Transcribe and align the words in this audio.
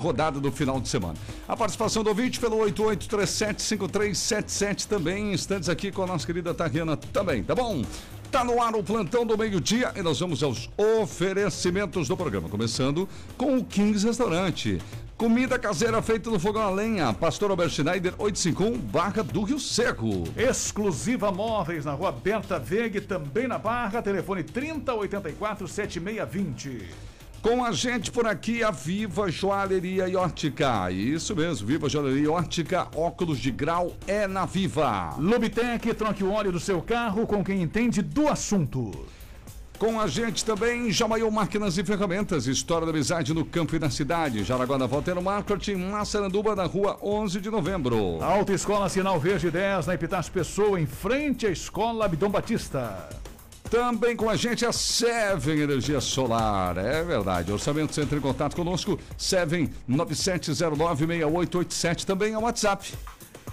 rodada 0.00 0.38
do 0.38 0.52
final 0.52 0.80
de 0.80 0.88
semana. 0.88 1.16
A 1.48 1.56
participação 1.56 2.04
do 2.04 2.10
ouvinte 2.10 2.38
pelo 2.38 2.56
88375377 2.58 4.86
também, 4.86 5.32
instantes 5.32 5.68
aqui 5.68 5.90
com 5.90 6.04
a 6.04 6.06
nossa 6.06 6.24
querida 6.24 6.54
Tariana 6.54 6.96
também, 6.96 7.42
tá 7.42 7.52
bom? 7.52 7.82
Tá 8.30 8.44
no 8.44 8.62
ar 8.62 8.76
o 8.76 8.84
plantão 8.84 9.26
do 9.26 9.36
meio-dia 9.36 9.92
e 9.96 10.02
nós 10.02 10.20
vamos 10.20 10.40
aos 10.40 10.70
oferecimentos 10.76 12.06
do 12.06 12.16
programa, 12.16 12.48
começando 12.48 13.08
com 13.36 13.58
o 13.58 13.64
Kings 13.64 14.06
Restaurante. 14.06 14.80
Comida 15.16 15.58
caseira 15.58 16.00
feita 16.00 16.30
no 16.30 16.38
fogão 16.38 16.62
a 16.62 16.70
lenha. 16.70 17.12
Pastor 17.12 17.50
Albert 17.50 17.70
Schneider, 17.70 18.14
851, 18.18 18.78
Barra 18.78 19.24
do 19.24 19.42
Rio 19.42 19.58
Seco. 19.58 20.22
Exclusiva 20.36 21.32
Móveis 21.32 21.84
na 21.84 21.94
rua 21.94 22.12
Berta 22.12 22.56
Veg, 22.56 23.00
também 23.00 23.48
na 23.48 23.58
Barra. 23.58 24.00
Telefone 24.00 24.44
3084 24.44 25.66
7620. 25.66 27.07
Com 27.40 27.64
a 27.64 27.70
gente 27.70 28.10
por 28.10 28.26
aqui, 28.26 28.64
a 28.64 28.72
Viva 28.72 29.30
Joalheria 29.30 30.08
e 30.08 30.16
Ótica. 30.16 30.90
Isso 30.90 31.36
mesmo, 31.36 31.68
Viva 31.68 31.88
Joalheria 31.88 32.24
e 32.24 32.28
Ótica, 32.28 32.88
óculos 32.96 33.38
de 33.38 33.52
grau 33.52 33.94
é 34.08 34.26
na 34.26 34.44
Viva. 34.44 35.14
Lubitec, 35.16 35.94
troque 35.94 36.24
o 36.24 36.32
óleo 36.32 36.50
do 36.50 36.58
seu 36.58 36.82
carro 36.82 37.28
com 37.28 37.44
quem 37.44 37.62
entende 37.62 38.02
do 38.02 38.26
assunto. 38.26 39.06
Com 39.78 40.00
a 40.00 40.08
gente 40.08 40.44
também, 40.44 40.90
Jamaiô 40.90 41.30
Máquinas 41.30 41.78
e 41.78 41.84
Ferramentas, 41.84 42.48
História 42.48 42.84
da 42.84 42.90
Amizade 42.90 43.32
no 43.32 43.44
Campo 43.44 43.76
e 43.76 43.78
na 43.78 43.88
Cidade, 43.88 44.42
Jaraguá 44.42 44.76
da 44.76 44.86
Volta 44.86 45.14
Marketing, 45.14 45.76
Massaranduba, 45.76 46.56
na 46.56 46.64
rua 46.64 46.98
11 47.00 47.40
de 47.40 47.48
novembro. 47.48 48.20
Alta 48.20 48.52
Escola 48.52 48.88
Sinal 48.88 49.20
Verde 49.20 49.48
10, 49.48 49.86
na 49.86 49.94
Epitácio 49.94 50.32
Pessoa, 50.32 50.80
em 50.80 50.86
frente 50.86 51.46
à 51.46 51.50
Escola 51.50 52.06
Abdom 52.06 52.28
Batista. 52.28 53.08
Também 53.70 54.16
com 54.16 54.28
a 54.30 54.36
gente 54.36 54.64
a 54.64 54.72
Seven 54.72 55.60
Energia 55.60 56.00
Solar. 56.00 56.78
É 56.78 57.02
verdade. 57.02 57.52
Orçamento 57.52 57.94
você 57.94 58.00
entra 58.00 58.16
em 58.16 58.20
contato 58.20 58.56
conosco. 58.56 58.98
Seven 59.16 59.70
97096887 59.88 62.04
também 62.04 62.32
é 62.32 62.38
o 62.38 62.42
WhatsApp. 62.42 62.92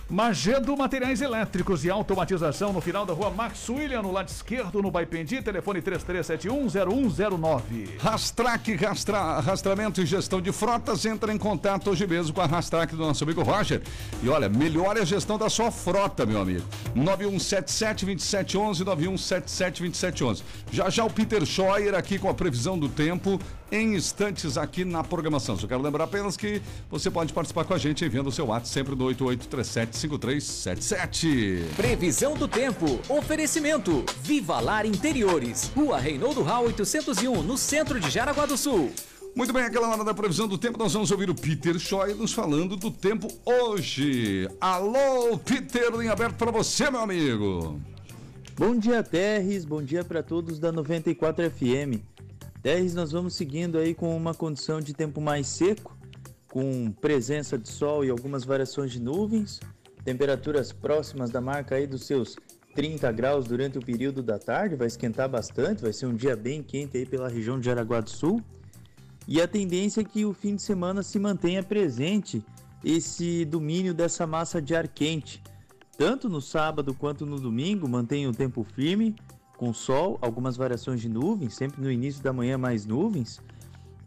Magedo 0.08 0.78
Materiais 0.78 1.20
Elétricos 1.20 1.84
e 1.84 1.90
Automatização 1.90 2.72
no 2.72 2.80
final 2.80 3.08
da 3.08 3.14
rua 3.14 3.32
Max 3.32 3.68
William, 3.70 4.04
no 4.04 4.12
lado 4.12 4.28
esquerdo, 4.28 4.80
no 4.80 4.92
Baipendi, 4.92 5.42
telefone 5.42 5.82
33710109. 5.82 7.98
Rastrac, 7.98 8.76
rastra, 8.76 9.40
rastramento 9.40 10.00
e 10.00 10.06
gestão 10.06 10.40
de 10.40 10.52
frotas, 10.52 11.08
entra 11.08 11.34
em 11.34 11.40
contato 11.40 11.90
hoje 11.90 12.06
mesmo 12.06 12.36
com 12.36 12.42
a 12.42 12.46
Rastrac 12.46 12.96
do 12.96 13.02
nosso 13.02 13.24
amigo 13.24 13.42
Roger. 13.42 13.82
E 14.22 14.30
olha, 14.30 14.48
melhore 14.48 15.00
a 15.00 15.06
gestão 15.06 15.40
da 15.40 15.50
sua 15.50 15.72
frota, 15.72 16.24
meu 16.24 16.40
amigo. 16.40 16.62
9177-2711, 16.96 18.86
9177-2711. 18.86 20.44
Já 20.72 20.88
já 20.92 21.04
o 21.04 21.10
Peter 21.10 21.44
Scheuer 21.46 21.96
aqui 21.96 22.20
com 22.20 22.30
a 22.30 22.34
previsão 22.34 22.78
do 22.78 22.88
tempo 22.88 23.40
em 23.72 23.96
instantes 23.96 24.56
aqui 24.58 24.86
na 24.86 25.04
programação. 25.04 25.58
Só 25.58 25.66
quero 25.66 25.82
lembrar 25.82 26.04
apenas 26.04 26.38
que 26.38 26.62
você 26.92 27.10
pode 27.10 27.34
participar 27.34 27.66
com 27.66 27.74
a 27.74 27.80
gente 27.80 28.06
enviando 28.06 28.28
o 28.28 28.32
seu 28.32 28.46
WhatsApp 28.46 28.70
sempre 28.70 28.96
no 28.96 29.12
88375377. 29.96 31.76
Previsão 31.76 32.36
do 32.36 32.48
tempo. 32.48 33.00
Oferecimento. 33.10 34.06
Viva 34.22 34.60
Lar 34.60 34.86
Interiores. 34.86 35.72
Rua 35.76 35.98
Reinaldo 35.98 36.44
Rau 36.44 36.66
801, 36.66 37.42
no 37.42 37.58
centro 37.58 38.00
de 38.00 38.10
Jaraguá 38.10 38.46
do 38.46 38.58
Sul. 38.58 38.92
Muito 39.36 39.52
bem, 39.52 39.64
aquela 39.64 39.90
hora 39.90 40.04
da 40.04 40.14
previsão 40.14 40.48
do 40.48 40.58
tempo, 40.58 40.80
nós 40.80 40.94
vamos 40.94 41.12
ouvir 41.12 41.30
o 41.30 41.36
Peter 41.36 41.78
Choi 41.78 42.14
nos 42.14 42.32
falando 42.32 42.78
do 42.78 42.90
tempo 42.90 43.28
hoje. 43.44 44.48
Alô, 44.62 45.38
Peter, 45.38 45.94
linha 45.94 46.14
aberta 46.14 46.36
para 46.38 46.52
você, 46.52 46.90
meu 46.90 47.02
amigo. 47.02 47.78
Bom 48.58 48.78
dia, 48.78 49.04
Terres. 49.04 49.66
Bom 49.66 49.84
dia 49.84 50.06
para 50.06 50.24
todos 50.24 50.58
da 50.58 50.72
94 50.72 51.52
FM. 51.52 52.00
Terres, 52.64 52.96
nós 52.96 53.12
vamos 53.12 53.36
seguindo 53.36 53.78
aí 53.78 53.94
com 53.94 54.16
uma 54.16 54.34
condição 54.34 54.80
de 54.80 54.94
tempo 54.94 55.20
mais 55.20 55.48
seco, 55.48 55.96
com 56.48 56.90
presença 56.94 57.58
de 57.58 57.68
sol 57.68 58.06
e 58.06 58.10
algumas 58.10 58.46
variações 58.46 58.94
de 58.94 59.02
nuvens, 59.02 59.60
temperaturas 60.06 60.72
próximas 60.72 61.32
da 61.32 61.42
marca 61.42 61.76
aí 61.76 61.88
dos 61.88 62.06
seus 62.06 62.38
30 62.76 63.12
graus 63.12 63.46
durante 63.46 63.80
o 63.80 63.82
período 63.82 64.22
da 64.22 64.38
tarde, 64.38 64.76
vai 64.76 64.88
esquentar 64.88 65.28
bastante, 65.28 65.82
vai 65.82 65.92
ser 65.92 66.06
um 66.06 66.14
dia 66.14 66.36
bem 66.36 66.62
quente 66.62 66.96
aí 66.96 67.06
pela 67.06 67.28
região 67.28 67.60
de 67.60 67.66
Jaraguá 67.66 68.02
do 68.02 68.10
Sul. 68.10 68.42
E 69.28 69.42
a 69.42 69.48
tendência 69.48 70.02
é 70.02 70.04
que 70.04 70.24
o 70.24 70.34
fim 70.34 70.56
de 70.56 70.62
semana 70.62 71.02
se 71.02 71.18
mantenha 71.18 71.64
presente 71.64 72.44
esse 72.84 73.44
domínio 73.46 73.94
dessa 73.94 74.28
massa 74.28 74.62
de 74.62 74.76
ar 74.76 74.88
quente. 74.88 75.42
Tanto 75.98 76.30
no 76.30 76.40
sábado 76.40 76.94
quanto 76.94 77.26
no 77.26 77.40
domingo, 77.40 77.90
mantém 77.90 78.28
o 78.28 78.34
tempo 78.34 78.64
firme, 78.64 79.16
com 79.58 79.74
sol, 79.74 80.20
algumas 80.22 80.56
variações 80.56 81.02
de 81.02 81.10
nuvens, 81.10 81.56
sempre 81.56 81.82
no 81.82 81.90
início 81.90 82.22
da 82.22 82.34
manhã 82.34 82.58
mais 82.58 82.86
nuvens, 82.86 83.42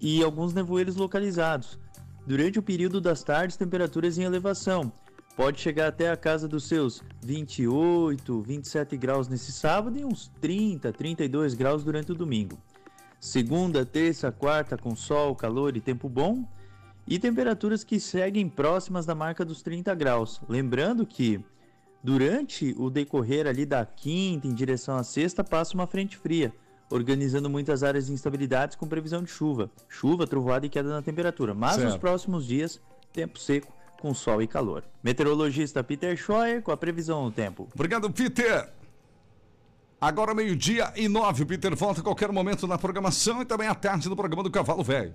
e 0.00 0.22
alguns 0.22 0.53
nevoeiros 0.53 0.94
localizados. 0.94 1.78
Durante 2.26 2.58
o 2.58 2.62
período 2.62 3.00
das 3.00 3.25
tardes, 3.25 3.56
temperaturas 3.56 4.19
em 4.19 4.22
elevação. 4.22 4.92
Pode 5.38 5.60
chegar 5.60 5.87
até 5.87 6.10
a 6.10 6.16
casa 6.16 6.49
dos 6.49 6.65
seus 6.65 7.00
28, 7.22 8.43
27 8.43 8.97
graus 8.97 9.28
nesse 9.28 9.53
sábado 9.53 9.97
e 9.97 10.04
uns 10.04 10.26
30, 10.41 10.93
32 10.93 11.54
graus 11.54 11.84
durante 11.84 12.10
o 12.10 12.15
domingo. 12.16 12.59
Segunda, 13.21 13.87
terça, 13.87 14.32
quarta 14.32 14.76
com 14.76 14.97
sol, 14.97 15.37
calor 15.37 15.76
e 15.76 15.81
tempo 15.81 16.09
bom. 16.09 16.44
E 17.06 17.21
temperaturas 17.21 17.84
que 17.84 18.00
seguem 18.00 18.49
próximas 18.49 19.06
da 19.06 19.15
marca 19.15 19.44
dos 19.44 19.62
30 19.62 19.94
graus. 19.94 20.41
Lembrando 20.49 21.06
que 21.06 21.41
Durante 22.03 22.75
o 22.78 22.91
decorrer 22.91 23.47
ali 23.47 23.66
da 23.66 23.84
quinta 23.84 24.47
em 24.47 24.55
direção 24.55 24.97
à 24.97 25.03
sexta, 25.03 25.43
passa 25.43 25.75
uma 25.75 25.87
frente 25.87 26.16
fria, 26.16 26.53
organizando 26.88 27.50
muitas 27.50 27.82
áreas 27.82 28.06
de 28.06 28.12
instabilidades 28.12 28.76
com 28.76 28.87
previsão 28.87 29.22
de 29.22 29.31
chuva. 29.31 29.70
Chuva, 29.88 30.26
trovoada 30.26 30.65
e 30.65 30.69
queda 30.69 30.88
na 30.88 31.03
temperatura. 31.03 31.55
Mas 31.55 31.75
certo. 31.75 31.88
nos 31.88 31.97
próximos 31.97 32.47
dias, 32.47 32.81
tempo 33.12 33.38
seco 33.38 33.78
com 34.00 34.14
sol 34.14 34.41
e 34.42 34.47
calor. 34.47 34.84
Meteorologista 35.03 35.82
Peter 35.82 36.16
Scheuer 36.16 36.62
com 36.62 36.70
a 36.70 36.76
previsão 36.76 37.25
do 37.25 37.31
tempo. 37.31 37.69
Obrigado, 37.75 38.10
Peter. 38.10 38.69
Agora 40.00 40.32
meio-dia 40.32 40.92
e 40.97 41.09
nove. 41.09 41.42
O 41.42 41.47
Peter 41.47 41.75
volta 41.75 42.00
a 42.00 42.04
qualquer 42.04 42.31
momento 42.31 42.66
na 42.66 42.78
programação 42.78 43.42
e 43.42 43.44
também 43.44 43.66
à 43.66 43.75
tarde 43.75 44.08
no 44.08 44.14
programa 44.14 44.42
do 44.44 44.50
Cavalo 44.50 44.82
Velho. 44.82 45.14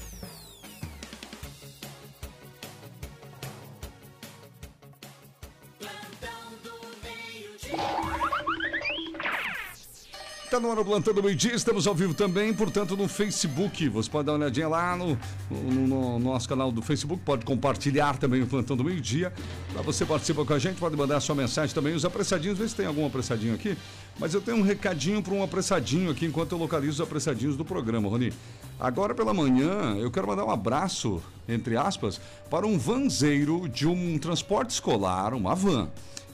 Tá 10.51 10.59
no 10.59 10.69
ano 10.69 10.83
plantando 10.83 11.23
meio-dia, 11.23 11.53
estamos 11.53 11.87
ao 11.87 11.95
vivo 11.95 12.13
também, 12.13 12.53
portanto, 12.53 12.97
no 12.97 13.07
Facebook. 13.07 13.87
Você 13.87 14.09
pode 14.09 14.25
dar 14.25 14.33
uma 14.33 14.39
olhadinha 14.39 14.67
lá 14.67 14.97
no, 14.97 15.17
no, 15.49 16.19
no 16.19 16.19
nosso 16.19 16.49
canal 16.49 16.73
do 16.73 16.81
Facebook, 16.81 17.23
pode 17.23 17.45
compartilhar 17.45 18.17
também 18.17 18.41
o 18.41 18.45
plantão 18.45 18.75
do 18.75 18.83
meio-dia. 18.83 19.31
Lá 19.73 19.81
você 19.81 20.05
participa 20.05 20.43
com 20.43 20.53
a 20.53 20.59
gente, 20.59 20.77
pode 20.77 20.97
mandar 20.97 21.21
sua 21.21 21.35
mensagem 21.35 21.73
também, 21.73 21.93
os 21.93 22.03
apressadinhos, 22.03 22.57
vê 22.57 22.67
se 22.67 22.75
tem 22.75 22.85
algum 22.85 23.05
apressadinho 23.05 23.55
aqui. 23.55 23.77
Mas 24.19 24.33
eu 24.33 24.41
tenho 24.41 24.57
um 24.57 24.61
recadinho 24.61 25.23
para 25.23 25.33
um 25.33 25.41
apressadinho 25.41 26.11
aqui 26.11 26.25
enquanto 26.25 26.51
eu 26.51 26.57
localizo 26.57 26.95
os 26.95 27.01
apressadinhos 27.01 27.55
do 27.55 27.63
programa, 27.63 28.09
Rony. 28.09 28.33
Agora 28.77 29.15
pela 29.15 29.33
manhã, 29.33 29.95
eu 29.97 30.11
quero 30.11 30.27
mandar 30.27 30.43
um 30.43 30.51
abraço, 30.51 31.23
entre 31.47 31.77
aspas, 31.77 32.19
para 32.49 32.67
um 32.67 32.77
vanzeiro 32.77 33.69
de 33.69 33.87
um 33.87 34.17
transporte 34.17 34.71
escolar, 34.71 35.33
uma 35.33 35.55
van, 35.55 35.87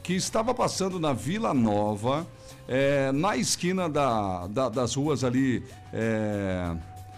que 0.04 0.14
estava 0.14 0.54
passando 0.54 1.00
na 1.00 1.14
Vila 1.14 1.54
Nova 1.54 2.26
é, 2.68 3.12
na 3.12 3.38
esquina 3.38 3.90
da, 3.90 4.48
da, 4.48 4.70
das 4.70 4.96
ruas 4.96 5.24
ali. 5.24 5.64
É, 5.94 6.76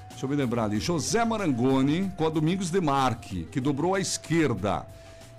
deixa 0.10 0.26
eu 0.26 0.30
me 0.30 0.36
lembrar 0.36 0.66
ali. 0.66 0.80
José 0.80 1.26
Marangoni 1.26 2.12
com 2.16 2.26
a 2.26 2.30
Domingos 2.30 2.70
de 2.70 2.80
Marque, 2.80 3.46
que 3.52 3.60
dobrou 3.60 3.96
à 3.96 4.00
esquerda. 4.00 4.86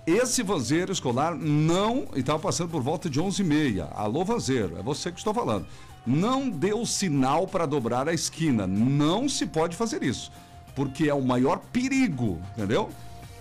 Esse 0.06 0.42
vanzeiro 0.42 0.92
escolar 0.92 1.36
não. 1.36 2.08
estava 2.16 2.38
passando 2.38 2.70
por 2.70 2.82
volta 2.82 3.08
de 3.08 3.20
11h30. 3.20 3.88
Alô, 3.94 4.24
vanzeiro, 4.24 4.78
é 4.78 4.82
você 4.82 5.12
que 5.12 5.18
estou 5.18 5.32
falando. 5.32 5.66
Não 6.06 6.48
deu 6.48 6.84
sinal 6.86 7.46
para 7.46 7.66
dobrar 7.66 8.08
a 8.08 8.14
esquina. 8.14 8.66
Não 8.66 9.28
se 9.28 9.46
pode 9.46 9.76
fazer 9.76 10.02
isso. 10.02 10.32
Porque 10.74 11.08
é 11.08 11.14
o 11.14 11.22
maior 11.22 11.58
perigo, 11.72 12.40
entendeu? 12.56 12.88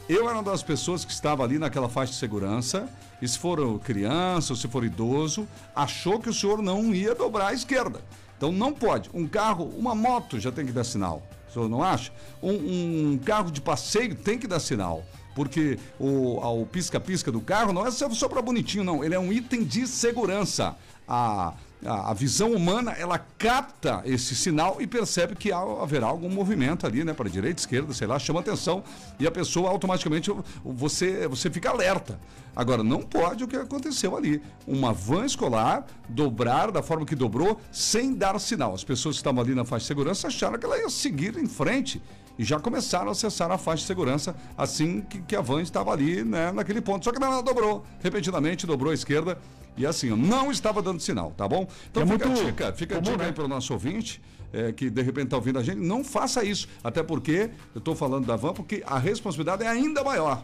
Eu 0.07 0.27
era 0.27 0.39
uma 0.39 0.43
das 0.43 0.61
pessoas 0.61 1.05
que 1.05 1.11
estava 1.11 1.43
ali 1.43 1.57
naquela 1.57 1.87
faixa 1.87 2.11
de 2.11 2.19
segurança, 2.19 2.89
e 3.21 3.27
se 3.27 3.37
for 3.37 3.79
criança 3.79 4.53
ou 4.53 4.57
se 4.57 4.67
for 4.67 4.83
idoso, 4.83 5.47
achou 5.75 6.19
que 6.19 6.29
o 6.29 6.33
senhor 6.33 6.61
não 6.61 6.93
ia 6.93 7.13
dobrar 7.13 7.47
à 7.47 7.53
esquerda. 7.53 8.01
Então 8.37 8.51
não 8.51 8.73
pode. 8.73 9.09
Um 9.13 9.27
carro, 9.27 9.65
uma 9.77 9.93
moto 9.93 10.39
já 10.39 10.51
tem 10.51 10.65
que 10.65 10.71
dar 10.71 10.83
sinal. 10.83 11.21
O 11.49 11.53
senhor 11.53 11.67
não 11.67 11.83
acha? 11.83 12.11
Um, 12.41 13.13
um 13.13 13.17
carro 13.17 13.51
de 13.51 13.59
passeio 13.59 14.15
tem 14.15 14.37
que 14.37 14.47
dar 14.47 14.59
sinal 14.59 15.03
porque 15.35 15.79
o 15.97 16.65
pisca-pisca 16.65 17.31
do 17.31 17.39
carro 17.39 17.71
não 17.71 17.87
é 17.87 17.91
só 17.91 18.27
para 18.27 18.41
bonitinho, 18.41 18.83
não. 18.83 19.03
Ele 19.03 19.15
é 19.15 19.19
um 19.19 19.31
item 19.31 19.63
de 19.63 19.87
segurança. 19.87 20.75
A, 21.07 21.53
a, 21.85 22.13
visão 22.13 22.51
humana, 22.51 22.91
ela 22.91 23.17
capta 23.17 24.01
esse 24.05 24.35
sinal 24.35 24.77
e 24.81 24.87
percebe 24.87 25.35
que 25.35 25.51
haverá 25.51 26.07
algum 26.07 26.29
movimento 26.29 26.85
ali, 26.85 27.03
né? 27.03 27.13
Para 27.13 27.29
direita, 27.29 27.61
esquerda, 27.61 27.93
sei 27.93 28.05
lá, 28.05 28.19
chama 28.19 28.41
atenção 28.41 28.83
e 29.17 29.25
a 29.25 29.31
pessoa 29.31 29.69
automaticamente, 29.69 30.29
você, 30.63 31.27
você 31.27 31.49
fica 31.49 31.69
alerta. 31.69 32.19
Agora, 32.55 32.83
não 32.83 33.01
pode 33.01 33.43
o 33.43 33.47
que 33.47 33.55
aconteceu 33.55 34.17
ali. 34.17 34.41
Uma 34.67 34.91
van 34.91 35.25
escolar 35.25 35.85
dobrar 36.09 36.71
da 36.71 36.83
forma 36.83 37.05
que 37.05 37.15
dobrou, 37.15 37.61
sem 37.71 38.13
dar 38.13 38.37
sinal. 38.39 38.73
As 38.73 38.83
pessoas 38.83 39.15
que 39.15 39.19
estavam 39.21 39.41
ali 39.41 39.55
na 39.55 39.63
faixa 39.63 39.83
de 39.83 39.87
segurança 39.87 40.27
acharam 40.27 40.59
que 40.59 40.65
ela 40.65 40.77
ia 40.77 40.89
seguir 40.89 41.37
em 41.37 41.47
frente 41.47 42.01
e 42.37 42.43
já 42.43 42.59
começaram 42.59 43.09
a 43.09 43.11
acessar 43.11 43.51
a 43.51 43.57
faixa 43.57 43.81
de 43.81 43.87
segurança 43.87 44.35
assim 44.57 45.01
que, 45.01 45.21
que 45.21 45.35
a 45.35 45.41
van 45.41 45.61
estava 45.61 45.91
ali, 45.91 46.23
né, 46.23 46.51
naquele 46.51 46.81
ponto. 46.81 47.05
Só 47.05 47.11
que 47.11 47.23
ela 47.23 47.41
dobrou, 47.41 47.85
repentinamente 48.01 48.67
dobrou 48.67 48.91
à 48.91 48.93
esquerda 48.93 49.37
e 49.79 49.85
assim, 49.85 50.09
não 50.09 50.51
estava 50.51 50.81
dando 50.81 50.99
sinal, 50.99 51.31
tá 51.31 51.47
bom? 51.47 51.67
Então 51.89 52.03
é 52.03 52.05
fica 52.05 52.27
muito 52.27 52.41
a 52.41 52.45
dica, 52.45 52.73
fica 52.73 52.95
comum, 52.95 53.07
a 53.07 53.11
dica 53.11 53.23
né? 53.23 53.25
aí 53.29 53.33
para 53.33 53.45
o 53.45 53.47
nosso 53.47 53.73
ouvinte. 53.73 54.21
É, 54.51 54.71
que 54.71 54.89
de 54.89 55.03
repente 55.03 55.25
está 55.25 55.37
ouvindo 55.37 55.59
a 55.59 55.63
gente, 55.63 55.77
não 55.77 56.03
faça 56.03 56.43
isso. 56.43 56.67
Até 56.83 57.03
porque, 57.03 57.51
eu 57.75 57.77
estou 57.77 57.95
falando 57.95 58.25
da 58.25 58.35
van, 58.35 58.51
porque 58.51 58.83
a 58.83 58.97
responsabilidade 58.97 59.63
é 59.63 59.67
ainda 59.67 60.03
maior. 60.03 60.43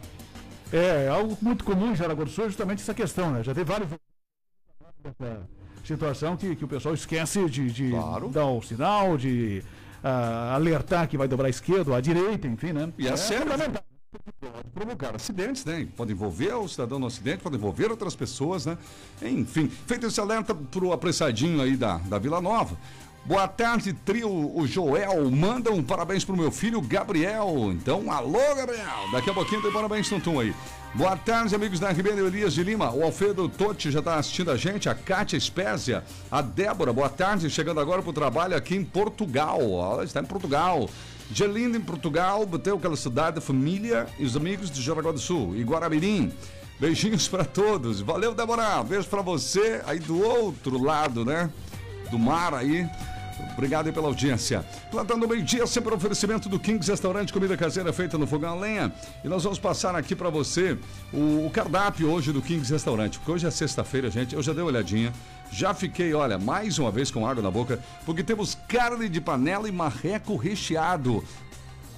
É, 0.72 1.08
algo 1.08 1.36
muito 1.42 1.64
comum 1.64 1.90
em 1.90 1.96
Jaraguá 1.96 2.24
do 2.24 2.30
Sul 2.30 2.44
é 2.44 2.46
justamente 2.46 2.82
essa 2.82 2.94
questão, 2.94 3.32
né? 3.32 3.42
Já 3.42 3.52
teve 3.52 3.64
vários 3.64 3.88
situação 5.84 6.36
que, 6.36 6.56
que 6.56 6.64
o 6.64 6.68
pessoal 6.68 6.94
esquece 6.94 7.48
de, 7.48 7.70
de 7.70 7.90
Claro. 7.90 8.28
dar 8.28 8.46
o 8.46 8.60
sinal, 8.62 9.16
de 9.16 9.62
ah, 10.02 10.54
alertar 10.54 11.08
que 11.08 11.16
vai 11.16 11.28
dobrar 11.28 11.46
à 11.46 11.50
esquerda 11.50 11.90
ou 11.90 11.96
à 11.96 12.00
direita, 12.00 12.46
enfim, 12.48 12.72
né? 12.72 12.92
E 12.98 13.06
é, 13.06 13.16
sério, 13.16 13.50
fundamental. 13.50 13.82
Pode 14.18 14.68
provocar 14.74 15.14
acidentes, 15.14 15.64
né? 15.64 15.86
Pode 15.96 16.12
envolver 16.12 16.54
o 16.54 16.68
cidadão 16.68 16.98
no 16.98 17.06
acidente, 17.06 17.42
pode 17.42 17.56
envolver 17.56 17.90
outras 17.90 18.14
pessoas, 18.14 18.66
né? 18.66 18.76
Enfim, 19.22 19.68
feito 19.86 20.06
esse 20.06 20.20
alerta 20.20 20.54
pro 20.54 20.92
apressadinho 20.92 21.60
aí 21.60 21.76
da, 21.76 21.98
da 21.98 22.18
Vila 22.18 22.40
Nova. 22.40 22.76
Boa 23.24 23.48
tarde, 23.48 23.92
trio. 23.92 24.30
O 24.30 24.68
Joel 24.68 25.28
manda 25.32 25.72
um 25.72 25.82
parabéns 25.82 26.24
pro 26.24 26.36
meu 26.36 26.52
filho 26.52 26.80
Gabriel. 26.80 27.72
Então, 27.72 28.10
alô, 28.10 28.54
Gabriel. 28.54 29.10
Daqui 29.10 29.28
a 29.28 29.34
pouquinho 29.34 29.60
tem 29.60 29.72
parabéns, 29.72 30.08
Tuntum 30.08 30.38
aí. 30.38 30.54
Boa 30.94 31.16
tarde, 31.16 31.52
amigos 31.52 31.80
da 31.80 31.90
Ribeira 31.90 32.20
Elias 32.20 32.54
de 32.54 32.62
Lima. 32.62 32.92
O 32.92 33.02
Alfredo 33.02 33.48
Totti 33.48 33.90
já 33.90 33.98
está 33.98 34.14
assistindo 34.14 34.52
a 34.52 34.56
gente. 34.56 34.88
A 34.88 34.94
Kátia 34.94 35.36
Espésia. 35.36 36.04
A 36.30 36.40
Débora, 36.40 36.92
boa 36.92 37.08
tarde. 37.08 37.50
Chegando 37.50 37.80
agora 37.80 38.00
pro 38.00 38.12
trabalho 38.12 38.56
aqui 38.56 38.76
em 38.76 38.84
Portugal. 38.84 39.60
Ela 39.60 40.04
está 40.04 40.20
em 40.20 40.24
Portugal. 40.24 40.88
Gelinda 41.32 41.76
em 41.76 41.80
Portugal, 41.80 42.46
bateu 42.46 42.76
aquela 42.76 42.96
cidade, 42.96 43.38
a 43.38 43.40
família 43.40 44.06
e 44.18 44.24
os 44.24 44.36
amigos 44.36 44.70
de 44.70 44.80
Jaraguá 44.80 45.12
do 45.12 45.18
Sul 45.18 45.56
e 45.56 45.62
Guaramirim. 45.62 46.32
Beijinhos 46.78 47.26
para 47.26 47.44
todos. 47.44 48.00
Valeu, 48.00 48.34
Débora. 48.34 48.82
Beijo 48.82 49.08
para 49.08 49.22
você 49.22 49.82
aí 49.86 49.98
do 49.98 50.22
outro 50.22 50.82
lado, 50.82 51.24
né? 51.24 51.50
Do 52.10 52.18
mar 52.18 52.54
aí. 52.54 52.86
Obrigado 53.52 53.92
pela 53.92 54.06
audiência. 54.06 54.64
Plantando 54.90 55.26
meio-dia, 55.28 55.66
sempre 55.66 55.92
um 55.92 55.96
oferecimento 55.96 56.48
do 56.48 56.58
Kings 56.58 56.90
Restaurante, 56.90 57.32
comida 57.32 57.56
caseira 57.56 57.92
feita 57.92 58.18
no 58.18 58.26
fogão 58.26 58.52
a 58.52 58.60
lenha. 58.60 58.92
E 59.24 59.28
nós 59.28 59.42
vamos 59.44 59.58
passar 59.58 59.94
aqui 59.94 60.14
para 60.14 60.30
você 60.30 60.78
o, 61.12 61.46
o 61.46 61.50
cardápio 61.50 62.10
hoje 62.10 62.32
do 62.32 62.42
Kings 62.42 62.72
Restaurante, 62.72 63.18
porque 63.18 63.32
hoje 63.32 63.46
é 63.46 63.50
sexta-feira, 63.50 64.10
gente. 64.10 64.34
Eu 64.34 64.42
já 64.42 64.52
dei 64.52 64.62
uma 64.62 64.70
olhadinha. 64.70 65.12
Já 65.50 65.72
fiquei, 65.72 66.12
olha, 66.12 66.38
mais 66.38 66.78
uma 66.78 66.90
vez 66.90 67.10
com 67.10 67.26
água 67.26 67.42
na 67.42 67.50
boca, 67.50 67.78
porque 68.04 68.22
temos 68.22 68.56
carne 68.68 69.08
de 69.08 69.20
panela 69.20 69.68
e 69.68 69.72
marreco 69.72 70.36
recheado. 70.36 71.22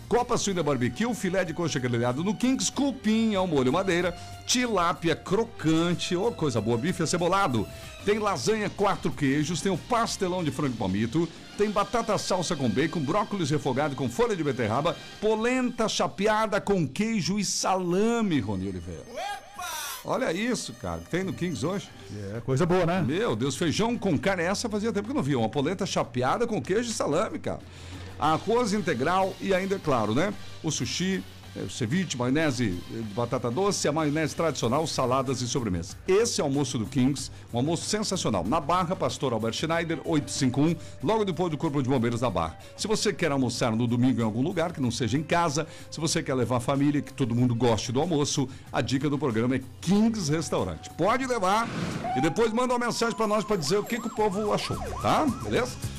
Copa 0.08 0.38
suína 0.38 0.62
barbecue, 0.62 1.14
filé 1.14 1.44
de 1.44 1.52
coxa 1.52 1.79
grelhado 1.79 2.25
no 2.25 2.35
Kings, 2.35 2.73
cupim 2.73 3.35
ao 3.35 3.46
molho 3.46 3.70
madeira, 3.70 4.17
tilápia 4.46 5.14
crocante, 5.14 6.17
ô 6.17 6.32
coisa 6.32 6.62
boa, 6.62 6.79
bife 6.79 7.02
acebolado. 7.02 7.69
Tem 8.04 8.18
lasanha 8.18 8.70
quatro 8.70 9.10
queijos, 9.10 9.60
tem 9.60 9.70
o 9.70 9.76
pastelão 9.76 10.42
de 10.42 10.50
frango 10.50 10.76
palmito, 10.76 11.28
tem 11.58 11.70
batata 11.70 12.16
salsa 12.16 12.56
com 12.56 12.68
bacon, 12.68 13.00
brócolis 13.00 13.50
refogado 13.50 13.96
com 13.96 14.08
folha 14.08 14.34
de 14.34 14.42
beterraba, 14.42 14.96
polenta 15.20 15.88
chapeada 15.88 16.60
com 16.60 16.86
queijo 16.86 17.38
e 17.38 17.44
salame, 17.44 18.40
Rony 18.40 18.68
Oliveira. 18.68 19.04
Olha 20.04 20.32
isso, 20.32 20.72
cara, 20.74 21.00
que 21.00 21.10
tem 21.10 21.24
no 21.24 21.34
Kings 21.34 21.66
hoje. 21.66 21.90
É 22.34 22.40
coisa 22.40 22.64
boa, 22.64 22.86
né? 22.86 23.02
Meu 23.02 23.36
Deus, 23.36 23.56
feijão 23.56 23.98
com 23.98 24.16
carne, 24.16 24.44
essa 24.44 24.68
fazia 24.68 24.92
tempo 24.92 25.06
que 25.06 25.10
eu 25.10 25.16
não 25.16 25.22
via. 25.22 25.38
Uma 25.38 25.48
polenta 25.48 25.84
chapeada 25.84 26.46
com 26.46 26.62
queijo 26.62 26.90
e 26.90 26.94
salame, 26.94 27.38
cara. 27.38 27.60
Arroz 28.18 28.72
integral 28.72 29.34
e 29.40 29.52
ainda, 29.52 29.76
é 29.76 29.78
claro, 29.78 30.14
né? 30.14 30.32
O 30.62 30.70
sushi, 30.70 31.22
ceviche, 31.69 32.16
maionese 32.16 32.70
de 32.90 33.02
batata 33.14 33.50
doce, 33.50 33.88
a 33.88 33.93
maionese 33.93 34.34
tradicional, 34.34 34.87
saladas 34.87 35.40
e 35.40 35.49
sobremesa. 35.49 35.96
Esse 36.06 36.40
é 36.40 36.44
o 36.44 36.46
almoço 36.46 36.78
do 36.78 36.87
Kings, 36.87 37.31
um 37.52 37.58
almoço 37.58 37.88
sensacional. 37.88 38.44
Na 38.44 38.60
Barra, 38.60 38.94
Pastor 38.94 39.32
Albert 39.32 39.55
Schneider, 39.55 40.00
851, 40.05 40.76
logo 41.02 41.25
depois 41.25 41.50
do 41.50 41.56
Corpo 41.56 41.82
de 41.82 41.88
Bombeiros 41.88 42.20
da 42.20 42.31
Barra. 42.31 42.58
Se 42.76 42.87
você 42.87 43.12
quer 43.12 43.32
almoçar 43.32 43.75
no 43.75 43.87
domingo 43.87 44.20
em 44.20 44.25
algum 44.25 44.43
lugar, 44.43 44.72
que 44.72 44.81
não 44.81 44.90
seja 44.90 45.16
em 45.19 45.22
casa, 45.22 45.66
se 45.90 46.00
você 46.00 46.22
quer 46.22 46.34
levar 46.34 46.56
a 46.56 46.60
família, 46.60 47.02
que 47.02 47.12
todo 47.12 47.34
mundo 47.34 47.55
goste 47.55 47.93
do 47.93 48.00
almoço, 48.00 48.49
a 48.72 48.81
dica 48.81 49.08
do 49.11 49.19
programa 49.19 49.56
é 49.56 49.61
Kings 49.81 50.31
Restaurante. 50.31 50.90
Pode 50.90 51.26
levar 51.26 51.69
e 52.16 52.20
depois 52.20 52.52
manda 52.52 52.75
uma 52.75 52.87
mensagem 52.87 53.16
para 53.16 53.26
nós 53.26 53.44
para 53.44 53.56
dizer 53.56 53.78
o 53.78 53.84
que, 53.84 54.00
que 54.00 54.06
o 54.06 54.14
povo 54.14 54.52
achou, 54.52 54.78
tá? 55.00 55.26
Beleza? 55.43 55.97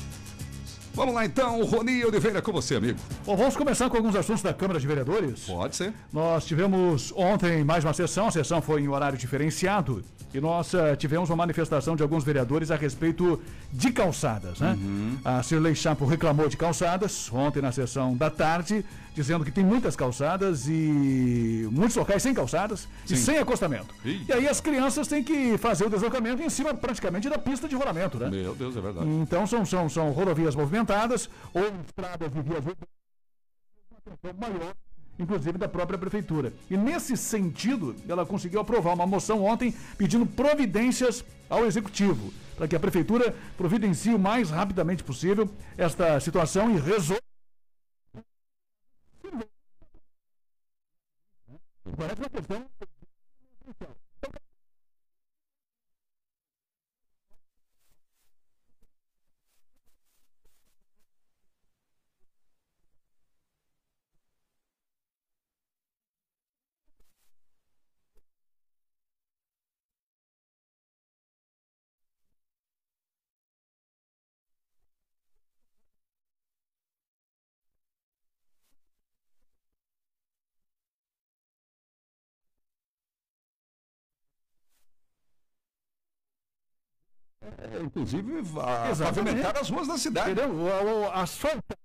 Vamos 0.92 1.14
lá 1.14 1.24
então, 1.24 1.64
Rony 1.64 2.04
Oliveira, 2.04 2.42
com 2.42 2.52
você, 2.52 2.74
amigo. 2.76 2.98
Bom, 3.24 3.36
vamos 3.36 3.56
começar 3.56 3.88
com 3.88 3.96
alguns 3.96 4.16
assuntos 4.16 4.42
da 4.42 4.52
Câmara 4.52 4.80
de 4.80 4.86
Vereadores. 4.86 5.44
Pode 5.44 5.76
ser. 5.76 5.92
Nós 6.12 6.44
tivemos 6.44 7.12
ontem 7.16 7.62
mais 7.62 7.84
uma 7.84 7.92
sessão, 7.92 8.26
a 8.26 8.30
sessão 8.30 8.60
foi 8.60 8.82
em 8.82 8.88
horário 8.88 9.16
diferenciado 9.16 10.04
e 10.32 10.40
nós 10.40 10.74
eh, 10.74 10.94
tivemos 10.96 11.28
uma 11.28 11.36
manifestação 11.36 11.96
de 11.96 12.02
alguns 12.02 12.22
vereadores 12.22 12.70
a 12.70 12.76
respeito 12.76 13.40
de 13.72 13.90
calçadas, 13.90 14.60
né? 14.60 14.78
A 15.24 15.42
Cirlei 15.42 15.74
Chapo 15.74 16.04
reclamou 16.04 16.48
de 16.48 16.56
calçadas 16.56 17.30
ontem 17.32 17.60
na 17.60 17.72
sessão 17.72 18.16
da 18.16 18.30
tarde, 18.30 18.84
dizendo 19.20 19.44
que 19.44 19.50
tem 19.50 19.64
muitas 19.64 19.94
calçadas 19.94 20.66
e 20.66 21.68
muitos 21.70 21.94
locais 21.94 22.22
sem 22.22 22.32
calçadas 22.32 22.88
e 23.04 23.08
Sim. 23.08 23.16
sem 23.16 23.38
acostamento. 23.38 23.94
Ih. 24.04 24.24
E 24.26 24.32
aí 24.32 24.48
as 24.48 24.60
crianças 24.60 25.06
têm 25.06 25.22
que 25.22 25.58
fazer 25.58 25.84
o 25.84 25.90
deslocamento 25.90 26.42
em 26.42 26.48
cima 26.48 26.72
praticamente 26.72 27.28
da 27.28 27.36
pista 27.38 27.68
de 27.68 27.76
rolamento, 27.76 28.18
né? 28.18 28.30
Meu 28.30 28.54
Deus, 28.54 28.74
é 28.76 28.80
verdade. 28.80 29.06
Então 29.06 29.46
são, 29.46 29.64
são, 29.66 29.88
são 29.88 30.10
rodovias 30.10 30.54
movimentadas 30.54 31.28
ou 31.52 31.64
estradas 31.86 32.32
de 32.32 32.40
vias 32.40 32.64
maior, 34.38 34.74
inclusive 35.18 35.58
da 35.58 35.68
própria 35.68 35.98
prefeitura. 35.98 36.52
E 36.70 36.76
nesse 36.76 37.16
sentido, 37.16 37.94
ela 38.08 38.24
conseguiu 38.24 38.60
aprovar 38.60 38.94
uma 38.94 39.06
moção 39.06 39.44
ontem 39.44 39.74
pedindo 39.98 40.24
providências 40.24 41.22
ao 41.48 41.66
executivo 41.66 42.32
para 42.56 42.68
que 42.68 42.76
a 42.76 42.80
prefeitura 42.80 43.34
providencie 43.56 44.14
o 44.14 44.18
mais 44.18 44.50
rapidamente 44.50 45.02
possível 45.02 45.48
esta 45.78 46.18
situação 46.20 46.70
e 46.70 46.78
resolva. 46.78 47.29
Parece 51.96 52.20
uma 52.20 52.30
questão 52.30 52.66
inclusive, 87.78 88.42
a, 88.60 88.90
Exatamente. 88.90 89.24
pavimentar 89.36 89.56
as 89.58 89.70
ruas 89.70 89.86
da 89.88 89.98
cidade. 89.98 90.32
Entendeu? 90.32 90.54
O, 90.54 91.02
o 91.02 91.10
asfalto. 91.12 91.76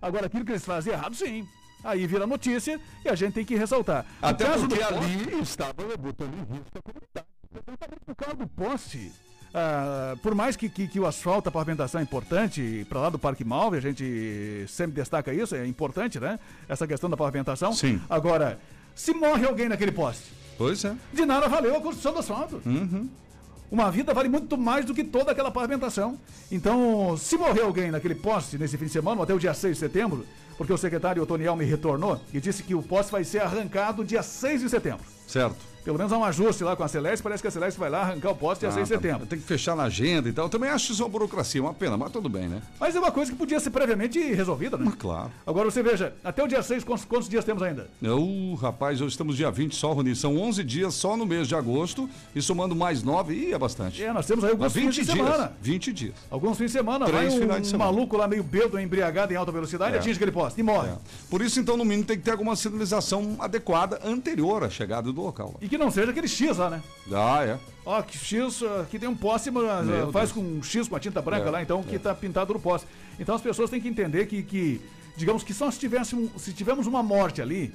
Agora, 0.00 0.26
aquilo 0.26 0.44
que 0.44 0.52
eles 0.52 0.64
fazem 0.64 0.92
errado, 0.92 1.14
sim. 1.14 1.46
Aí 1.82 2.06
vira 2.06 2.26
notícia 2.26 2.78
e 3.04 3.08
a 3.08 3.14
gente 3.14 3.32
tem 3.34 3.44
que 3.44 3.54
ressaltar. 3.56 4.04
Até 4.20 4.44
porque 4.44 4.82
ali 4.82 5.40
estava 5.40 5.96
botando 5.96 6.34
em 6.34 6.52
risco 6.54 6.78
a 6.78 6.82
comunidade. 6.82 7.26
Exatamente 7.52 8.00
por 8.06 8.14
causa 8.14 8.36
do 8.36 8.46
poste. 8.46 9.12
ah, 9.54 10.14
por 10.22 10.34
mais 10.34 10.56
que, 10.56 10.68
que, 10.68 10.86
que 10.86 11.00
o 11.00 11.06
asfalto, 11.06 11.48
a 11.48 11.52
pavimentação 11.52 12.00
é 12.00 12.04
importante, 12.04 12.86
para 12.88 13.00
lá 13.00 13.08
do 13.10 13.18
Parque 13.18 13.44
Malve, 13.44 13.78
a 13.78 13.80
gente 13.80 14.64
sempre 14.68 14.92
destaca 14.96 15.32
isso, 15.32 15.54
é 15.56 15.66
importante, 15.66 16.20
né? 16.20 16.38
Essa 16.68 16.86
questão 16.86 17.08
da 17.10 17.16
pavimentação. 17.16 17.72
Sim. 17.72 18.00
Agora, 18.10 18.58
se 18.94 19.12
morre 19.14 19.46
alguém 19.46 19.68
naquele 19.68 19.92
poste, 19.92 20.30
Pois 20.58 20.84
é. 20.84 20.94
de 21.14 21.24
nada 21.24 21.48
valeu 21.48 21.74
a 21.76 21.80
construção 21.80 22.12
do 22.12 22.18
asfalto. 22.18 22.60
Uma 23.70 23.90
vida 23.90 24.12
vale 24.12 24.28
muito 24.28 24.58
mais 24.58 24.84
do 24.84 24.92
que 24.92 25.04
toda 25.04 25.30
aquela 25.30 25.50
pavimentação. 25.50 26.18
Então, 26.50 27.16
se 27.16 27.36
morrer 27.36 27.62
alguém 27.62 27.90
naquele 27.90 28.16
poste 28.16 28.58
nesse 28.58 28.76
fim 28.76 28.86
de 28.86 28.90
semana, 28.90 29.22
até 29.22 29.32
o 29.32 29.38
dia 29.38 29.54
6 29.54 29.76
de 29.76 29.80
setembro, 29.80 30.26
porque 30.58 30.72
o 30.72 30.78
secretário 30.78 31.22
Otoniel 31.22 31.54
me 31.54 31.64
retornou 31.64 32.20
e 32.34 32.40
disse 32.40 32.64
que 32.64 32.74
o 32.74 32.82
poste 32.82 33.12
vai 33.12 33.22
ser 33.22 33.42
arrancado 33.42 34.04
dia 34.04 34.22
6 34.22 34.62
de 34.62 34.68
setembro. 34.68 35.04
Certo. 35.30 35.70
Pelo 35.82 35.96
menos 35.96 36.12
há 36.12 36.18
um 36.18 36.24
ajuste 36.24 36.62
lá 36.62 36.76
com 36.76 36.84
a 36.84 36.88
Celeste, 36.88 37.22
parece 37.22 37.40
que 37.42 37.48
a 37.48 37.50
Celeste 37.50 37.80
vai 37.80 37.88
lá 37.88 38.02
arrancar 38.02 38.32
o 38.32 38.36
poste 38.36 38.60
dia 38.60 38.68
Ah, 38.68 38.72
6 38.72 38.86
de 38.86 38.94
tá. 38.94 39.00
setembro. 39.00 39.26
Tem 39.26 39.38
que 39.38 39.46
fechar 39.46 39.74
na 39.74 39.84
agenda 39.84 40.28
e 40.28 40.32
tal. 40.32 40.44
Eu 40.44 40.48
também 40.50 40.68
acho 40.68 40.92
isso 40.92 41.02
uma 41.02 41.08
burocracia, 41.08 41.60
uma 41.62 41.72
pena, 41.72 41.96
mas 41.96 42.12
tudo 42.12 42.28
bem, 42.28 42.48
né? 42.48 42.60
Mas 42.78 42.94
é 42.94 42.98
uma 42.98 43.10
coisa 43.10 43.32
que 43.32 43.38
podia 43.38 43.58
ser 43.58 43.70
previamente 43.70 44.18
resolvida, 44.34 44.76
né? 44.76 44.84
Mas 44.84 44.94
claro. 44.96 45.30
Agora 45.46 45.70
você 45.70 45.82
veja, 45.82 46.12
até 46.22 46.44
o 46.44 46.46
dia 46.46 46.62
6, 46.62 46.84
quantos, 46.84 47.06
quantos 47.06 47.30
dias 47.30 47.46
temos 47.46 47.62
ainda? 47.62 47.88
Uh, 48.02 48.54
rapaz, 48.56 49.00
hoje 49.00 49.12
estamos 49.12 49.38
dia 49.38 49.50
20 49.50 49.74
só, 49.74 49.94
Rony. 49.94 50.14
São 50.14 50.36
11 50.36 50.62
dias 50.64 50.92
só 50.92 51.16
no 51.16 51.24
mês 51.24 51.48
de 51.48 51.54
agosto 51.54 52.06
e 52.34 52.42
somando 52.42 52.76
mais 52.76 53.02
9, 53.02 53.32
ih, 53.32 53.54
é 53.54 53.58
bastante. 53.58 54.02
É, 54.04 54.12
nós 54.12 54.26
temos 54.26 54.44
aí 54.44 54.50
alguns 54.50 54.64
Mas 54.64 54.72
20 54.74 54.84
fins 54.84 54.94
de 55.06 55.12
dias. 55.14 55.16
semana. 55.16 55.52
20 55.62 55.92
dias. 55.94 56.14
Alguns 56.30 56.58
fins 56.58 56.66
de 56.66 56.72
semana, 56.72 57.06
Três 57.06 57.24
vai 57.28 57.36
um, 57.38 57.40
finais 57.40 57.62
de 57.62 57.68
semana. 57.68 57.90
maluco 57.90 58.18
lá 58.18 58.28
meio 58.28 58.42
bêbado, 58.44 58.78
embriagado 58.78 59.32
em 59.32 59.36
alta 59.36 59.50
velocidade, 59.50 59.94
É. 59.96 59.98
atinge 59.98 60.16
aquele 60.16 60.30
poste 60.30 60.60
e 60.60 60.62
morre. 60.62 60.90
É. 60.90 60.94
Por 61.30 61.40
isso, 61.40 61.58
então, 61.58 61.74
no 61.78 61.86
mínimo, 61.86 62.04
tem 62.06 62.18
que 62.18 62.22
ter 62.22 62.32
alguma 62.32 62.54
sinalização 62.54 63.36
adequada 63.38 63.98
anterior 64.04 64.62
à 64.62 64.68
chegada 64.68 65.10
do 65.10 65.19
local. 65.20 65.54
E 65.60 65.68
que 65.68 65.78
não 65.78 65.90
seja 65.90 66.10
aquele 66.10 66.28
X 66.28 66.56
lá, 66.56 66.70
né? 66.70 66.82
Ah, 67.12 67.44
é. 67.44 67.58
Ó, 67.84 68.00
que 68.02 68.16
X, 68.18 68.62
aqui 68.82 68.98
tem 68.98 69.08
um 69.08 69.16
poste, 69.16 69.50
mas 69.50 69.84
Meu 69.86 70.12
faz 70.12 70.32
Deus. 70.32 70.44
com 70.46 70.58
um 70.58 70.62
X 70.62 70.88
com 70.88 70.96
a 70.96 71.00
tinta 71.00 71.20
branca 71.22 71.48
É, 71.48 71.50
lá, 71.50 71.62
então, 71.62 71.82
que 71.82 71.98
tá 71.98 72.14
pintado 72.14 72.52
no 72.52 72.60
poste. 72.60 72.86
Então 73.18 73.34
as 73.34 73.40
pessoas 73.40 73.70
têm 73.70 73.80
que 73.80 73.88
entender 73.88 74.26
que, 74.26 74.42
que 74.42 74.80
digamos 75.16 75.42
que 75.42 75.52
só 75.54 75.70
se 75.70 75.78
tivéssemos, 75.78 76.30
se 76.42 76.52
tivermos 76.52 76.86
uma 76.86 77.02
morte 77.02 77.40
ali, 77.42 77.72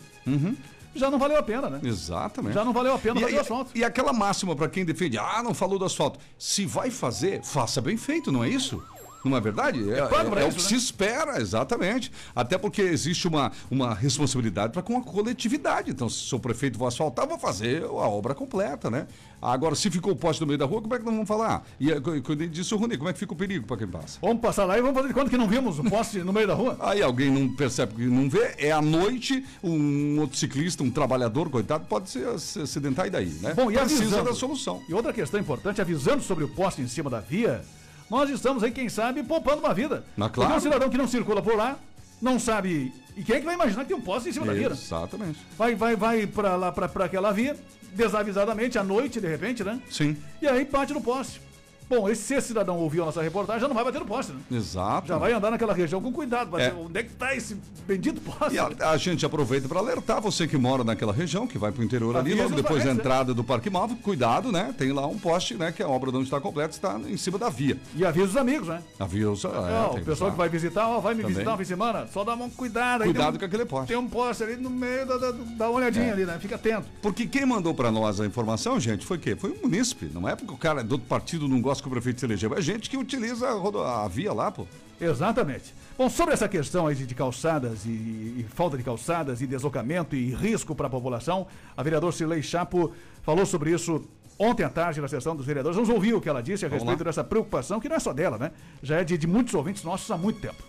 já 0.96 1.12
não 1.12 1.20
valeu 1.20 1.38
a 1.38 1.44
pena, 1.44 1.70
né? 1.70 1.80
Exatamente. 1.84 2.54
Já 2.54 2.64
não 2.64 2.72
valeu 2.72 2.94
a 2.94 2.98
pena 2.98 3.20
fazer 3.20 3.34
o 3.34 3.36
e- 3.36 3.40
asfalto. 3.40 3.72
e 3.76 3.84
aquela 3.84 4.14
máxima 4.14 4.56
para 4.56 4.70
quem 4.70 4.86
defende, 4.86 5.18
ah, 5.18 5.42
não 5.44 5.54
falou 5.54 5.78
do 5.78 5.84
asfalto. 5.86 6.20
Se 6.38 6.66
vai 6.66 6.90
fazer, 6.90 7.44
faça 7.44 7.82
bem 7.82 7.98
feito, 7.98 8.32
não 8.32 8.44
é 8.44 8.50
isso? 8.50 8.82
Não 9.30 9.38
é 9.38 9.42
verdade? 9.42 9.92
É, 9.92 10.06
pago 10.08 10.30
pra 10.30 10.42
é 10.42 10.46
o 10.46 10.50
que 10.50 10.62
né? 10.62 10.68
se 10.68 10.76
espera, 10.76 11.42
exatamente. 11.42 12.12
Até 12.36 12.58
porque 12.58 12.82
existe 12.82 13.28
uma, 13.28 13.52
uma 13.70 13.94
responsabilidade 13.94 14.72
para 14.72 14.82
com 14.82 14.98
a 14.98 15.02
coletividade. 15.02 15.92
Então, 15.92 16.08
se 16.08 16.18
sou 16.18 16.40
prefeito 16.40 16.78
vou 16.78 16.88
asfaltar, 16.88 17.28
vou 17.28 17.40
fazer 17.40 17.84
a 17.84 17.88
obra 17.88 18.36
completa, 18.36 18.90
né? 18.90 19.08
Agora, 19.42 19.76
se 19.76 19.92
ficou 19.92 20.14
o 20.14 20.16
poste 20.16 20.42
no 20.42 20.48
meio 20.48 20.58
da 20.58 20.66
rua, 20.66 20.82
como 20.82 20.96
é 20.96 20.98
que 20.98 21.06
nós 21.06 21.14
vamos 21.14 21.28
falar? 21.28 21.66
E 21.80 21.92
eh, 21.92 22.00
quando 22.00 22.48
disse 22.48 22.74
o 22.74 22.78
Rony, 22.78 22.98
como 22.98 23.10
é 23.10 23.14
que 23.14 23.20
fica 23.20 23.34
o 23.34 23.36
perigo 23.36 23.68
para 23.68 23.78
quem 23.78 23.88
passa? 23.88 24.18
Vamos 24.22 24.42
passar 24.42 24.66
lá 24.66 24.78
e 24.78 24.82
vamos 24.82 24.96
fazer 24.96 25.10
de 25.10 25.14
conta 25.14 25.30
que 25.30 25.38
não 25.38 25.48
vimos 25.48 25.78
o 25.78 25.84
poste 25.84 26.20
no 26.20 26.34
meio 26.34 26.48
da 26.48 26.54
rua. 26.56 26.78
Aí 26.80 27.02
alguém 27.02 27.30
não 27.30 27.54
percebe 27.56 27.94
que 27.94 28.06
não 28.06 28.30
vê, 28.30 28.56
é 28.58 28.72
à 28.72 28.82
noite, 28.82 29.46
um 29.64 30.16
motociclista, 30.16 30.84
um 30.84 30.90
trabalhador, 30.90 31.50
coitado, 31.50 31.86
pode 31.86 32.10
se, 32.10 32.40
se 32.40 32.62
acidentar 32.62 33.06
e 33.06 33.10
daí, 33.10 33.30
né? 33.42 33.54
Bom, 33.54 33.70
e 33.70 33.76
Precisa 33.76 34.02
avisando. 34.02 34.30
da 34.30 34.34
solução. 34.34 34.82
E 34.90 34.94
outra 34.94 35.14
questão 35.14 35.40
importante, 35.40 35.80
avisando 35.80 36.24
sobre 36.24 36.44
o 36.44 36.50
poste 36.50 36.82
em 36.82 36.88
cima 36.88 37.10
da 37.10 37.20
via, 37.20 37.62
nós 38.10 38.30
estamos 38.30 38.64
aí, 38.64 38.72
quem 38.72 38.88
sabe, 38.90 39.24
poupando 39.24 39.60
uma 39.60 39.74
vida. 39.74 40.04
Mas 40.16 40.28
Porque 40.30 40.42
claro. 40.42 40.56
um 40.58 40.60
cidadão 40.62 40.90
que 40.90 40.98
não 40.98 41.08
circula 41.08 41.42
por 41.42 41.56
lá, 41.56 41.78
não 42.22 42.40
sabe. 42.40 42.94
E 43.16 43.24
quem 43.24 43.38
é 43.38 43.40
que 43.40 43.46
vai 43.46 43.56
imaginar 43.56 43.84
que 43.84 43.90
tem 43.90 43.98
um 43.98 44.02
poste 44.02 44.30
em 44.30 44.32
cima 44.32 44.46
da 44.46 44.54
via? 44.54 44.70
né? 44.70 44.76
Exatamente. 44.76 45.40
Vai, 45.58 45.74
vai, 45.76 45.96
vai 45.96 46.28
pra 46.28 46.56
lá, 46.56 46.72
pra, 46.72 46.88
pra 46.88 47.06
aquela 47.06 47.32
via, 47.32 47.56
desavisadamente, 47.94 48.78
à 48.78 48.84
noite, 48.84 49.20
de 49.22 49.28
repente, 49.28 49.64
né? 49.64 49.80
Sim, 49.90 50.18
E 50.42 50.48
aí 50.48 50.66
bate 50.66 50.94
no 50.94 51.02
poste. 51.02 51.42
Bom, 51.90 52.10
esse, 52.10 52.24
se 52.24 52.42
cidadão 52.42 52.78
ouviu 52.78 53.04
a 53.04 53.06
nossa 53.08 53.22
reportagem, 53.22 53.62
já 53.62 53.68
não 53.68 53.76
vai 53.76 53.84
bater 53.84 54.00
no 54.00 54.06
poste, 54.06 54.32
né? 54.32 54.40
exato. 54.52 55.08
Já 55.08 55.18
vai 55.18 55.34
andar 55.34 55.52
naquela 55.52 55.74
região 55.74 56.02
com 56.02 56.12
cuidado. 56.12 56.58
É. 56.60 56.74
onde 56.74 57.00
é 57.00 57.04
que 57.04 57.10
tá 57.12 57.36
esse 57.36 57.58
bendito 57.88 58.22
poste? 58.22 58.56
E 58.56 58.60
a, 58.60 58.92
a 58.92 58.98
gente 58.98 59.26
aproveita 59.26 59.68
para 59.68 59.80
alertar 59.80 60.22
você 60.22 60.48
que 60.48 60.58
mora 60.58 60.84
naquela 60.84 61.14
região, 61.14 61.46
que 61.46 61.58
vai 61.58 61.72
para 61.72 61.82
o 61.82 61.86
interior 61.86 62.16
ali, 62.16 62.32
Avisa 62.32 62.44
logo 62.44 62.56
os 62.56 62.62
depois 62.62 62.84
da 62.84 62.92
entrada 62.92 63.34
do 63.34 63.44
Parque 63.44 63.70
Móvel, 63.70 63.98
cuidado, 64.02 64.52
né? 64.52 64.74
Tem 64.78 64.92
lá 64.92 65.06
um 65.06 65.18
poste, 65.18 65.54
né? 65.56 65.72
Que 65.72 65.84
a 65.84 65.88
obra 65.88 66.12
não 66.12 66.22
está 66.22 66.40
completa, 66.42 66.72
está 66.74 67.00
em 67.00 67.18
cima 67.18 67.38
da 67.38 67.50
via. 67.50 67.78
E 67.96 68.04
avisa 68.06 68.28
os 68.28 68.38
amigos, 68.38 68.68
né? 68.68 68.82
Avisa, 69.00 69.48
é, 69.50 69.94
tem 69.94 70.02
o 70.02 70.06
pessoal 70.06 70.32
que 70.32 70.38
vai 70.38 70.50
visitar, 70.50 70.88
ó, 70.88 71.00
vai 71.00 71.14
me 71.14 71.22
Também. 71.22 71.34
visitar 71.36 71.52
no 71.52 71.58
fim 71.58 71.64
de 71.64 71.70
semana, 71.70 72.08
só 72.12 72.24
dá 72.24 72.34
uma 72.34 72.50
cuidado 72.50 73.04
aí. 73.04 73.10
Cuidado 73.14 73.36
um, 73.36 73.40
com 73.40 73.46
aquele 73.46 73.66
poste. 73.66 73.88
Tem 73.88 73.98
um 73.98 74.08
poste 74.08 74.44
ali 74.44 74.56
no 74.56 74.70
meio, 74.70 75.06
da, 75.06 75.18
da, 75.18 75.70
uma 75.70 75.78
olhadinha 75.78 76.06
É. 76.08 76.12
ali, 76.12 76.26
né? 76.26 76.38
Fica 76.40 76.56
atento. 76.56 76.88
Porque 77.02 77.28
quem 77.28 77.46
mandou 77.46 77.74
para 77.74 77.92
nós 77.92 78.20
a 78.20 78.26
informação, 78.26 78.80
gente, 78.80 79.06
foi 79.06 79.18
quê? 79.18 79.36
Foi 79.36 79.52
o 79.52 79.62
munícipe. 79.62 80.10
Não 80.14 80.28
é 80.28 80.36
porque 80.36 80.54
o 80.54 80.58
cara 80.58 80.84
do 80.84 80.94
outro 80.94 81.08
partido 81.08 81.48
não 81.48 81.62
gosta 81.62 81.75
que 81.82 81.88
o 81.88 81.92
prefeito 81.92 82.20
se 82.20 82.26
elegeu. 82.26 82.54
É 82.56 82.62
gente 82.62 82.90
que 82.90 82.98
utiliza 82.98 83.48
a, 83.48 84.08
via 84.08 84.34
lá, 84.34 84.52
pô. 84.52 84.66
Exatamente. 85.00 85.74
Bom, 85.98 86.10
sobre 86.10 86.34
essa 86.34 86.48
questão 86.48 86.88
aí 86.88 86.96
de, 86.96 87.06
de 87.06 87.16
calçadas 87.16 87.86
e, 87.86 87.90
e 87.90 88.46
falta 88.50 88.78
de 88.78 88.84
calçadas 88.84 89.42
e 89.42 89.48
deslocamento 89.48 90.16
e 90.16 90.34
risco 90.34 90.76
para 90.76 90.88
a 90.88 90.90
população, 90.90 91.48
a 91.76 91.84
vereadora 91.84 92.12
Cirlei 92.12 92.42
Chapo 92.42 92.94
falou 93.24 93.46
sobre 93.46 93.72
isso 93.72 94.08
ontem 94.38 94.64
à 94.64 94.70
tarde 94.70 95.02
na 95.02 95.08
sessão 95.08 95.36
dos 95.36 95.46
vereadores. 95.46 95.76
Vamos 95.76 95.90
ouvir 95.90 96.14
o 96.14 96.22
que 96.22 96.30
ela 96.30 96.42
disse 96.42 96.66
a 96.66 96.70
Vamos 96.70 96.84
respeito 96.84 97.00
lá. 97.00 97.10
dessa 97.10 97.24
preocupação, 97.24 97.80
que 97.80 97.90
não 97.90 97.96
é 97.96 98.00
só 98.00 98.14
dela, 98.14 98.38
né? 98.38 98.52
Já 98.82 99.00
é 99.00 99.04
de, 99.04 99.18
de 99.18 99.28
muitos 99.28 99.54
ouvintes 99.54 99.84
nossos 99.84 100.10
há 100.12 100.18
muito 100.18 100.40
tempo. 100.40 100.64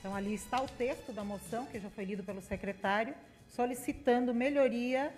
Então, 0.00 0.14
ali 0.14 0.34
está 0.34 0.62
o 0.62 0.66
texto 0.66 1.12
da 1.12 1.24
moção, 1.24 1.66
que 1.66 1.80
já 1.80 1.88
foi 1.90 2.04
lido 2.04 2.22
pelo 2.22 2.42
secretário, 2.42 3.14
solicitando 3.48 4.34
melhoria 4.34 5.10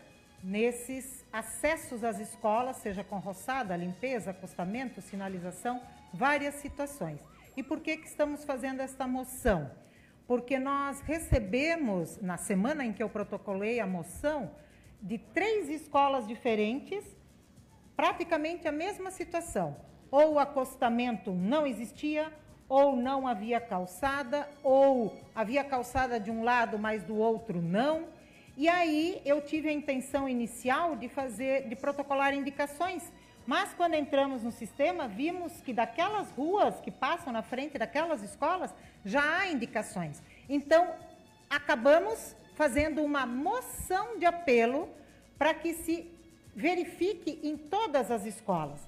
nesses 0.43 1.25
acessos 1.33 2.05
às 2.05 2.19
escolas, 2.19 2.77
seja 2.77 3.03
com 3.03 3.19
roçada, 3.19 3.77
limpeza, 3.77 4.31
acostamento, 4.31 5.01
sinalização, 5.01 5.81
várias 6.13 6.57
situações. 6.57 7.21
E 7.57 7.63
por 7.63 7.81
que, 7.81 7.97
que 7.97 8.07
estamos 8.07 8.45
fazendo 8.45 8.81
esta 8.81 9.07
moção? 9.07 9.71
Porque 10.27 10.59
nós 10.59 11.01
recebemos, 11.01 12.21
na 12.21 12.37
semana 12.37 12.85
em 12.85 12.93
que 12.93 13.03
eu 13.03 13.09
protocolei 13.09 13.81
a 13.81 13.87
moção, 13.87 14.51
de 15.01 15.19
três 15.19 15.69
escolas 15.69 16.27
diferentes, 16.27 17.05
praticamente 17.97 18.69
a 18.69 18.73
mesma 18.73 19.11
situação. 19.11 19.77
Ou 20.11 20.35
o 20.35 20.39
acostamento 20.39 21.33
não 21.33 21.67
existia, 21.67 22.33
ou 22.69 22.97
não 22.97 23.27
havia 23.27 23.61
calçada, 23.61 24.49
ou 24.63 25.17
havia 25.35 25.65
calçada 25.65 26.19
de 26.19 26.31
um 26.31 26.43
lado, 26.43 26.79
mas 26.79 27.03
do 27.05 27.17
outro 27.17 27.63
não. 27.63 28.09
E 28.57 28.69
aí 28.69 29.21
eu 29.25 29.43
tive 29.43 29.69
a 29.69 29.73
intenção 29.73 30.29
inicial 30.29 30.97
de 30.97 31.09
fazer, 31.09 31.69
de 31.69 31.77
protocolar 31.77 32.33
indicações. 32.35 33.03
Mas 33.47 33.73
quando 33.75 33.95
entramos 33.95 34.43
no 34.43 34.51
sistema, 34.51 35.07
vimos 35.07 35.53
que 35.61 35.73
daquelas 35.73 36.31
ruas 36.31 36.81
que 36.81 36.91
passam 36.91 37.33
na 37.33 37.43
frente 37.43 37.79
daquelas 37.79 38.23
escolas, 38.23 38.75
já 39.05 39.39
há 39.39 39.49
indicações. 39.49 40.23
Então, 40.49 40.95
acabamos 41.49 42.35
fazendo 42.55 43.03
uma 43.03 43.27
moção 43.27 44.19
de 44.19 44.25
apelo 44.25 44.89
para 45.39 45.53
que 45.53 45.75
se 45.75 46.11
verifique 46.55 47.39
em 47.43 47.57
todas 47.57 48.11
as 48.11 48.25
escolas. 48.25 48.81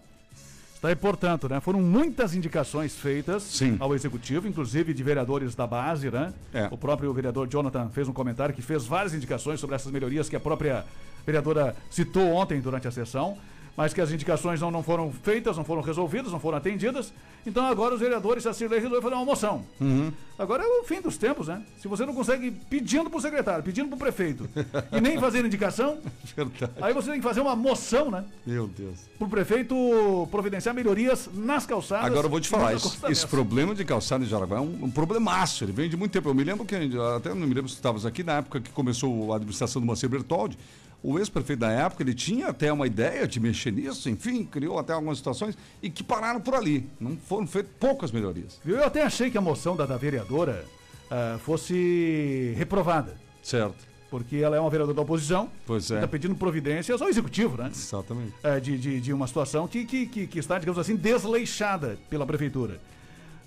Está 0.79 0.87
aí, 0.87 0.95
portanto, 0.95 1.49
né? 1.49 1.59
Foram 1.59 1.81
muitas 1.81 2.37
indicações 2.37 2.95
feitas 2.95 3.43
Sim. 3.43 3.77
ao 3.81 3.97
executivo, 3.97 4.47
inclusive 4.47 4.95
de 4.95 5.03
vereadores 5.03 5.53
da 5.53 5.67
base, 5.67 6.09
né? 6.09 6.33
É. 6.55 6.69
O 6.71 6.79
próprio 6.79 7.13
vereador 7.13 7.49
Jonathan 7.49 7.89
fez 7.89 8.07
um 8.07 8.13
comentário 8.13 8.55
que 8.55 8.63
fez 8.63 8.87
várias 8.87 9.13
indicações 9.13 9.59
sobre 9.59 9.75
essas 9.75 9.91
melhorias 9.91 10.29
que 10.29 10.37
a 10.37 10.41
própria 10.41 10.85
vereadora 11.27 11.75
citou 11.91 12.33
ontem 12.33 12.61
durante 12.61 12.87
a 12.87 12.93
sessão, 12.93 13.37
mas 13.79 13.95
que 13.95 14.01
as 14.01 14.11
indicações 14.11 14.61
não, 14.61 14.73
não 14.73 14.83
foram 14.83 15.13
feitas, 15.13 15.57
não 15.57 15.63
foram 15.63 15.83
resolvidas, 15.83 16.33
não 16.33 16.41
foram 16.41 16.59
atendidas. 16.59 17.13
Então 17.47 17.65
agora 17.65 17.95
os 17.95 18.01
vereadores, 18.01 18.45
a 18.45 18.53
Cirlei 18.53 18.81
resolveu 18.81 19.01
fazer 19.01 19.15
uma 19.15 19.25
moção. 19.25 19.65
Uhum. 19.81 20.13
Agora 20.37 20.65
é 20.65 20.67
o 20.67 20.83
fim 20.83 21.01
dos 21.01 21.17
tempos, 21.17 21.47
né? 21.47 21.63
Se 21.81 21.87
você 21.87 22.05
não 22.05 22.13
consegue 22.13 22.51
pedindo 22.51 23.09
para 23.09 23.17
o 23.17 23.23
secretário, 23.23 23.63
pedindo 23.63 23.87
para 23.87 23.95
o 23.95 23.99
prefeito 23.99 24.51
e 24.91 25.01
nem 25.01 25.21
fazer 25.21 25.45
indicação, 25.45 25.99
Verdade. 26.35 26.73
aí 26.83 26.93
você 26.93 27.13
tem 27.13 27.21
que 27.21 27.25
fazer 27.25 27.41
uma 27.41 27.55
moção, 27.55 28.11
né? 28.11 28.25
Meu 28.45 28.67
Deus. 28.67 28.99
para 29.17 29.29
o 29.29 29.31
prefeito 29.31 30.29
providenciar 30.29 30.75
melhorias 30.75 31.31
nas 31.33 31.65
calçadas. 31.65 32.07
Agora 32.07 32.27
eu 32.27 32.31
vou 32.31 32.41
te 32.41 32.49
falar, 32.49 32.75
esse, 32.75 32.99
esse 33.09 33.29
problema 33.29 33.77
de 33.77 33.85
calçada 33.85 34.25
em 34.25 34.27
Jaraguá 34.27 34.57
é 34.57 34.61
um, 34.61 34.87
um 34.87 34.91
problemaço. 34.91 35.63
Ele 35.63 35.71
vem 35.71 35.89
de 35.89 35.97
muito 35.97 36.11
tempo. 36.11 36.29
Eu 36.29 36.35
me 36.35 36.43
lembro 36.43 36.65
que, 36.65 36.75
até 37.17 37.29
não 37.29 37.47
me 37.47 37.55
lembro 37.55 37.69
se 37.69 37.77
estavas 37.77 38.05
aqui, 38.05 38.25
na 38.25 38.39
época 38.39 38.61
que 38.61 38.71
começou 38.71 39.33
a 39.33 39.37
administração 39.37 39.81
do 39.81 39.87
Macedo 39.87 40.11
Bertoldi, 40.11 40.59
o 41.03 41.19
ex-prefeito 41.19 41.61
da 41.61 41.71
época, 41.71 42.03
ele 42.03 42.15
tinha 42.15 42.49
até 42.49 42.73
uma 42.73 42.87
ideia 42.87 43.27
de 43.27 43.39
mexer 43.39 43.71
nisso, 43.73 44.11
enfim, 44.11 44.45
criou 44.45 44.79
até 44.79 44.93
algumas 44.93 45.19
situações 45.19 45.57
e 45.83 45.89
que 45.89 46.03
pararam 46.03 46.41
por 46.41 46.55
ali. 46.55 46.89
Não 47.01 47.17
foram 47.17 47.47
feitas 47.47 47.71
poucas 47.79 48.11
melhorias. 48.11 48.61
Eu 48.67 48.85
até 48.85 49.03
achei 49.03 49.31
que 49.31 49.39
a 49.39 49.41
moção 49.41 49.77
da, 49.77 49.87
da 49.87 49.97
vereadora 49.97 50.65
ah, 51.11 51.39
fosse 51.45 52.53
reprovada, 52.57 53.17
Certo. 53.43 53.77
porque 54.11 54.37
ela 54.37 54.57
é 54.57 54.61
uma 54.61 54.71
vereadora 54.71 54.95
da 54.97 55.03
oposição. 55.03 55.49
Pois 55.67 55.91
é. 55.91 55.97
Está 55.97 56.09
pedindo 56.09 56.35
providências 56.35 57.01
ao 57.01 57.09
executivo, 57.09 57.57
né? 57.57 57.71
Exatamente. 57.73 58.33
É, 58.43 58.59
de, 58.59 58.77
de, 58.77 59.01
de 59.01 59.13
uma 59.13 59.27
situação 59.27 59.69
que, 59.69 59.85
que, 59.85 60.07
que, 60.07 60.27
que 60.27 60.39
está, 60.39 60.59
digamos 60.59 60.79
assim, 60.79 60.97
desleixada 60.97 61.99
pela 62.11 62.27
prefeitura. 62.27 62.81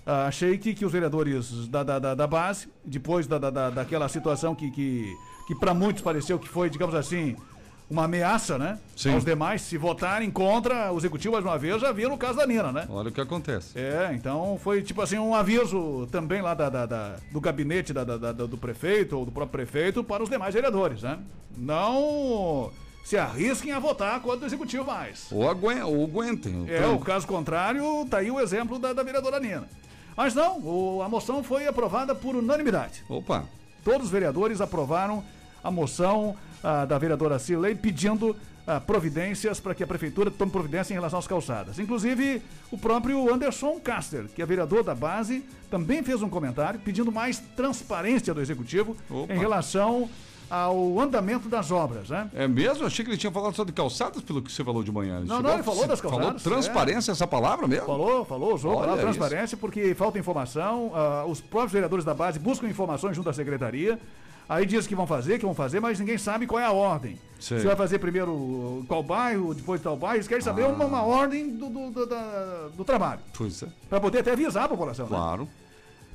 ah, 0.06 0.28
achei 0.28 0.58
que, 0.58 0.74
que 0.74 0.86
os 0.86 0.92
vereadores 0.92 1.68
da, 1.68 1.84
da, 1.84 2.00
da, 2.00 2.16
da 2.16 2.28
base, 2.28 2.68
depois 2.86 3.28
da, 3.28 3.38
da, 3.38 3.50
da- 3.50 3.70
daquela 3.70 4.08
situação 4.08 4.56
que, 4.56 4.72
que, 4.72 5.14
que 5.48 5.56
para 5.56 5.74
muitos 5.74 6.02
pareceu 6.02 6.38
que 6.40 6.48
foi, 6.48 6.70
digamos 6.70 6.96
assim, 6.96 7.36
uma 7.90 8.06
ameaça, 8.06 8.58
né? 8.58 8.80
Sim. 8.96 9.14
Aos 9.14 9.26
demais, 9.26 9.62
se 9.64 9.78
votarem 9.78 10.32
contra 10.32 10.92
o 10.94 10.98
executivo 10.98 11.34
mais 11.34 11.44
uma 11.44 11.58
vez, 11.58 11.82
já 11.82 11.92
viram 11.92 12.12
no 12.12 12.18
caso 12.18 12.38
da 12.38 12.48
Nina, 12.48 12.72
né? 12.72 12.86
Olha 12.90 13.10
o 13.10 13.12
que 13.12 13.20
acontece. 13.20 13.78
É, 13.78 14.12
então 14.14 14.58
foi 14.64 14.82
tipo 14.82 15.02
assim 15.02 15.18
um 15.18 15.36
aviso 15.36 16.08
também 16.12 16.42
lá 16.42 16.54
da, 16.54 16.70
da- 16.70 16.86
da- 16.86 17.16
do 17.32 17.42
gabinete 17.42 17.92
da- 17.92 18.04
da- 18.06 18.32
do 18.32 18.58
prefeito 18.58 19.18
ou 19.18 19.26
do 19.26 19.32
próprio 19.32 19.66
prefeito 19.66 20.04
para 20.04 20.24
os 20.24 20.30
demais 20.30 20.54
vereadores, 20.54 21.02
né? 21.02 21.20
Não 21.58 22.72
se 23.04 23.18
arrisquem 23.18 23.72
a 23.72 23.80
votar 23.80 24.20
contra 24.22 24.44
o 24.44 24.48
executivo 24.48 24.86
mais. 24.86 25.28
Ou, 25.32 25.50
aguen 25.50 25.82
ou 25.82 26.04
aguentem. 26.06 26.66
É, 26.70 26.86
o 26.88 27.00
caso 27.00 27.26
contrário, 27.28 28.06
tá 28.10 28.18
aí 28.20 28.30
o 28.32 28.40
exemplo 28.40 28.78
da, 28.80 28.94
da 28.94 29.04
vereadora 29.04 29.40
Nina. 29.40 29.68
Mas 30.16 30.36
não, 30.36 30.60
o- 30.60 31.02
a 31.02 31.10
moção 31.10 31.44
foi 31.44 31.68
aprovada 31.68 32.14
por 32.14 32.36
unanimidade. 32.36 33.04
Opa. 33.10 33.46
Todos 33.84 34.08
os 34.08 34.12
vereadores 34.12 34.62
aprovaram 34.62 35.24
a 35.64 35.72
moção 35.72 36.36
ah, 36.64 36.86
da 36.86 36.98
vereadora 36.98 37.40
Cirlei 37.40 37.76
pedindo 37.76 38.36
ah, 38.66 38.80
providências 38.80 39.60
para 39.60 39.74
que 39.74 39.84
a 39.84 39.88
prefeitura 39.88 40.30
tome 40.30 40.52
providência 40.52 40.94
em 40.94 40.98
relação 40.98 41.20
às 41.20 41.28
calçadas. 41.28 41.80
Inclusive, 41.80 42.42
o 42.72 42.78
próprio 42.78 43.34
Anderson 43.34 43.80
Caster, 43.80 44.26
que 44.36 44.42
é 44.42 44.46
vereador 44.46 44.84
da 44.84 44.94
base, 44.94 45.44
também 45.70 46.04
fez 46.04 46.22
um 46.22 46.30
comentário 46.30 46.80
pedindo 46.80 47.12
mais 47.12 47.40
transparência 47.56 48.34
do 48.34 48.42
executivo 48.42 48.96
Opa. 49.10 49.34
em 49.34 49.38
relação 49.38 50.10
ao 50.52 51.00
andamento 51.00 51.48
das 51.48 51.72
obras, 51.72 52.10
né? 52.10 52.30
É 52.36 52.48
mesmo? 52.48 52.86
Achei 52.86 53.06
que 53.06 53.12
ele 53.12 53.18
tinha 53.18 53.32
falado 53.32 53.56
só 53.56 53.64
de 53.64 53.72
calçadas, 53.72 54.22
pelo 54.22 54.42
que 54.42 54.52
você 54.52 54.64
falou 54.64 54.84
de 54.84 54.92
manhã. 54.92 55.20
Não, 55.22 55.28
Chegou 55.38 55.42
não, 55.44 55.50
a- 55.52 55.54
ele 55.54 55.64
falou 55.64 55.88
das 55.88 56.02
calçadas, 56.02 56.44
Falou 56.44 56.60
transparência 56.60 57.12
essa 57.12 57.26
palavra 57.26 57.68
mesmo? 57.68 57.86
Falou, 57.86 58.26
falou, 58.26 58.54
usou 58.54 58.72
a 58.74 58.76
palavra 58.82 58.96
isso. 58.96 59.04
transparência, 59.04 59.58
porque 59.58 59.96
falta 59.96 60.20
informação. 60.20 60.92
ah, 60.94 61.24
os 61.28 61.40
próprios 61.40 61.72
vereadores 61.72 62.04
da 62.04 62.14
base 62.14 62.38
buscam 62.38 62.68
informações 62.68 63.16
junto 63.16 63.30
à 63.30 63.34
secretaria. 63.34 63.98
Aí 64.50 64.66
diz 64.66 64.86
que 64.86 64.94
vão 64.96 65.08
fazer, 65.08 65.40
que 65.40 65.46
vão 65.46 65.56
fazer, 65.56 65.80
mas 65.80 65.98
ninguém 65.98 66.18
sabe 66.18 66.46
qual 66.46 66.60
é 66.60 66.66
a 66.66 66.72
ordem. 66.74 67.18
Sei. 67.40 67.60
Se 67.60 67.66
vai 67.66 67.76
fazer 67.76 68.00
primeiro 68.00 68.84
qual 68.86 69.02
bairro, 69.02 69.54
depois 69.54 69.80
tal 69.82 69.96
bairro, 69.96 70.18
eles 70.18 70.28
querem 70.28 70.44
saber 70.44 70.64
Ah. 70.64 70.68
uma, 70.68 70.84
uma 70.86 71.04
ordem 71.04 71.50
do, 71.56 71.70
do, 71.70 71.92
do- 71.92 72.70
do 72.76 72.84
trabalho. 72.84 73.22
Pois 73.38 73.64
é. 73.64 73.68
Para 73.90 74.02
poder 74.02 74.20
até 74.20 74.34
avisar 74.34 74.66
a 74.66 74.68
população, 74.68 75.06
né? 75.06 75.48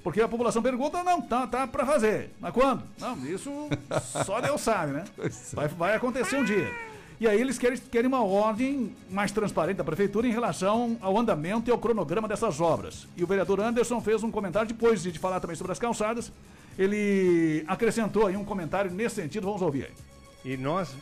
Porque 0.06 0.20
a 0.20 0.28
população 0.28 0.62
pergunta, 0.62 1.02
não, 1.02 1.20
tá, 1.20 1.48
tá 1.48 1.66
para 1.66 1.84
fazer. 1.84 2.30
Mas 2.38 2.54
quando? 2.54 2.84
Não, 2.96 3.26
isso 3.26 3.50
só 4.24 4.40
Deus 4.40 4.60
sabe, 4.60 4.92
né? 4.92 5.04
É. 5.18 5.28
Vai, 5.52 5.66
vai 5.66 5.96
acontecer 5.96 6.36
um 6.36 6.44
dia. 6.44 6.72
E 7.18 7.26
aí 7.26 7.40
eles 7.40 7.58
querem, 7.58 7.76
querem 7.76 8.06
uma 8.06 8.22
ordem 8.22 8.94
mais 9.10 9.32
transparente 9.32 9.78
da 9.78 9.82
prefeitura 9.82 10.28
em 10.28 10.30
relação 10.30 10.96
ao 11.00 11.18
andamento 11.18 11.68
e 11.68 11.72
ao 11.72 11.78
cronograma 11.78 12.28
dessas 12.28 12.60
obras. 12.60 13.08
E 13.16 13.24
o 13.24 13.26
vereador 13.26 13.58
Anderson 13.58 14.00
fez 14.00 14.22
um 14.22 14.30
comentário, 14.30 14.68
depois 14.68 15.02
de 15.02 15.18
falar 15.18 15.40
também 15.40 15.56
sobre 15.56 15.72
as 15.72 15.78
calçadas, 15.80 16.30
ele 16.78 17.64
acrescentou 17.66 18.28
aí 18.28 18.36
um 18.36 18.44
comentário 18.44 18.92
nesse 18.92 19.16
sentido, 19.16 19.46
vamos 19.46 19.60
ouvir 19.60 19.86
aí. 19.86 20.52
E 20.52 20.56
nós, 20.56 20.94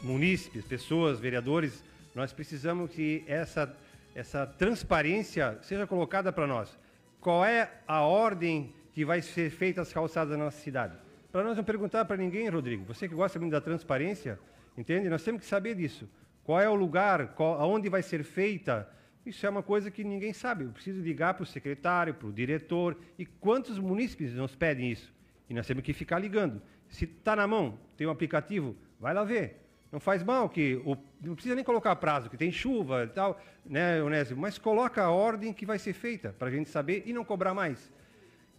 munícipes, 0.00 0.64
pessoas, 0.64 1.18
vereadores, 1.18 1.82
nós 2.14 2.32
precisamos 2.32 2.88
que 2.88 3.24
essa, 3.26 3.74
essa 4.14 4.46
transparência 4.46 5.58
seja 5.60 5.88
colocada 5.88 6.32
para 6.32 6.46
nós. 6.46 6.83
Qual 7.24 7.42
é 7.42 7.70
a 7.88 8.02
ordem 8.02 8.74
que 8.92 9.02
vai 9.02 9.22
ser 9.22 9.48
feita 9.48 9.80
as 9.80 9.90
calçadas 9.90 10.36
na 10.36 10.44
nossa 10.44 10.58
cidade? 10.58 10.94
Para 11.32 11.42
nós 11.42 11.56
não 11.56 11.64
perguntar 11.64 12.04
para 12.04 12.18
ninguém, 12.18 12.50
Rodrigo. 12.50 12.84
Você 12.84 13.08
que 13.08 13.14
gosta 13.14 13.38
muito 13.38 13.52
da 13.52 13.62
transparência, 13.62 14.38
entende? 14.76 15.08
Nós 15.08 15.24
temos 15.24 15.40
que 15.40 15.46
saber 15.46 15.74
disso. 15.74 16.06
Qual 16.42 16.60
é 16.60 16.68
o 16.68 16.74
lugar, 16.74 17.28
qual, 17.28 17.58
aonde 17.58 17.88
vai 17.88 18.02
ser 18.02 18.22
feita. 18.24 18.86
Isso 19.24 19.46
é 19.46 19.48
uma 19.48 19.62
coisa 19.62 19.90
que 19.90 20.04
ninguém 20.04 20.34
sabe. 20.34 20.64
Eu 20.64 20.70
preciso 20.72 21.00
ligar 21.00 21.32
para 21.32 21.44
o 21.44 21.46
secretário, 21.46 22.12
para 22.12 22.28
o 22.28 22.32
diretor. 22.32 22.94
E 23.18 23.24
quantos 23.24 23.78
munícipes 23.78 24.34
nos 24.34 24.54
pedem 24.54 24.92
isso? 24.92 25.10
E 25.48 25.54
nós 25.54 25.66
temos 25.66 25.82
que 25.82 25.94
ficar 25.94 26.18
ligando. 26.18 26.60
Se 26.90 27.06
está 27.06 27.34
na 27.34 27.46
mão, 27.46 27.78
tem 27.96 28.06
um 28.06 28.10
aplicativo, 28.10 28.76
vai 29.00 29.14
lá 29.14 29.24
ver. 29.24 29.63
Não 29.94 30.00
faz 30.00 30.24
mal 30.24 30.48
que 30.48 30.74
o- 30.84 30.96
não 31.22 31.36
precisa 31.36 31.54
nem 31.54 31.62
colocar 31.62 31.94
prazo, 31.94 32.28
que 32.28 32.36
tem 32.36 32.50
chuva 32.50 33.04
e 33.04 33.06
tal, 33.06 33.40
né, 33.64 34.02
Onésio? 34.02 34.36
Mas 34.36 34.58
coloca 34.58 35.00
a 35.00 35.08
ordem 35.12 35.52
que 35.52 35.64
vai 35.64 35.78
ser 35.78 35.92
feita 35.92 36.34
para 36.36 36.48
a 36.48 36.50
gente 36.50 36.68
saber 36.68 37.04
e 37.06 37.12
não 37.12 37.24
cobrar 37.24 37.54
mais. 37.54 37.92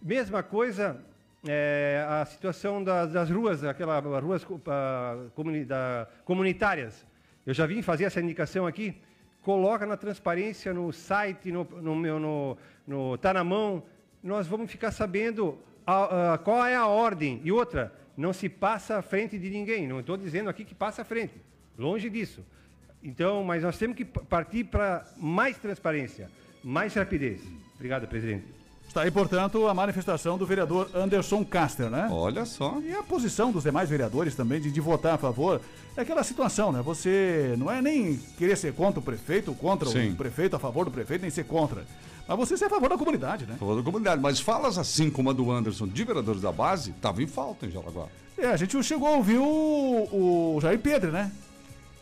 Mesma 0.01 0.41
coisa 0.41 1.03
é, 1.45 2.05
a 2.07 2.23
situação 2.23 2.81
das, 2.81 3.11
das 3.11 3.29
ruas, 3.29 3.65
aquelas 3.65 4.23
ruas 4.23 4.45
co- 4.45 4.61
comuni- 5.35 5.65
da- 5.65 6.07
comunitárias. 6.23 7.05
Eu 7.45 7.53
já 7.53 7.65
vim 7.65 7.81
fazer 7.81 8.05
essa 8.05 8.21
indicação 8.21 8.65
aqui. 8.65 8.95
Coloca 9.41 9.85
na 9.85 9.97
transparência 9.97 10.73
no 10.73 10.93
site, 10.93 11.51
no, 11.51 11.65
no 11.65 11.97
meu, 11.97 12.17
no, 12.17 12.57
no 12.87 13.17
tá 13.17 13.33
na 13.33 13.43
mão. 13.43 13.83
Nós 14.23 14.47
vamos 14.47 14.71
ficar 14.71 14.91
sabendo 14.91 15.59
a- 15.85 16.35
a- 16.35 16.37
qual 16.37 16.65
é 16.65 16.75
a 16.77 16.87
ordem. 16.87 17.41
E 17.43 17.51
outra, 17.51 17.93
não 18.17 18.33
se 18.33 18.49
passa 18.49 18.97
à 18.97 19.01
frente 19.01 19.37
de 19.37 19.49
ninguém. 19.49 19.87
Não 19.87 19.99
estou 19.99 20.17
dizendo 20.17 20.49
aqui 20.49 20.63
que 20.63 20.75
passa 20.75 21.01
à 21.01 21.05
frente. 21.05 21.33
Longe 21.77 22.09
disso. 22.09 22.41
Então, 23.03 23.43
mas 23.43 23.61
nós 23.61 23.77
temos 23.77 23.95
que 23.95 24.03
partir 24.03 24.63
para 24.63 25.05
mais 25.17 25.57
transparência, 25.57 26.29
mais 26.63 26.93
rapidez. 26.93 27.41
Obrigado, 27.75 28.07
presidente. 28.07 28.45
Está 28.87 29.01
aí, 29.01 29.11
portanto, 29.11 29.67
a 29.67 29.73
manifestação 29.73 30.37
do 30.37 30.45
vereador 30.45 30.89
Anderson 30.93 31.43
Caster, 31.43 31.89
né? 31.89 32.07
Olha 32.09 32.45
só. 32.45 32.79
E 32.81 32.93
a 32.93 33.03
posição 33.03 33.51
dos 33.51 33.63
demais 33.63 33.89
vereadores 33.89 34.35
também 34.35 34.61
de, 34.61 34.71
de 34.71 34.79
votar 34.79 35.15
a 35.15 35.17
favor 35.17 35.59
é 35.97 36.01
aquela 36.01 36.23
situação, 36.23 36.71
né? 36.71 36.81
Você 36.81 37.55
não 37.57 37.69
é 37.69 37.81
nem 37.81 38.17
querer 38.37 38.55
ser 38.55 38.73
contra 38.73 38.99
o 38.99 39.03
prefeito, 39.03 39.53
contra 39.53 39.89
Sim. 39.89 40.11
o 40.11 40.15
prefeito, 40.15 40.55
a 40.55 40.59
favor 40.59 40.85
do 40.85 40.91
prefeito, 40.91 41.23
nem 41.23 41.29
ser 41.29 41.43
contra. 41.43 41.83
Mas 42.27 42.37
você 42.37 42.57
ser 42.57 42.65
a 42.65 42.69
favor 42.69 42.89
da 42.89 42.97
comunidade, 42.97 43.45
né? 43.45 43.55
Falou 43.59 43.77
da 43.77 43.83
comunidade. 43.83 44.21
Mas 44.21 44.39
falas 44.39 44.77
assim 44.77 45.09
como 45.09 45.29
a 45.29 45.33
do 45.33 45.51
Anderson, 45.51 45.87
de 45.87 46.03
vereadores 46.03 46.41
da 46.41 46.51
base, 46.51 46.91
tava 47.01 47.21
em 47.21 47.27
falta 47.27 47.65
em 47.65 47.71
Jaraguá. 47.71 48.07
É, 48.37 48.47
a 48.47 48.57
gente 48.57 48.81
chegou 48.83 49.07
a 49.07 49.11
ouvir 49.11 49.37
o, 49.37 49.45
o 50.55 50.59
Jair 50.61 50.79
Pedro, 50.79 51.11
né? 51.11 51.31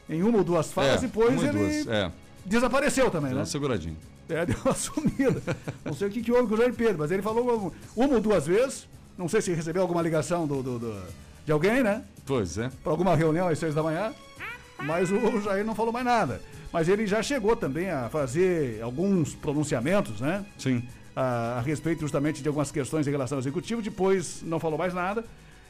Em 0.09 0.23
uma 0.23 0.37
ou 0.39 0.43
duas 0.43 0.71
falas, 0.71 0.97
é, 1.03 1.07
depois 1.07 1.41
ele 1.43 1.51
duas. 1.51 1.87
É, 1.87 2.11
desapareceu 2.45 3.09
também, 3.11 3.29
deu 3.29 3.35
né? 3.35 3.41
uma 3.41 3.45
seguradinha. 3.45 3.95
É, 4.29 4.45
deu 4.45 4.55
uma 4.63 4.73
sumida. 4.73 5.41
Não 5.85 5.93
sei 5.93 6.07
o 6.07 6.11
que, 6.11 6.21
que 6.21 6.31
houve 6.31 6.47
com 6.47 6.53
o 6.55 6.57
Jair 6.57 6.73
Pedro, 6.73 6.97
mas 6.99 7.11
ele 7.11 7.21
falou 7.21 7.73
uma 7.95 8.13
ou 8.15 8.21
duas 8.21 8.47
vezes. 8.47 8.87
Não 9.17 9.27
sei 9.29 9.41
se 9.41 9.53
recebeu 9.53 9.81
alguma 9.81 10.01
ligação 10.01 10.47
do, 10.47 10.63
do- 10.63 10.79
do- 10.79 11.03
de 11.45 11.51
alguém, 11.51 11.83
né? 11.83 12.03
Pois 12.25 12.57
é. 12.57 12.69
para 12.81 12.91
alguma 12.91 13.15
reunião 13.15 13.47
às 13.49 13.59
seis 13.59 13.75
da 13.75 13.83
manhã, 13.83 14.13
mas 14.81 15.11
o 15.11 15.41
Jair 15.41 15.65
não 15.65 15.75
falou 15.75 15.91
mais 15.91 16.05
nada. 16.05 16.41
Mas 16.73 16.89
ele 16.89 17.05
já 17.05 17.21
chegou 17.21 17.55
também 17.55 17.89
a 17.91 18.09
fazer 18.09 18.81
alguns 18.81 19.35
pronunciamentos, 19.35 20.19
né? 20.19 20.43
Sim. 20.57 20.83
A, 21.15 21.59
a 21.59 21.61
respeito 21.61 22.01
justamente 22.01 22.41
de 22.41 22.47
algumas 22.47 22.71
questões 22.71 23.07
em 23.07 23.11
relação 23.11 23.37
ao 23.37 23.41
executivo, 23.41 23.79
depois 23.81 24.41
não 24.43 24.59
falou 24.59 24.77
mais 24.79 24.93
nada. 24.93 25.23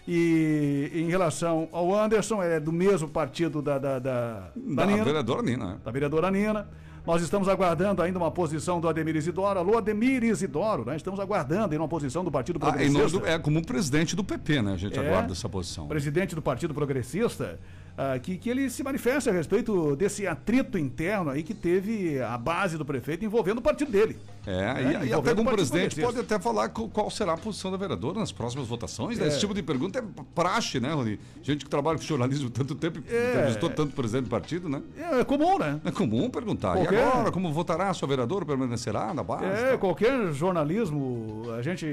E 0.07 0.89
em 0.93 1.09
relação 1.09 1.67
ao 1.71 1.93
Anderson, 1.95 2.41
é 2.43 2.59
do 2.59 2.71
mesmo 2.71 3.07
partido 3.07 3.61
da, 3.61 3.77
da, 3.77 3.99
da, 3.99 4.49
da 4.55 4.75
Da 4.75 4.85
Nina, 4.85 5.03
vereadora 5.03 5.41
Nina, 5.41 5.65
né? 5.65 5.77
da 5.83 5.91
vereadora 5.91 6.31
Nina. 6.31 6.67
Nós 7.05 7.21
estamos 7.21 7.49
aguardando 7.49 8.01
ainda 8.01 8.17
uma 8.17 8.31
posição 8.31 8.79
do 8.79 8.87
Ademir 8.87 9.15
Isidoro. 9.17 9.59
Alô, 9.59 9.77
Ademir 9.77 10.23
Isidoro, 10.23 10.85
né? 10.85 10.95
Estamos 10.95 11.19
aguardando 11.19 11.63
ainda 11.73 11.79
uma 11.81 11.87
posição 11.87 12.23
do 12.23 12.31
Partido 12.31 12.57
Ah, 12.61 12.67
Progressista. 12.71 13.19
do- 13.19 13.25
é 13.27 13.37
como 13.37 13.65
presidente 13.65 14.15
do 14.15 14.23
PP, 14.23 14.61
né? 14.61 14.73
A 14.73 14.77
gente 14.77 14.97
É. 14.97 15.05
aguarda 15.05 15.33
essa 15.33 15.49
posição. 15.49 15.85
presidente 15.87 16.33
do 16.33 16.41
Partido 16.41 16.73
Progressista, 16.73 17.59
ah, 17.97 18.17
que, 18.19 18.38
que 18.38 18.49
ele 18.49 18.69
se 18.69 18.82
manifesta 18.84 19.29
a 19.29 19.34
respeito 19.34 19.95
desse 19.95 20.25
atrito 20.25 20.77
interno 20.77 21.29
aí 21.29 21.43
que 21.43 21.53
teve 21.53 22.19
a 22.21 22.38
base 22.38 22.77
do 22.77 22.84
prefeito 22.86 23.23
envolvendo 23.23 23.60
o 23.60 23.62
partido 23.62 23.91
dele. 23.91 24.17
É, 24.45 24.51
É, 24.51 25.06
e, 25.06 25.08
e 25.10 25.13
até 25.13 25.32
o 25.32 25.45
presidente 25.45 26.01
pode 26.01 26.19
até 26.19 26.38
falar 26.39 26.67
qual 26.69 27.10
será 27.10 27.34
a 27.34 27.38
posição 27.38 27.71
da 27.71 27.77
vereadora 27.77 28.19
nas 28.19 28.32
próximas 28.32 28.67
votações. 28.67 29.17
né? 29.17 29.25
É. 29.25 29.27
Esse 29.29 29.39
tipo 29.39 29.53
de 29.53 29.63
pergunta 29.63 29.99
é 29.99 30.03
praxe, 30.36 30.79
né, 30.79 30.91
Rony? 30.93 31.19
Gente 31.41 31.63
que 31.63 31.69
trabalha 31.69 31.97
com 31.97 32.03
jornalismo 32.03 32.49
tanto 32.49 32.75
tempo 32.75 32.99
e 32.99 33.15
É. 33.15 33.29
entrevistou 33.36 33.69
tanto 33.69 33.93
presidente 33.95 34.25
do 34.25 34.29
partido, 34.29 34.67
né? 34.67 34.82
É, 34.97 35.19
é 35.21 35.23
comum, 35.23 35.58
né? 35.60 35.79
É 35.86 35.91
comum 35.91 36.29
perguntar. 36.29 36.73
Qualquer- 36.73 36.93
E 36.99 37.01
agora, 37.03 37.32
como 37.32 37.53
votará 37.53 37.89
a 37.89 37.93
sua 37.93 38.08
vereadora? 38.08 38.43
Permanecerá 38.45 39.13
na 39.13 39.23
base? 39.23 39.45
É, 39.45 39.77
qualquer 39.77 40.34
jornalismo, 40.34 41.43
a 41.58 41.62
gente 41.62 41.86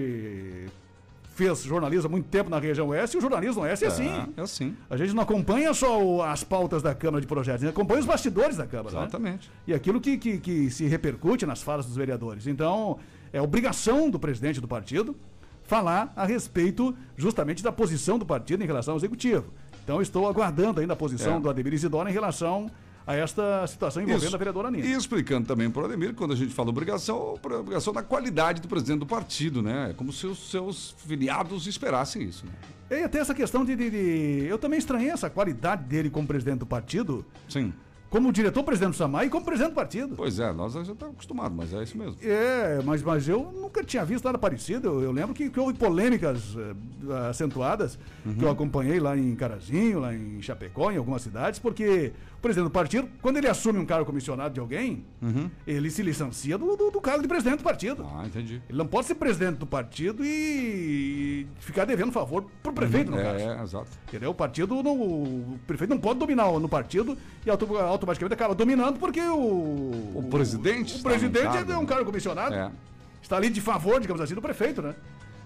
fez 1.45 1.63
jornalismo 1.63 2.07
há 2.07 2.11
muito 2.11 2.29
tempo 2.29 2.51
na 2.51 2.59
região 2.59 2.89
oeste 2.89 3.17
e 3.17 3.19
o 3.19 3.21
jornalismo 3.21 3.63
oeste 3.63 3.85
é, 3.85 3.89
assim. 3.89 4.11
É 4.37 4.41
assim. 4.43 4.77
A 4.91 4.97
gente 4.97 5.15
não 5.15 5.23
acompanha 5.23 5.73
só 5.73 6.03
o- 6.03 6.23
as 6.23 6.45
pautas 6.45 6.83
da 6.83 6.95
Câmara 6.95 7.21
de 7.21 7.27
Projetos, 7.27 7.63
a 7.63 7.67
gente 7.67 7.75
acompanha 7.75 8.01
os 8.01 8.07
bastidores 8.07 8.57
da 8.57 8.67
Câmara. 8.67 8.95
né? 8.95 9.03
Exatamente. 9.03 9.51
E 9.67 9.73
aquilo 9.73 10.01
que, 10.01 10.19
que, 10.19 10.39
que 10.39 10.71
se 10.71 10.87
repercute 10.87 11.47
nas 11.47 11.63
falas 11.63 11.87
dos 11.87 11.97
vereadores. 11.97 12.47
Então, 12.47 12.99
é 13.33 13.41
obrigação 13.41 14.11
do 14.11 14.19
presidente 14.19 14.61
do 14.61 14.69
partido 14.69 15.17
falar 15.63 16.13
a 16.17 16.27
respeito 16.27 16.95
justamente 17.17 17.63
da 17.63 17.71
posição 17.73 18.19
do 18.19 18.27
partido 18.27 18.63
em 18.63 18.67
relação 18.67 18.93
ao 18.95 18.99
executivo. 18.99 19.47
Então, 19.85 20.03
estou 20.03 20.29
aguardando 20.29 20.81
ainda 20.81 20.93
a 20.93 20.97
posição 20.97 21.37
É. 21.37 21.41
do 21.41 21.49
Ademir 21.49 21.73
Isidoro 21.75 22.09
em 22.09 22.13
relação 22.13 22.71
a 23.07 23.15
esta 23.17 23.67
situação 23.67 24.03
envolvendo 24.03 24.27
Isso. 24.27 24.35
a 24.35 24.39
vereadora 24.39 24.71
Nina. 24.71 24.87
E 24.87 24.93
explicando 24.93 25.47
também 25.47 25.71
para 25.71 25.83
o 25.83 25.85
Ademir, 25.87 26.15
quando 26.15 26.33
a 26.33 26.37
gente 26.37 26.53
fala 26.55 26.69
obrigação, 26.71 27.35
obrigação 27.43 27.93
da 27.93 28.03
qualidade 28.03 28.61
do 28.61 28.69
presidente 28.69 29.01
do 29.01 29.07
partido, 29.07 29.63
né? 29.63 29.91
É 29.91 29.93
como 29.95 30.13
se 30.13 30.27
os 30.27 30.51
seus 30.51 30.95
filiados 31.07 31.67
esperassem 31.67 32.23
isso. 32.23 32.45
Né? 32.47 32.53
E 33.01 33.05
até 33.05 33.19
essa 33.19 33.35
questão 33.35 33.65
de, 33.65 33.75
de- 33.77 33.91
de- 33.91 34.47
Eu 34.49 34.59
também 34.59 34.79
estranhei 34.79 35.11
essa 35.11 35.31
qualidade 35.31 35.85
dele 35.85 36.11
como 36.11 36.27
presidente 36.27 36.59
do 36.59 36.67
partido, 36.67 37.25
Sim. 37.49 37.73
como 38.11 38.33
diretor-presidente 38.33 38.91
do 38.93 38.97
SAMAI 38.97 39.27
e 39.27 39.31
como 39.31 39.45
presidente 39.45 39.71
do 39.71 39.77
partido. 39.77 40.15
Pois 40.17 40.41
é, 40.41 40.53
nós 40.53 40.73
já 40.73 40.81
estamos 40.83 41.15
acostumados, 41.15 41.57
mas 41.57 41.73
é 41.73 41.83
isso 41.85 41.97
mesmo. 41.97 42.17
É, 42.21 42.81
mas, 42.85 43.01
mas 43.03 43.29
eu 43.29 43.53
nunca 43.55 43.85
tinha 43.85 44.05
visto 44.05 44.25
nada 44.25 44.37
parecido. 44.39 44.89
Eu, 44.89 45.03
eu 45.03 45.13
lembro 45.13 45.33
que, 45.35 45.49
que 45.49 45.61
houve 45.61 45.75
polêmicas 45.75 46.57
eh, 46.57 47.29
acentuadas 47.31 47.97
que 48.39 48.45
eu 48.45 48.51
acompanhei 48.51 48.99
lá 48.99 49.17
em 49.17 49.35
Carazinho, 49.37 50.01
lá 50.01 50.13
em 50.13 50.43
Chapecó, 50.43 50.91
em 50.91 50.97
algumas 50.97 51.23
cidades, 51.23 51.61
porque 51.61 52.13
presidente 52.41 52.69
do 52.69 52.73
partido, 52.73 53.09
quando 53.21 53.37
ele 53.37 53.47
assume 53.49 53.79
um 53.79 53.85
cargo 53.87 54.05
comissionado 54.07 54.55
de 54.55 54.61
alguém, 54.61 55.05
ele 55.67 55.91
se 55.91 56.03
licencia 56.03 56.57
do, 56.57 56.77
do, 56.77 56.91
do 56.91 57.01
cargo 57.01 57.21
de 57.23 57.29
presidente 57.29 57.59
do 57.59 57.65
partido. 57.65 58.07
Ah, 58.15 58.25
entendi. 58.27 58.63
Ele 58.69 58.79
não 58.79 58.87
pode 58.87 59.07
ser 59.07 59.15
presidente 59.15 59.57
do 59.59 59.67
partido 59.67 60.25
e 60.25 61.47
ficar 61.59 61.85
devendo 61.85 62.11
favor 62.13 62.45
pro 62.63 62.73
prefeito, 62.73 63.11
no 63.11 63.17
caso. 63.17 63.39
É, 63.39 63.59
é, 63.59 63.63
exato. 63.63 63.89
Entendeu? 64.09 64.31
O 64.31 64.35
partido, 64.35 64.83
não, 64.83 64.95
o 65.01 65.59
prefeito 65.67 65.91
não 65.91 65.99
pode 65.99 66.19
dominar 66.19 66.49
o- 66.49 66.59
no 66.59 66.69
partido 66.69 67.17
e 67.45 67.51
auto- 67.51 67.77
automaticamente 67.77 68.35
acaba 68.35 68.55
dominando 68.55 68.99
porque 68.99 69.21
o. 69.21 70.13
O 70.15 70.27
presidente 70.31 70.95
O, 70.95 70.97
está 70.97 71.09
no 71.11 71.15
presidente 71.19 71.71
é 71.73 71.77
um 71.79 71.87
cargo 71.87 72.05
comissionado. 72.07 72.55
É. 72.55 72.71
Está 73.23 73.37
ali 73.37 73.51
de 73.51 73.61
favor, 73.61 74.01
digamos 74.01 74.21
assim, 74.23 74.35
do 74.35 74.43
prefeito, 74.43 74.81
né? 74.83 74.95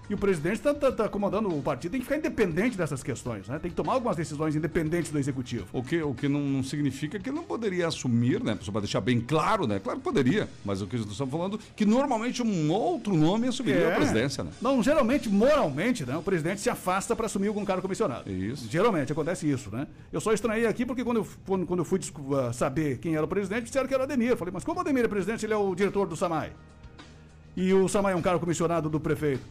E 0.08 0.12
o 0.12 0.18
presidente 0.18 0.60
está 0.66 1.08
comandando 1.08 1.48
o 1.48 1.62
partido, 1.62 1.92
tem 1.92 2.00
que 2.00 2.04
ficar 2.06 2.18
independente 2.18 2.76
dessas 2.76 3.02
questões, 3.02 3.48
né? 3.48 3.58
Tem 3.58 3.70
que 3.70 3.76
tomar 3.76 3.94
algumas 3.94 4.16
decisões 4.16 4.54
independentes 4.54 5.10
do 5.10 5.18
executivo. 5.18 5.66
O 5.72 5.82
que, 5.82 6.02
o 6.02 6.12
que 6.12 6.28
não, 6.28 6.40
não 6.40 6.62
significa 6.62 7.18
que 7.18 7.30
ele 7.30 7.36
não 7.36 7.44
poderia 7.44 7.88
assumir, 7.88 8.42
né? 8.42 8.58
Só 8.60 8.70
para 8.70 8.82
deixar 8.82 9.00
bem 9.00 9.18
claro, 9.18 9.66
né? 9.66 9.80
Claro 9.82 9.98
que 9.98 10.04
poderia, 10.04 10.48
mas 10.62 10.82
o 10.82 10.86
que 10.86 10.96
nós 10.98 11.10
estamos 11.10 11.32
falando 11.32 11.58
que 11.74 11.86
normalmente 11.86 12.42
um 12.42 12.70
outro 12.70 13.16
nome 13.16 13.48
assumiria 13.48 13.80
É. 13.80 13.92
a 13.92 13.96
presidência, 13.96 14.44
né? 14.44 14.50
Não, 14.60 14.82
geralmente, 14.82 15.28
moralmente, 15.30 16.04
né, 16.04 16.14
o 16.16 16.22
presidente 16.22 16.60
se 16.60 16.68
afasta 16.68 17.16
para 17.16 17.24
assumir 17.26 17.48
algum 17.48 17.64
cargo 17.64 17.80
comissionado. 17.80 18.30
Isso. 18.30 18.68
Geralmente 18.70 19.10
acontece 19.10 19.50
isso, 19.50 19.70
né? 19.74 19.86
Eu 20.12 20.20
só 20.20 20.32
estranhei 20.34 20.66
aqui 20.66 20.84
porque 20.84 21.02
quando 21.02 21.18
eu, 21.18 21.28
quando, 21.46 21.64
quando 21.66 21.78
eu 21.80 21.84
fui 21.84 21.98
ah, 22.38 22.52
saber 22.52 22.98
quem 22.98 23.14
era 23.16 23.24
o 23.24 23.28
presidente, 23.28 23.64
disseram 23.64 23.88
que 23.88 23.94
era 23.94 24.02
o 24.02 24.04
Ademir. 24.04 24.30
Eu 24.30 24.36
falei, 24.36 24.52
mas 24.52 24.64
como 24.64 24.78
o 24.78 24.80
Ademir 24.82 25.04
é 25.06 25.08
presidente, 25.08 25.46
ele 25.46 25.54
é 25.54 25.56
o 25.56 25.74
diretor 25.74 26.06
do 26.06 26.14
SAMAI? 26.14 26.52
E 27.56 27.72
o 27.72 27.88
SAMAI 27.88 28.12
é 28.12 28.16
um 28.16 28.22
cargo 28.22 28.40
comissionado 28.40 28.90
do 28.90 29.00
prefeito. 29.00 29.42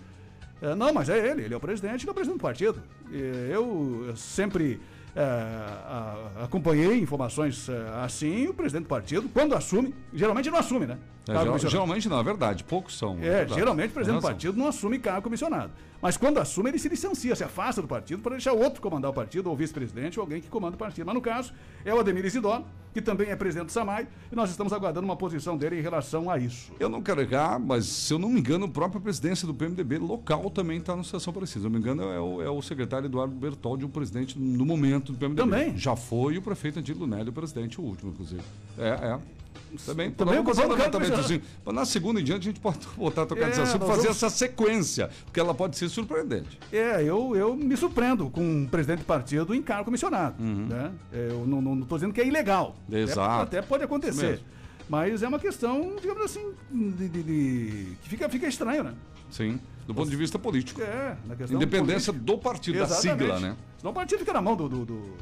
É, 0.61 0.73
não, 0.75 0.93
mas 0.93 1.09
é 1.09 1.17
ele, 1.31 1.43
ele 1.43 1.53
é 1.53 1.57
o 1.57 1.59
presidente, 1.59 2.03
ele 2.03 2.09
é 2.09 2.11
o 2.11 2.13
presidente 2.13 2.37
do 2.37 2.41
partido. 2.41 2.81
E 3.11 3.49
eu 3.51 4.13
sempre 4.15 4.79
é, 5.15 5.21
a- 5.21 6.43
acompanhei 6.43 6.99
informações 6.99 7.67
é, 7.69 7.89
assim, 8.03 8.47
o 8.47 8.53
presidente 8.53 8.83
do 8.83 8.89
partido, 8.89 9.29
quando 9.33 9.53
assume, 9.55 9.93
geralmente 10.13 10.49
não 10.49 10.57
assume, 10.57 10.85
né? 10.85 10.97
É, 11.27 11.31
geral- 11.37 11.59
geralmente 11.59 12.09
não, 12.09 12.19
é 12.19 12.23
verdade. 12.23 12.63
Poucos 12.63 12.97
são. 12.97 13.15
É, 13.17 13.21
verdade. 13.21 13.53
geralmente 13.55 13.91
o 13.91 13.93
presidente 13.93 14.19
do 14.19 14.21
partido 14.27 14.57
não 14.57 14.67
assume 14.67 14.99
cargo 14.99 15.21
comissionado. 15.21 15.71
Mas 16.01 16.17
quando 16.17 16.37
assume, 16.37 16.69
ele 16.69 16.79
se 16.79 16.89
licencia, 16.89 17.33
se 17.35 17.43
afasta 17.45 17.81
do 17.81 17.87
partido 17.87 18.21
para 18.21 18.31
deixar 18.33 18.51
outro 18.51 18.81
comandar 18.81 19.09
o 19.11 19.13
partido, 19.13 19.49
ou 19.49 19.55
vice-presidente, 19.55 20.19
ou 20.19 20.23
alguém 20.23 20.41
que 20.41 20.49
comanda 20.49 20.75
o 20.75 20.77
partido. 20.79 21.05
Mas 21.05 21.15
no 21.15 21.21
caso, 21.21 21.53
é 21.85 21.93
o 21.93 21.99
Ademir 21.99 22.25
Isidoro, 22.25 22.65
que 22.93 23.01
também 23.01 23.29
é 23.29 23.35
presidente 23.35 23.67
do 23.67 23.71
SAMAI, 23.71 24.07
e 24.31 24.35
nós 24.35 24.49
estamos 24.49 24.71
aguardando 24.71 25.05
uma 25.05 25.15
posição 25.15 25.57
dele 25.57 25.79
em 25.79 25.81
relação 25.81 26.29
a 26.29 26.37
isso. 26.37 26.71
Eu 26.79 26.87
não 26.87 27.01
quero 27.01 27.21
errar, 27.21 27.59
mas 27.59 27.85
se 27.85 28.13
eu 28.13 28.19
não 28.19 28.29
me 28.29 28.39
engano, 28.39 28.65
a 28.65 28.69
própria 28.69 29.01
presidência 29.01 29.47
do 29.47 29.53
PMDB 29.53 29.97
local 29.97 30.49
também 30.49 30.77
está 30.77 30.93
numa 30.93 31.03
situação 31.03 31.33
parecida. 31.33 31.61
Se 31.61 31.65
eu 31.65 31.69
não 31.69 31.79
me 31.79 31.79
engano, 31.79 32.03
é 32.03 32.19
o, 32.19 32.41
é 32.41 32.49
o 32.49 32.61
secretário 32.61 33.07
Eduardo 33.07 33.33
Bertoldi, 33.33 33.85
o 33.85 33.89
presidente 33.89 34.37
no 34.37 34.65
momento 34.65 35.11
do 35.11 35.17
PMDB. 35.17 35.41
Também. 35.41 35.77
Já 35.77 35.95
foi 35.95 36.37
o 36.37 36.41
prefeito 36.41 36.79
Antílio 36.79 37.07
Nélio, 37.07 37.29
o 37.29 37.33
presidente, 37.33 37.81
o 37.81 37.83
último, 37.83 38.11
inclusive. 38.11 38.41
É, 38.77 38.89
é. 38.89 39.19
Também, 39.85 40.11
Também 40.11 40.35
cargo 40.43 40.67
levantamento 40.67 41.13
assim. 41.19 41.41
na 41.65 41.85
segunda 41.85 42.19
em 42.19 42.23
diante 42.23 42.41
a 42.47 42.51
gente 42.51 42.59
pode 42.59 42.79
voltar 42.97 43.23
a 43.23 43.25
tocar 43.25 43.43
É, 43.45 43.49
desse 43.49 43.61
assunto, 43.61 43.85
fazer 43.85 44.01
vamos- 44.03 44.17
essa 44.23 44.29
sequência, 44.29 45.09
porque 45.25 45.39
ela 45.39 45.53
pode 45.53 45.77
ser 45.77 45.89
surpreendente. 45.89 46.59
É, 46.71 47.01
eu, 47.03 47.35
eu 47.35 47.55
me 47.55 47.75
surpreendo 47.77 48.29
com 48.29 48.41
um 48.43 48.65
presidente 48.67 48.99
de 48.99 49.05
partido 49.05 49.53
em 49.55 49.61
cargo 49.61 49.85
comissionado. 49.85 50.35
Né? 50.41 50.91
É, 51.11 51.27
Eu 51.31 51.45
não 51.47 51.79
estou 51.81 51.97
dizendo 51.97 52.13
que 52.13 52.21
é 52.21 52.27
ilegal. 52.27 52.75
Uhum. 52.89 52.97
Exato. 52.97 53.43
Até, 53.43 53.59
até 53.59 53.67
pode 53.67 53.83
acontecer. 53.83 54.39
Mas 54.89 55.23
é 55.23 55.27
uma 55.27 55.39
questão, 55.39 55.95
digamos 56.01 56.23
assim, 56.23 56.51
de, 56.71 57.07
de- 57.09 57.23
de- 57.23 57.97
que 58.03 58.09
fica, 58.09 58.27
fica 58.29 58.47
estranho, 58.47 58.83
né? 58.83 58.93
Sim, 59.31 59.59
do 59.87 59.95
ponto 59.95 60.09
de 60.09 60.15
vista 60.15 60.37
político. 60.37 60.81
É, 60.81 61.15
na 61.25 61.35
questão 61.35 61.55
Independência 61.55 62.11
política. 62.13 62.33
do 62.37 62.37
partido, 62.37 62.77
da 62.79 62.83
Exatamente. 62.85 63.19
sigla, 63.23 63.39
né? 63.39 63.55
Senão 63.77 63.91
o 63.91 63.95
partido 63.95 64.19
fica 64.19 64.33
na 64.33 64.41
mão 64.41 64.55
do. 64.55 64.67
do- 64.69 64.85
do- 64.85 65.13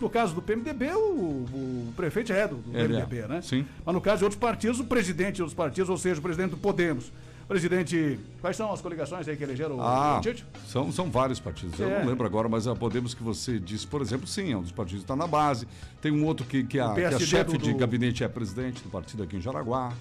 No 0.00 0.08
caso 0.08 0.34
do 0.34 0.40
PMDB, 0.42 0.90
o, 0.94 0.98
o 0.98 1.92
prefeito 1.96 2.32
é 2.32 2.46
do, 2.46 2.56
do 2.56 2.70
Ele 2.78 2.96
é. 2.96 3.00
PMDB, 3.04 3.26
né? 3.28 3.42
Sim. 3.42 3.66
Mas 3.84 3.94
no 3.94 4.00
caso 4.00 4.18
de 4.18 4.24
outros 4.24 4.38
partidos, 4.40 4.78
o 4.80 4.84
presidente 4.84 5.36
de 5.36 5.42
outros 5.42 5.56
partidos, 5.56 5.90
ou 5.90 5.96
seja, 5.98 6.20
o 6.20 6.22
presidente 6.22 6.50
do 6.50 6.56
Podemos. 6.56 7.10
Presidente. 7.48 8.20
Quais 8.42 8.56
são 8.56 8.70
as 8.70 8.80
coligações 8.82 9.26
aí 9.26 9.34
que 9.34 9.42
elegeram 9.42 9.76
o- 9.78 9.80
Ah, 9.80 10.18
o 10.18 10.20
Tite? 10.20 10.44
são, 10.66 10.92
são 10.92 11.10
vários 11.10 11.40
partidos. 11.40 11.80
Eu 11.80 11.88
É. 11.88 12.00
não 12.00 12.10
lembro 12.10 12.26
agora, 12.26 12.46
mas 12.46 12.66
a 12.68 12.76
Podemos 12.76 13.14
que 13.14 13.22
você 13.22 13.58
disse, 13.58 13.86
por 13.86 14.02
exemplo, 14.02 14.26
sim, 14.26 14.52
é 14.52 14.56
um 14.56 14.60
dos 14.60 14.70
partidos 14.70 15.00
que 15.00 15.04
está 15.04 15.16
na 15.16 15.26
base. 15.26 15.66
Tem 16.02 16.12
um 16.12 16.26
outro 16.26 16.44
que, 16.44 16.62
que, 16.62 16.78
a, 16.78 16.92
que 16.92 17.02
a 17.04 17.18
chefe 17.18 17.56
do- 17.56 17.64
de 17.64 17.72
gabinete 17.72 18.22
é 18.22 18.28
presidente 18.28 18.82
do 18.82 18.90
partido 18.90 19.22
aqui 19.22 19.38
em 19.38 19.40
Jaraguá. 19.40 19.94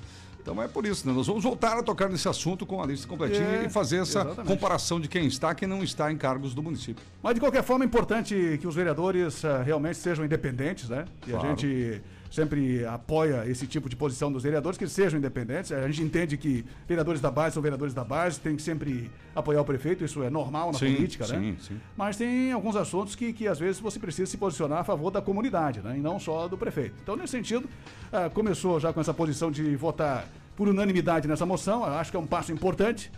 Então 0.49 0.63
é 0.63 0.67
por 0.67 0.85
isso, 0.85 1.05
né? 1.05 1.11
Nós 1.13 1.27
vamos 1.27 1.43
voltar 1.43 1.77
a 1.77 1.83
tocar 1.83 2.07
nesse 2.09 2.27
assunto 2.29 2.65
com 2.65 2.81
a 2.81 2.85
lista 2.85 3.05
completinha 3.05 3.45
É, 3.45 3.65
e 3.65 3.69
fazer 3.69 3.97
essa 3.97 4.21
exatamente. 4.21 4.47
comparação 4.47 4.97
de 4.97 5.09
quem 5.09 5.25
está 5.27 5.51
e 5.51 5.55
quem 5.55 5.67
não 5.67 5.83
está 5.83 6.09
em 6.09 6.15
cargos 6.17 6.53
do 6.53 6.63
município. 6.63 7.03
Mas 7.21 7.33
de 7.33 7.41
qualquer 7.41 7.63
forma 7.63 7.83
é 7.83 7.87
importante 7.87 8.57
que 8.61 8.65
os 8.65 8.73
vereadores 8.73 9.43
ah, 9.43 9.61
realmente 9.61 9.97
sejam 9.97 10.23
independentes, 10.23 10.87
né? 10.87 11.03
E 11.27 11.31
Claro. 11.31 11.45
a 11.45 11.49
gente 11.49 12.01
sempre 12.41 12.85
apoia 12.85 13.43
esse 13.47 13.65
tipo 13.65 13.89
de 13.89 13.95
posição 13.95 14.31
dos 14.31 14.43
vereadores, 14.43 14.77
que 14.77 14.83
eles 14.83 14.93
sejam 14.93 15.17
independentes. 15.17 15.71
A 15.71 15.87
gente 15.87 16.03
entende 16.03 16.37
que 16.37 16.63
vereadores 16.87 17.19
da 17.19 17.31
base 17.31 17.55
são 17.55 17.63
vereadores 17.63 17.95
da 17.95 18.03
base, 18.03 18.39
tem 18.39 18.55
que 18.55 18.61
sempre 18.61 19.09
apoiar 19.35 19.61
o 19.61 19.65
prefeito, 19.65 20.05
isso 20.05 20.21
é 20.21 20.29
normal 20.29 20.71
na 20.71 20.77
Sim, 20.77 20.93
política, 20.93 21.25
né? 21.27 21.39
sim, 21.39 21.57
sim. 21.59 21.81
Mas 21.95 22.15
tem 22.15 22.51
alguns 22.51 22.75
assuntos 22.75 23.15
que, 23.15 23.33
que 23.33 23.47
às 23.47 23.57
vezes 23.57 23.81
você 23.81 23.97
precisa 23.99 24.29
se 24.29 24.37
posicionar 24.37 24.79
a 24.79 24.83
favor 24.83 25.09
da 25.09 25.19
comunidade, 25.19 25.81
né? 25.81 25.97
E 25.97 25.99
não 25.99 26.19
só 26.19 26.47
do 26.47 26.55
prefeito. 26.55 26.93
Então, 27.01 27.15
nesse 27.15 27.31
sentido, 27.31 27.67
ah, 28.13 28.29
começou 28.31 28.79
já 28.79 28.93
com 28.93 29.01
essa 29.01 29.15
posição 29.15 29.49
de 29.49 29.75
votar 29.75 30.27
por 30.55 30.67
unanimidade 30.67 31.27
nessa 31.27 31.45
moção, 31.45 31.79
eu 31.87 31.93
acho 31.93 32.11
que 32.11 32.17
é 32.17 32.19
um 32.19 32.27
passo 32.27 32.51
importante. 32.51 33.11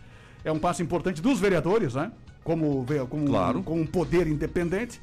É 0.46 0.52
um 0.52 0.60
passo 0.60 0.82
importante 0.82 1.22
dos 1.22 1.42
vereadores, 1.42 1.94
né? 1.94 2.10
Como, 2.42 2.86
como, 3.10 3.26
Claro. 3.28 3.62
com 3.64 3.82
um 3.82 3.86
poder 3.86 4.28
independente. 4.28 5.02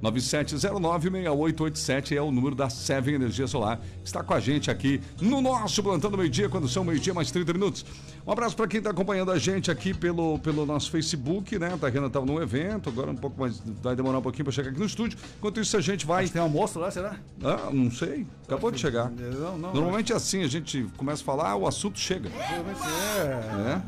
97096887 0.02 2.16
é 2.16 2.22
o 2.22 2.30
número 2.30 2.54
da 2.54 2.70
Seven 2.70 3.14
Energia 3.14 3.46
Solar. 3.46 3.80
Está 4.04 4.22
com 4.22 4.34
a 4.34 4.40
gente 4.40 4.70
aqui 4.70 5.00
no 5.20 5.40
nosso 5.40 5.82
Plantão 5.82 6.10
do 6.10 6.18
Meio 6.18 6.30
Dia, 6.30 6.48
quando 6.48 6.68
são 6.68 6.84
meio-dia 6.84 7.12
mais 7.12 7.30
30 7.30 7.52
minutos. 7.52 7.84
Um 8.26 8.32
abraço 8.32 8.56
para 8.56 8.66
quem 8.68 8.78
está 8.78 8.90
acompanhando 8.90 9.30
a 9.30 9.38
gente 9.38 9.70
aqui 9.70 9.94
pelo, 9.94 10.38
pelo 10.38 10.64
nosso 10.66 10.90
Facebook, 10.90 11.58
né? 11.58 11.74
A 11.74 11.78
Tariana 11.78 12.08
estava 12.08 12.26
num 12.26 12.40
evento, 12.40 12.88
agora 12.88 13.10
um 13.10 13.16
pouco 13.16 13.40
mais. 13.40 13.60
Vai 13.82 13.96
demorar 13.96 14.18
um 14.18 14.22
pouquinho 14.22 14.44
para 14.44 14.52
chegar 14.52 14.70
aqui 14.70 14.78
no 14.78 14.86
estúdio. 14.86 15.18
Enquanto 15.38 15.60
isso, 15.60 15.76
a 15.76 15.80
gente 15.80 16.06
vai. 16.06 16.22
Mas 16.22 16.30
tem 16.30 16.42
almoço 16.42 16.78
lá, 16.78 16.90
será? 16.90 17.16
Ah, 17.42 17.70
não 17.72 17.90
sei. 17.90 18.26
Acabou 18.44 18.70
de 18.70 18.78
chegar. 18.78 19.10
Não, 19.10 19.58
não. 19.58 19.72
Normalmente 19.72 20.12
é 20.12 20.16
assim, 20.16 20.42
a 20.42 20.48
gente 20.48 20.86
começa 20.96 21.22
a 21.22 21.24
falar, 21.24 21.56
o 21.56 21.66
assunto 21.66 21.98
chega. 21.98 22.28
É. 22.28 23.56
né? 23.56 23.82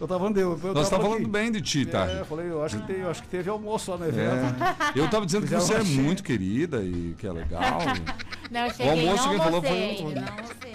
Eu 0.00 0.06
tava 0.06 0.20
falando, 0.20 0.38
eu, 0.38 0.58
eu 0.62 0.74
Nós 0.74 0.84
estamos 0.84 1.04
falando 1.06 1.22
aqui. 1.22 1.30
bem 1.30 1.50
de 1.50 1.60
ti, 1.60 1.84
tá? 1.84 2.06
É, 2.08 2.20
eu 2.20 2.24
falei, 2.24 2.48
eu 2.48 2.62
acho 2.64 2.78
que, 2.78 2.86
tem, 2.86 2.96
eu 2.98 3.10
acho 3.10 3.22
que 3.22 3.28
teve 3.28 3.50
almoço 3.50 3.90
lá 3.90 3.96
no 3.98 4.06
evento. 4.06 4.54
É. 4.94 4.98
Eu 5.00 5.08
tava 5.10 5.26
dizendo 5.26 5.46
que 5.46 5.54
você 5.54 5.74
é 5.74 5.82
muito 5.82 6.22
querida 6.22 6.82
e 6.82 7.14
que 7.18 7.26
é 7.26 7.32
legal. 7.32 7.80
Não, 8.50 8.60
eu 8.66 8.70
cheguei, 8.70 8.90
almoço 8.90 9.22
não 9.24 9.30
quem 9.30 9.38
falou 9.38 9.62
foi 9.62 9.70
o- 10.00 10.10
não 10.14 10.28
almocei 10.28 10.72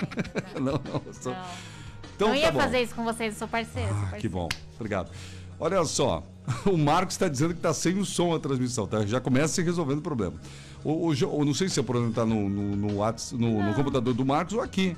Não, 0.59 0.73
não. 0.93 1.13
só- 1.13 1.29
Não, 1.31 1.37
Então 2.15 2.27
não 2.27 2.35
tá 2.35 2.39
ia 2.41 2.51
bom. 2.51 2.59
fazer 2.59 2.81
isso 2.81 2.93
com 2.93 3.03
vocês, 3.03 3.33
eu 3.33 3.39
sou 3.39 3.47
parceira. 3.47 3.87
sou 3.87 3.97
Ah, 3.97 4.01
parceira. 4.01 4.21
que 4.21 4.29
bom. 4.29 4.47
Obrigado. 4.75 5.09
Olha 5.59 5.83
só, 5.85 6.21
o 6.67 6.77
Marcos 6.77 7.15
está 7.15 7.27
dizendo 7.27 7.53
que 7.53 7.59
está 7.59 7.73
sem 7.73 7.97
o 7.97 8.05
som 8.05 8.35
a 8.35 8.39
transmissão, 8.39 8.85
tá? 8.85 9.03
Já 9.07 9.19
começa 9.19 9.55
se 9.55 9.63
resolvendo 9.63 9.99
o 9.99 10.01
problema. 10.03 10.35
O, 10.83 11.07
o, 11.07 11.13
eu 11.15 11.43
não 11.45 11.53
sei 11.53 11.67
se 11.69 11.79
o 11.79 11.83
problema 11.83 12.09
está 12.09 12.25
no, 12.25 12.47
no, 12.47 12.75
no, 12.75 12.87
no- 12.89 13.63
no 13.63 13.73
computador 13.73 14.13
do 14.13 14.23
Marcos 14.25 14.53
ou 14.53 14.61
aqui. 14.61 14.95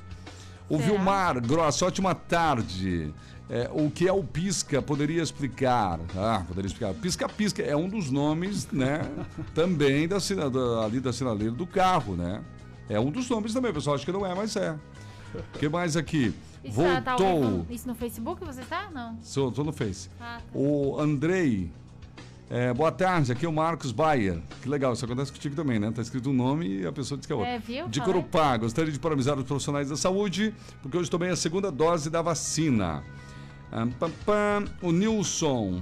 O 0.68 0.76
Será? 0.78 0.88
Vilmar 0.90 1.40
Gross, 1.46 1.80
ótima 1.80 2.14
tarde. 2.14 3.14
É, 3.48 3.70
o 3.72 3.88
que 3.90 4.08
é 4.08 4.12
o 4.12 4.24
pisca? 4.24 4.82
Poderia 4.82 5.22
explicar? 5.22 6.00
Ah, 6.16 6.42
poderia 6.48 6.66
explicar. 6.66 6.92
Pisca-pisca 6.94 7.62
é 7.62 7.76
um 7.76 7.88
dos 7.88 8.10
nomes, 8.10 8.66
né? 8.72 9.02
também 9.54 10.08
da, 10.08 10.18
sina- 10.18 10.50
da, 10.50 10.84
ali 10.84 10.98
da 10.98 11.12
sinaleira 11.12 11.52
do 11.54 11.66
carro, 11.66 12.16
né? 12.16 12.42
É 12.88 12.98
um 12.98 13.10
dos 13.10 13.28
nomes 13.30 13.52
também, 13.54 13.72
pessoal. 13.72 13.94
Acho 13.94 14.04
que 14.04 14.10
não 14.12 14.26
é, 14.26 14.34
mas 14.34 14.56
é. 14.56 14.76
O 15.54 15.58
que 15.58 15.68
mais 15.68 15.96
aqui? 15.96 16.34
Isso, 16.64 16.80
tá- 16.82 17.00
tá? 17.00 17.16
Voltou. 17.16 17.66
isso 17.70 17.86
no 17.86 17.94
Facebook 17.94 18.44
você 18.44 18.62
tá? 18.62 18.90
Não. 18.92 19.16
Sou, 19.22 19.52
tô 19.52 19.62
no 19.62 19.72
Face. 19.72 20.08
Ah, 20.20 20.38
tá. 20.38 20.58
O 20.58 20.98
Andrei. 20.98 21.70
é, 22.50 22.72
boa 22.74 22.90
tarde, 22.90 23.30
aqui 23.30 23.46
é 23.46 23.48
o 23.48 23.52
Marcos 23.52 23.92
Bayer. 23.92 24.40
Que 24.62 24.68
legal, 24.68 24.92
isso 24.92 25.04
acontece 25.04 25.30
contigo 25.30 25.54
também, 25.54 25.78
né? 25.78 25.92
Tá 25.92 26.02
escrito 26.02 26.30
um 26.30 26.32
nome 26.32 26.80
e 26.80 26.86
a 26.86 26.90
pessoa 26.92 27.16
diz 27.16 27.26
que 27.26 27.32
é 27.32 27.36
outro. 27.36 27.50
É, 27.50 27.58
viu? 27.60 27.86
De. 27.88 28.00
Corupá, 28.00 28.56
gostaria 28.56 28.90
de 28.90 28.98
parabenizar 28.98 29.38
os 29.38 29.44
profissionais 29.44 29.88
da 29.88 29.96
saúde, 29.96 30.52
porque 30.82 30.96
hoje 30.96 31.08
tomei 31.08 31.30
a 31.30 31.36
segunda 31.36 31.70
dose 31.70 32.10
da 32.10 32.22
vacina. 32.22 33.04
O 34.82 34.92
Nilson 34.92 35.80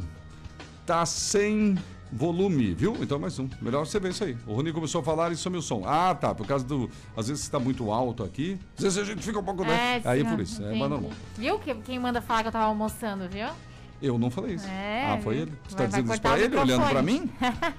tá 0.86 1.04
sem 1.06 1.76
volume, 2.10 2.74
viu? 2.74 2.96
Então 3.00 3.18
mais 3.18 3.38
um. 3.38 3.48
Melhor 3.60 3.86
você 3.86 3.98
ver 4.00 4.10
isso 4.10 4.24
aí. 4.24 4.36
O 4.46 4.54
Rony 4.54 4.72
começou 4.72 5.00
a 5.00 5.04
falar 5.04 5.32
e 5.32 5.36
sumiu 5.36 5.60
o 5.60 5.62
som. 5.62 5.82
Ah, 5.86 6.14
tá. 6.14 6.34
Por 6.34 6.46
causa 6.46 6.64
do. 6.64 6.88
Às 7.16 7.28
vezes 7.28 7.42
está 7.42 7.58
muito 7.58 7.90
alto 7.90 8.22
aqui. 8.22 8.58
Às 8.76 8.84
vezes 8.84 8.98
a 8.98 9.04
gente 9.04 9.22
fica 9.22 9.38
um 9.38 9.44
pouco. 9.44 9.64
né? 9.64 10.02
É, 10.04 10.08
aí 10.08 10.20
é 10.20 10.24
por 10.24 10.40
isso. 10.40 10.60
É 10.62 10.66
entendi. 10.66 10.78
mais 10.80 10.90
normal. 10.90 11.10
Viu 11.36 11.58
que, 11.58 11.74
quem 11.76 11.98
manda 11.98 12.20
falar 12.22 12.42
que 12.42 12.48
eu 12.48 12.52
tava 12.52 12.66
almoçando, 12.66 13.28
viu? 13.28 13.48
Eu 14.02 14.18
não 14.18 14.30
falei 14.30 14.56
isso. 14.56 14.66
É, 14.68 15.12
ah, 15.12 15.18
foi 15.22 15.36
ele. 15.38 15.52
Você 15.66 15.76
Vai- 15.76 15.86
tá 15.86 15.90
dizendo 15.90 16.12
isso 16.12 16.22
pra 16.22 16.38
ele, 16.38 16.56
olhando 16.56 16.88
pra 16.88 17.02
mim? 17.02 17.30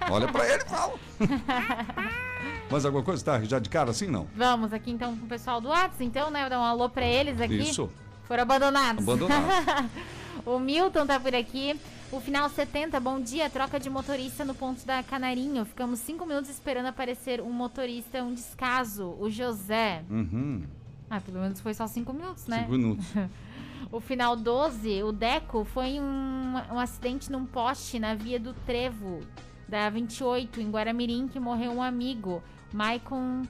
Olha 0.10 0.28
pra 0.28 0.48
ele 0.54 0.64
e 0.64 0.70
fala. 0.70 0.94
Mais 2.72 2.84
alguma 2.86 3.04
coisa? 3.04 3.24
Tá, 3.24 3.44
já 3.44 3.60
de 3.60 3.70
cara 3.70 3.92
assim, 3.92 4.08
não? 4.08 4.26
Vamos 4.36 4.74
aqui 4.74 4.90
então 4.90 5.16
com 5.16 5.26
o 5.26 5.30
pessoal 5.30 5.62
do 5.62 5.70
Whats, 5.70 6.02
então, 6.02 6.32
né? 6.32 6.50
Dar 6.50 6.60
um 6.60 6.64
alô 6.64 6.90
pra 6.90 7.06
eles 7.06 7.40
aqui. 7.40 7.56
Isso. 7.58 7.90
Foram 8.28 8.44
abandonados. 8.44 9.04
Abandonado. 9.04 9.90
o 10.46 10.60
Milton 10.60 11.06
tá 11.06 11.20
por 11.20 11.34
aqui. 11.36 11.80
O 12.12 12.20
final 12.20 12.50
70, 12.50 13.00
bom 13.00 13.20
dia. 13.20 13.50
Troca 13.50 13.80
de 13.80 13.90
motorista 13.90 14.46
no 14.46 14.54
ponto 14.54 14.86
da 14.86 15.02
Canarinho. 15.04 15.66
Ficamos 15.66 16.00
cinco 16.00 16.26
minutos 16.26 16.50
esperando 16.50 16.88
aparecer 16.88 17.42
um 17.42 17.52
motorista, 17.52 18.24
um 18.24 18.34
descaso. 18.34 19.16
O 19.20 19.30
José. 19.30 20.04
Uhum. 20.10 20.64
Ah, 21.10 21.20
pelo 21.22 21.40
menos 21.40 21.60
foi 21.62 21.74
só 21.74 21.86
cinco 21.88 22.14
minutos, 22.14 22.48
né? 22.48 22.60
Cinco 22.60 22.72
minutos. 22.72 23.06
O 23.92 24.00
final 24.00 24.36
12, 24.36 25.04
o 25.04 25.12
Deco, 25.12 25.64
foi 25.64 26.00
um, 26.00 26.54
um 26.72 26.80
acidente 26.80 27.32
num 27.32 27.46
poste 27.46 28.00
na 28.00 28.16
via 28.16 28.40
do 28.40 28.52
Trevo, 28.66 29.20
da 29.68 29.90
28, 29.90 30.60
em 30.60 30.72
Guaramirim, 30.72 31.28
que 31.28 31.40
morreu 31.40 31.72
um 31.72 31.84
amigo. 31.84 32.42
Maicon. 32.74 33.44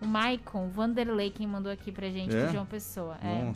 O 0.00 0.06
Maicon 0.06 0.68
Vanderlei, 0.68 1.30
quem 1.30 1.46
mandou 1.46 1.70
aqui 1.70 1.92
pra 1.92 2.08
gente, 2.08 2.34
É? 2.34 2.46
de 2.46 2.52
João 2.52 2.64
Pessoa. 2.64 3.18
É. 3.22 3.52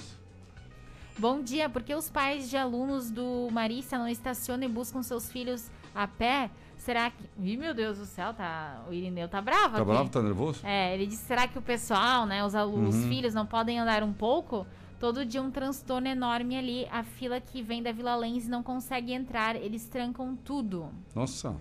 Bom 1.18 1.42
dia, 1.42 1.68
por 1.68 1.82
que 1.82 1.94
os 1.94 2.08
pais 2.08 2.48
de 2.48 2.56
alunos 2.56 3.10
do 3.10 3.48
Marista 3.50 3.98
não 3.98 4.06
estacionam 4.08 4.64
e 4.64 4.68
buscam 4.68 5.02
seus 5.02 5.30
filhos 5.30 5.68
a 5.94 6.06
pé? 6.06 6.48
Será 6.76 7.10
que. 7.10 7.24
Ih, 7.42 7.56
meu 7.56 7.74
Deus 7.74 7.98
do 7.98 8.06
céu, 8.06 8.32
tá. 8.32 8.84
O 8.88 8.92
Irineu 8.92 9.28
tá 9.28 9.42
bravo 9.42 9.74
Tá 9.74 9.82
aqui. 9.82 9.90
bravo? 9.90 10.08
Tá 10.10 10.22
nervoso? 10.22 10.60
É, 10.64 10.94
ele 10.94 11.06
disse: 11.06 11.24
será 11.24 11.48
que 11.48 11.58
o 11.58 11.62
pessoal, 11.62 12.24
né, 12.24 12.44
os 12.44 12.54
alunos, 12.54 12.94
os 12.94 13.02
Uhum. 13.02 13.08
filhos, 13.08 13.34
não 13.34 13.44
podem 13.44 13.80
andar 13.80 14.02
um 14.04 14.12
pouco? 14.12 14.64
Todo 15.00 15.24
dia 15.24 15.42
um 15.42 15.50
transtorno 15.50 16.06
enorme 16.06 16.56
ali. 16.56 16.86
A 16.90 17.02
fila 17.02 17.40
que 17.40 17.62
vem 17.62 17.82
da 17.82 17.90
Vila 17.90 18.14
Lens 18.14 18.46
não 18.46 18.62
consegue 18.62 19.12
entrar, 19.12 19.56
eles 19.56 19.86
trancam 19.88 20.36
tudo. 20.36 20.88
Nossa. 21.14 21.54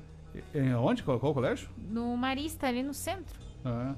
É, 0.53 0.75
onde? 0.75 1.01
Qual, 1.01 1.19
qual 1.19 1.33
colégio? 1.33 1.67
No 1.89 2.15
Marista, 2.15 2.67
ali 2.67 2.83
no 2.83 2.93
centro. 2.93 3.39
Ah. 3.65 3.95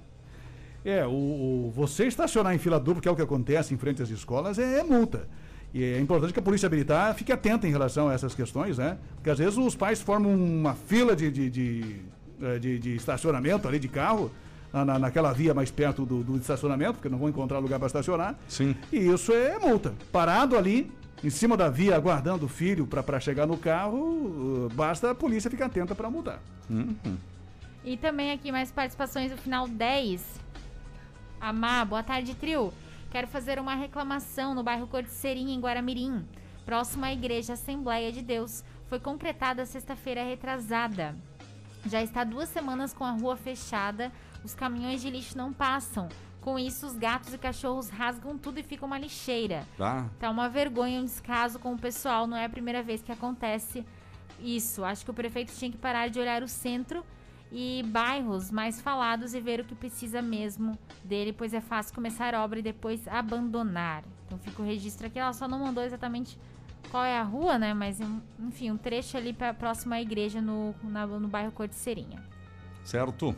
É, 0.85 1.05
o, 1.05 1.11
o- 1.11 1.71
você 1.75 2.07
estacionar 2.07 2.55
em 2.55 2.57
fila 2.57 2.79
dupla, 2.79 3.01
que 3.01 3.09
é 3.09 3.11
o 3.11 3.15
que 3.15 3.21
acontece 3.21 3.73
em 3.73 3.77
frente 3.77 4.01
às 4.01 4.09
escolas, 4.09 4.57
é, 4.57 4.79
é 4.79 4.83
multa. 4.83 5.27
E 5.73 5.83
é 5.83 5.99
importante 5.99 6.33
que 6.33 6.39
a 6.39 6.41
polícia 6.41 6.67
militar 6.69 7.13
fique 7.13 7.31
atenta 7.31 7.67
em 7.67 7.71
relação 7.71 8.09
a 8.09 8.13
essas 8.13 8.33
questões, 8.33 8.77
né? 8.77 8.97
Porque 9.15 9.29
às 9.29 9.37
vezes 9.37 9.55
os 9.57 9.75
pais 9.75 10.01
formam 10.01 10.33
uma 10.33 10.73
fila 10.73 11.15
de, 11.15 11.29
de, 11.29 11.49
de, 11.49 11.95
eh, 12.41 12.57
de- 12.59 12.79
de 12.79 12.95
estacionamento 12.95 13.67
ali 13.67 13.77
de 13.77 13.87
carro, 13.87 14.31
na, 14.73 14.83
na- 14.83 14.99
naquela 14.99 15.31
via 15.31 15.53
mais 15.53 15.69
perto 15.69 16.05
do, 16.05 16.23
do 16.23 16.37
estacionamento, 16.37 16.93
porque 16.93 17.09
não 17.09 17.19
vão 17.19 17.29
encontrar 17.29 17.59
lugar 17.59 17.77
para 17.77 17.85
estacionar. 17.87 18.35
Sim. 18.47 18.75
E 18.91 18.97
isso 18.97 19.31
é 19.31 19.59
multa. 19.59 19.93
Parado 20.11 20.57
ali, 20.57 20.91
em 21.23 21.29
cima 21.29 21.55
da 21.55 21.69
via, 21.69 21.95
aguardando 21.95 22.45
o 22.45 22.49
filho 22.49 22.87
para 22.87 23.19
chegar 23.19 23.45
no 23.45 23.57
carro, 23.57 23.97
uh, 23.99 24.69
basta 24.73 25.11
a 25.11 25.15
polícia 25.15 25.51
ficar 25.51 25.65
atenta 25.67 25.93
para 25.93 26.09
multar. 26.09 26.39
E 27.85 27.95
também 27.97 28.31
aqui 28.31 28.51
mais 28.51 28.71
participações 28.71 29.29
no 29.31 29.37
final 29.37 29.67
10. 29.67 30.23
Amar, 31.39 31.85
boa 31.85 32.03
tarde, 32.03 32.33
trio. 32.35 32.73
Quero 33.09 33.27
fazer 33.27 33.59
uma 33.59 33.73
reclamação 33.73 34.53
no 34.53 34.61
bairro 34.61 34.87
Cordiceirinha, 34.87 35.55
em 35.55 35.59
Guaramirim, 35.59 36.23
próximo 36.63 37.05
à 37.05 37.11
Igreja 37.11 37.53
Assembleia 37.53 38.11
de 38.11 38.21
Deus. 38.21 38.63
Foi 38.85 38.99
concretada 38.99 39.65
sexta-feira 39.65 40.23
retrasada. 40.23 41.15
Já 41.87 42.03
está 42.03 42.23
duas 42.23 42.49
semanas 42.49 42.93
com 42.93 43.03
a 43.03 43.11
rua 43.11 43.35
fechada, 43.35 44.11
os 44.43 44.53
caminhões 44.53 45.01
de 45.01 45.09
lixo 45.09 45.35
não 45.35 45.51
passam. 45.51 46.07
Com 46.39 46.59
isso, 46.59 46.85
os 46.85 46.95
gatos 46.95 47.33
e 47.33 47.37
cachorros 47.37 47.89
rasgam 47.89 48.37
tudo 48.37 48.59
e 48.59 48.63
fica 48.63 48.85
uma 48.85 48.99
lixeira. 48.99 49.65
Tá? 49.75 50.07
Tá 50.19 50.29
uma 50.29 50.47
vergonha, 50.47 51.01
um 51.01 51.05
descaso 51.05 51.57
com 51.57 51.73
o 51.73 51.79
pessoal. 51.79 52.27
Não 52.27 52.37
é 52.37 52.45
a 52.45 52.49
primeira 52.49 52.83
vez 52.83 53.01
que 53.01 53.11
acontece 53.11 53.83
isso. 54.39 54.85
Acho 54.85 55.03
que 55.03 55.11
o 55.11 55.15
prefeito 55.15 55.51
tinha 55.53 55.71
que 55.71 55.77
parar 55.77 56.09
de 56.09 56.19
olhar 56.19 56.43
o 56.43 56.47
centro 56.47 57.03
e 57.51 57.83
bairros 57.87 58.51
mais 58.51 58.79
falados 58.79 59.33
e 59.33 59.41
ver 59.41 59.59
o 59.59 59.63
que 59.63 59.73
precisa 59.75 60.21
mesmo 60.21 60.77
dele, 61.03 61.33
pois 61.33 61.53
é 61.53 61.61
fácil 61.61 61.93
começar 61.95 62.35
obra 62.35 62.59
e 62.59 62.61
depois 62.61 63.07
abandonar. 63.07 64.03
Então 64.25 64.37
fica 64.37 64.61
o 64.61 64.65
registro 64.65 65.07
aqui. 65.07 65.17
Ela 65.17 65.33
só 65.33 65.47
não 65.47 65.59
mandou 65.59 65.83
exatamente 65.83 66.37
qual 66.91 67.03
é 67.03 67.17
a 67.17 67.23
rua, 67.23 67.57
né? 67.57 67.73
Mas 67.73 67.99
enfim, 68.39 68.69
um 68.71 68.77
trecho 68.77 69.17
ali 69.17 69.33
para 69.33 69.53
próxima 69.53 69.95
à 69.95 70.01
igreja 70.01 70.41
no, 70.41 70.75
na- 70.83 71.07
no 71.07 71.27
bairro 71.27 71.51
Cordiceirinha. 71.51 72.21
Certo? 72.83 73.35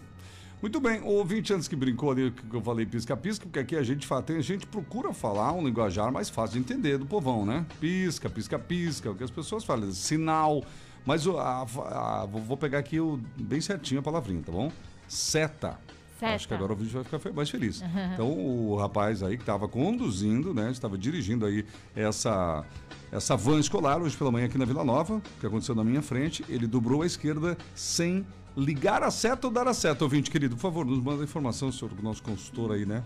Muito 0.61 0.79
bem, 0.79 1.01
o 1.01 1.07
ouvinte 1.07 1.51
antes 1.51 1.67
que 1.67 1.75
brincou 1.75 2.11
ali 2.11 2.29
que 2.29 2.53
eu 2.55 2.61
falei 2.61 2.85
pisca-pisca, 2.85 3.45
porque 3.45 3.57
aqui 3.57 3.75
a 3.75 3.81
gente 3.81 4.05
fala, 4.05 4.21
tem, 4.21 4.37
a 4.37 4.41
gente 4.43 4.67
procura 4.67 5.11
falar 5.11 5.53
um 5.53 5.65
linguajar 5.65 6.11
mais 6.11 6.29
fácil 6.29 6.53
de 6.53 6.59
entender 6.59 6.99
do 6.99 7.05
povão, 7.05 7.45
né? 7.47 7.65
Pisca, 7.79 8.29
pisca-pisca, 8.29 9.09
o 9.09 9.15
que 9.15 9.23
as 9.23 9.31
pessoas 9.31 9.63
falam, 9.63 9.91
sinal. 9.91 10.63
Mas 11.05 11.25
a- 11.27 11.61
a- 11.61 12.25
vou 12.25 12.55
pegar 12.57 12.79
aqui 12.79 12.99
o, 12.99 13.19
bem 13.37 13.59
certinho 13.61 13.99
a 13.99 14.03
palavrinha, 14.03 14.41
tá 14.45 14.51
bom? 14.51 14.71
Seta. 15.07 15.79
Seta. 16.19 16.35
Acho 16.35 16.47
que 16.47 16.53
agora 16.53 16.73
o 16.73 16.75
vídeo 16.75 16.93
vai 16.93 17.03
ficar 17.19 17.33
mais 17.33 17.49
feliz. 17.49 17.81
Então, 18.13 18.29
o 18.31 18.75
rapaz 18.75 19.23
aí 19.23 19.35
que 19.37 19.43
estava 19.43 19.67
conduzindo, 19.67 20.53
né? 20.53 20.69
Estava 20.69 20.95
dirigindo 20.97 21.45
aí 21.47 21.65
essa, 21.95 22.63
essa 23.11 23.35
van 23.35 23.59
escolar 23.59 23.99
hoje 24.01 24.15
pela 24.15 24.31
manhã 24.31 24.45
aqui 24.45 24.57
na 24.57 24.65
Vila 24.65 24.83
Nova, 24.83 25.19
que 25.39 25.45
aconteceu 25.47 25.73
na 25.73 25.83
minha 25.83 26.01
frente. 26.03 26.45
Ele 26.47 26.67
dobrou 26.67 27.01
à 27.01 27.07
esquerda 27.07 27.57
sem 27.73 28.23
ligar 28.55 29.01
a 29.01 29.09
seta 29.09 29.47
ou 29.47 29.53
dar 29.53 29.67
a 29.67 29.73
seta. 29.73 30.03
Ouvinte, 30.03 30.29
querido, 30.29 30.55
por 30.55 30.61
favor, 30.61 30.85
nos 30.85 30.99
manda 31.01 31.23
informação 31.23 31.71
sobre 31.71 31.99
o 31.99 32.03
nosso 32.03 32.21
consultor 32.21 32.73
aí, 32.73 32.85
né? 32.85 33.03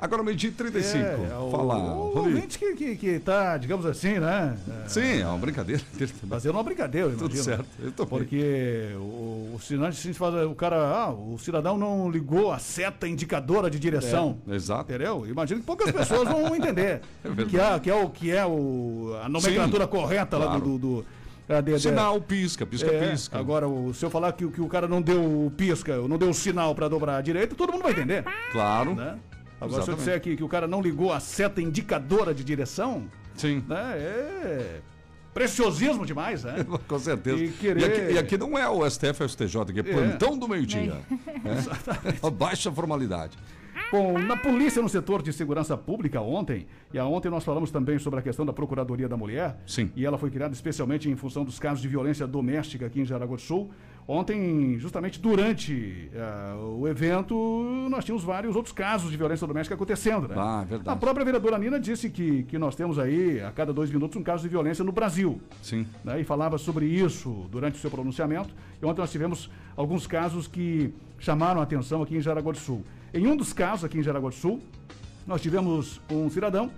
Agora, 0.00 0.22
meio-dia 0.22 0.48
e 0.48 0.52
35. 0.52 0.98
É, 1.04 1.36
o, 1.38 1.50
Fala, 1.50 1.74
o 1.76 2.16
ouvinte 2.18 2.58
que, 2.58 2.74
que, 2.74 2.96
que 2.96 3.18
tá, 3.18 3.56
digamos 3.58 3.84
assim, 3.84 4.18
né? 4.18 4.56
é, 4.84 4.88
Sim, 4.88 5.20
é 5.20 5.26
uma 5.26 5.36
brincadeira. 5.38 5.82
Fazendo 6.28 6.52
uma 6.52 6.62
brincadeira, 6.62 7.08
eu 7.08 7.12
Tudo 7.12 7.34
imagino. 7.34 7.44
certo, 7.44 7.66
eu 7.82 7.92
tô 7.92 8.04
bem. 8.06 8.18
Porque 8.18 8.88
o, 8.96 9.52
o 9.56 9.60
sinal, 9.60 9.92
se 9.92 10.14
faz, 10.14 10.34
o 10.46 10.54
cara, 10.54 10.76
ah, 10.76 11.10
o 11.10 11.36
cidadão 11.38 11.76
não 11.76 12.10
ligou 12.10 12.50
a 12.50 12.58
seta 12.58 13.06
indicadora 13.06 13.68
de 13.70 13.78
direção. 13.78 14.38
É, 14.48 14.54
exato. 14.54 14.90
Entendeu? 14.90 15.26
Imagino 15.26 15.60
que 15.60 15.66
poucas 15.66 15.90
pessoas 15.92 16.26
vão 16.28 16.46
entender. 16.56 17.02
verdade. 17.22 17.50
que, 17.50 17.58
é, 17.60 17.78
que 17.80 17.90
é 17.90 17.94
o 17.94 18.08
que 18.08 18.30
é 18.30 18.46
o, 18.46 19.14
a 19.22 19.28
nomenclatura 19.28 19.84
Sim, 19.84 19.90
correta 19.90 20.38
lá 20.38 20.46
claro. 20.46 20.60
do. 20.60 20.78
do, 20.78 20.78
do 21.02 21.06
a 21.50 21.60
de- 21.60 21.72
de- 21.74 21.80
Sinal, 21.80 22.20
pisca, 22.20 22.64
pisca-pisca. 22.64 23.36
É, 23.36 23.40
agora, 23.40 23.66
o, 23.68 23.92
se 23.92 24.04
eu 24.04 24.08
falar 24.08 24.32
que, 24.34 24.44
o- 24.44 24.52
que 24.52 24.60
o 24.60 24.68
cara 24.68 24.86
não 24.86 25.02
deu 25.02 25.20
o 25.20 25.50
pisca, 25.56 25.96
não 25.96 26.16
deu 26.16 26.30
o 26.30 26.34
sinal 26.34 26.76
para 26.76 26.86
dobrar 26.86 27.16
a 27.16 27.20
direita, 27.20 27.56
todo 27.56 27.72
mundo 27.72 27.82
vai 27.82 27.90
entender. 27.90 28.24
Claro. 28.52 28.94
Né? 28.94 29.18
Agora, 29.60 29.82
se 29.82 29.90
eu 29.90 29.94
Exatamente. 29.94 29.98
disser 29.98 30.20
que, 30.20 30.36
que 30.36 30.44
o 30.44 30.48
cara 30.48 30.66
não 30.66 30.80
ligou 30.80 31.12
a 31.12 31.20
seta 31.20 31.60
indicadora 31.60 32.32
de 32.32 32.42
direção, 32.42 33.04
Sim. 33.34 33.62
né, 33.68 33.94
é 33.98 34.80
preciosismo 35.34 36.04
demais, 36.06 36.44
né? 36.44 36.64
Com 36.88 36.98
certeza. 36.98 37.36
E 37.38 37.46
E, 37.46 37.52
querer- 37.52 37.84
aqui, 37.84 38.12
e 38.14 38.18
aqui 38.18 38.38
não 38.38 38.58
é 38.58 38.68
o 38.68 38.88
STF, 38.88 39.22
é 39.22 39.26
o 39.26 39.28
STJ, 39.28 39.60
aqui 39.62 39.80
é 39.80 39.82
plantão 39.82 40.36
do 40.38 40.48
meio-dia. 40.48 41.00
É. 42.24 42.30
Baixa 42.30 42.70
formalidade. 42.72 43.36
Bom, 43.92 44.16
na 44.18 44.36
polícia 44.36 44.80
no 44.80 44.88
setor 44.88 45.20
de 45.20 45.32
segurança 45.32 45.76
pública 45.76 46.20
ontem, 46.20 46.66
e 46.94 46.98
a 46.98 47.04
ontem 47.04 47.28
nós 47.28 47.42
falamos 47.42 47.72
também 47.72 47.98
sobre 47.98 48.20
a 48.20 48.22
questão 48.22 48.46
da 48.46 48.52
Procuradoria 48.52 49.08
da 49.08 49.16
Mulher. 49.16 49.56
Sim. 49.66 49.90
E 49.96 50.06
ela 50.06 50.16
foi 50.16 50.30
criada 50.30 50.54
especialmente 50.54 51.10
em 51.10 51.16
função 51.16 51.44
dos 51.44 51.58
casos 51.58 51.82
de 51.82 51.88
violência 51.88 52.24
doméstica 52.26 52.86
aqui 52.86 53.00
em 53.00 53.04
Jaraguá 53.04 53.34
do 53.34 53.42
Sul. 53.42 53.68
Ontem, 54.12 54.76
justamente 54.76 55.20
durante 55.20 56.10
ah, 56.16 56.56
o 56.76 56.88
evento, 56.88 57.86
nós 57.88 58.04
tínhamos 58.04 58.24
vários 58.24 58.56
outros 58.56 58.72
casos 58.72 59.08
de 59.08 59.16
violência 59.16 59.46
doméstica 59.46 59.76
acontecendo. 59.76 60.26
Né? 60.26 60.34
Ah, 60.36 60.64
verdade. 60.68 60.96
A 60.96 60.98
própria 60.98 61.24
vereadora 61.24 61.56
Nina 61.56 61.78
disse 61.78 62.10
que, 62.10 62.42
que 62.42 62.58
nós 62.58 62.74
temos 62.74 62.98
aí, 62.98 63.40
a 63.40 63.52
cada 63.52 63.72
dois 63.72 63.88
minutos, 63.88 64.16
um 64.16 64.22
caso 64.24 64.42
de 64.42 64.48
violência 64.48 64.82
no 64.82 64.90
Brasil. 64.90 65.40
Sim. 65.62 65.86
né, 66.02 66.20
e 66.20 66.24
falava 66.24 66.58
sobre 66.58 66.86
isso 66.86 67.46
durante 67.52 67.76
o 67.76 67.78
seu 67.78 67.88
pronunciamento. 67.88 68.52
E 68.82 68.84
ontem 68.84 69.00
nós 69.00 69.12
tivemos 69.12 69.48
alguns 69.76 70.08
casos 70.08 70.48
que 70.48 70.92
chamaram 71.20 71.60
a 71.60 71.62
atenção 71.62 72.02
aqui 72.02 72.16
em 72.16 72.20
Jaraguá 72.20 72.50
do 72.50 72.58
Sul. 72.58 72.84
Em 73.14 73.28
um 73.28 73.36
dos 73.36 73.52
casos 73.52 73.84
aqui 73.84 73.96
em 73.96 74.02
Jaraguá 74.02 74.30
do 74.30 74.34
Sul, 74.34 74.60
nós 75.24 75.40
tivemos 75.40 76.00
um 76.10 76.28
cidadão 76.28 76.68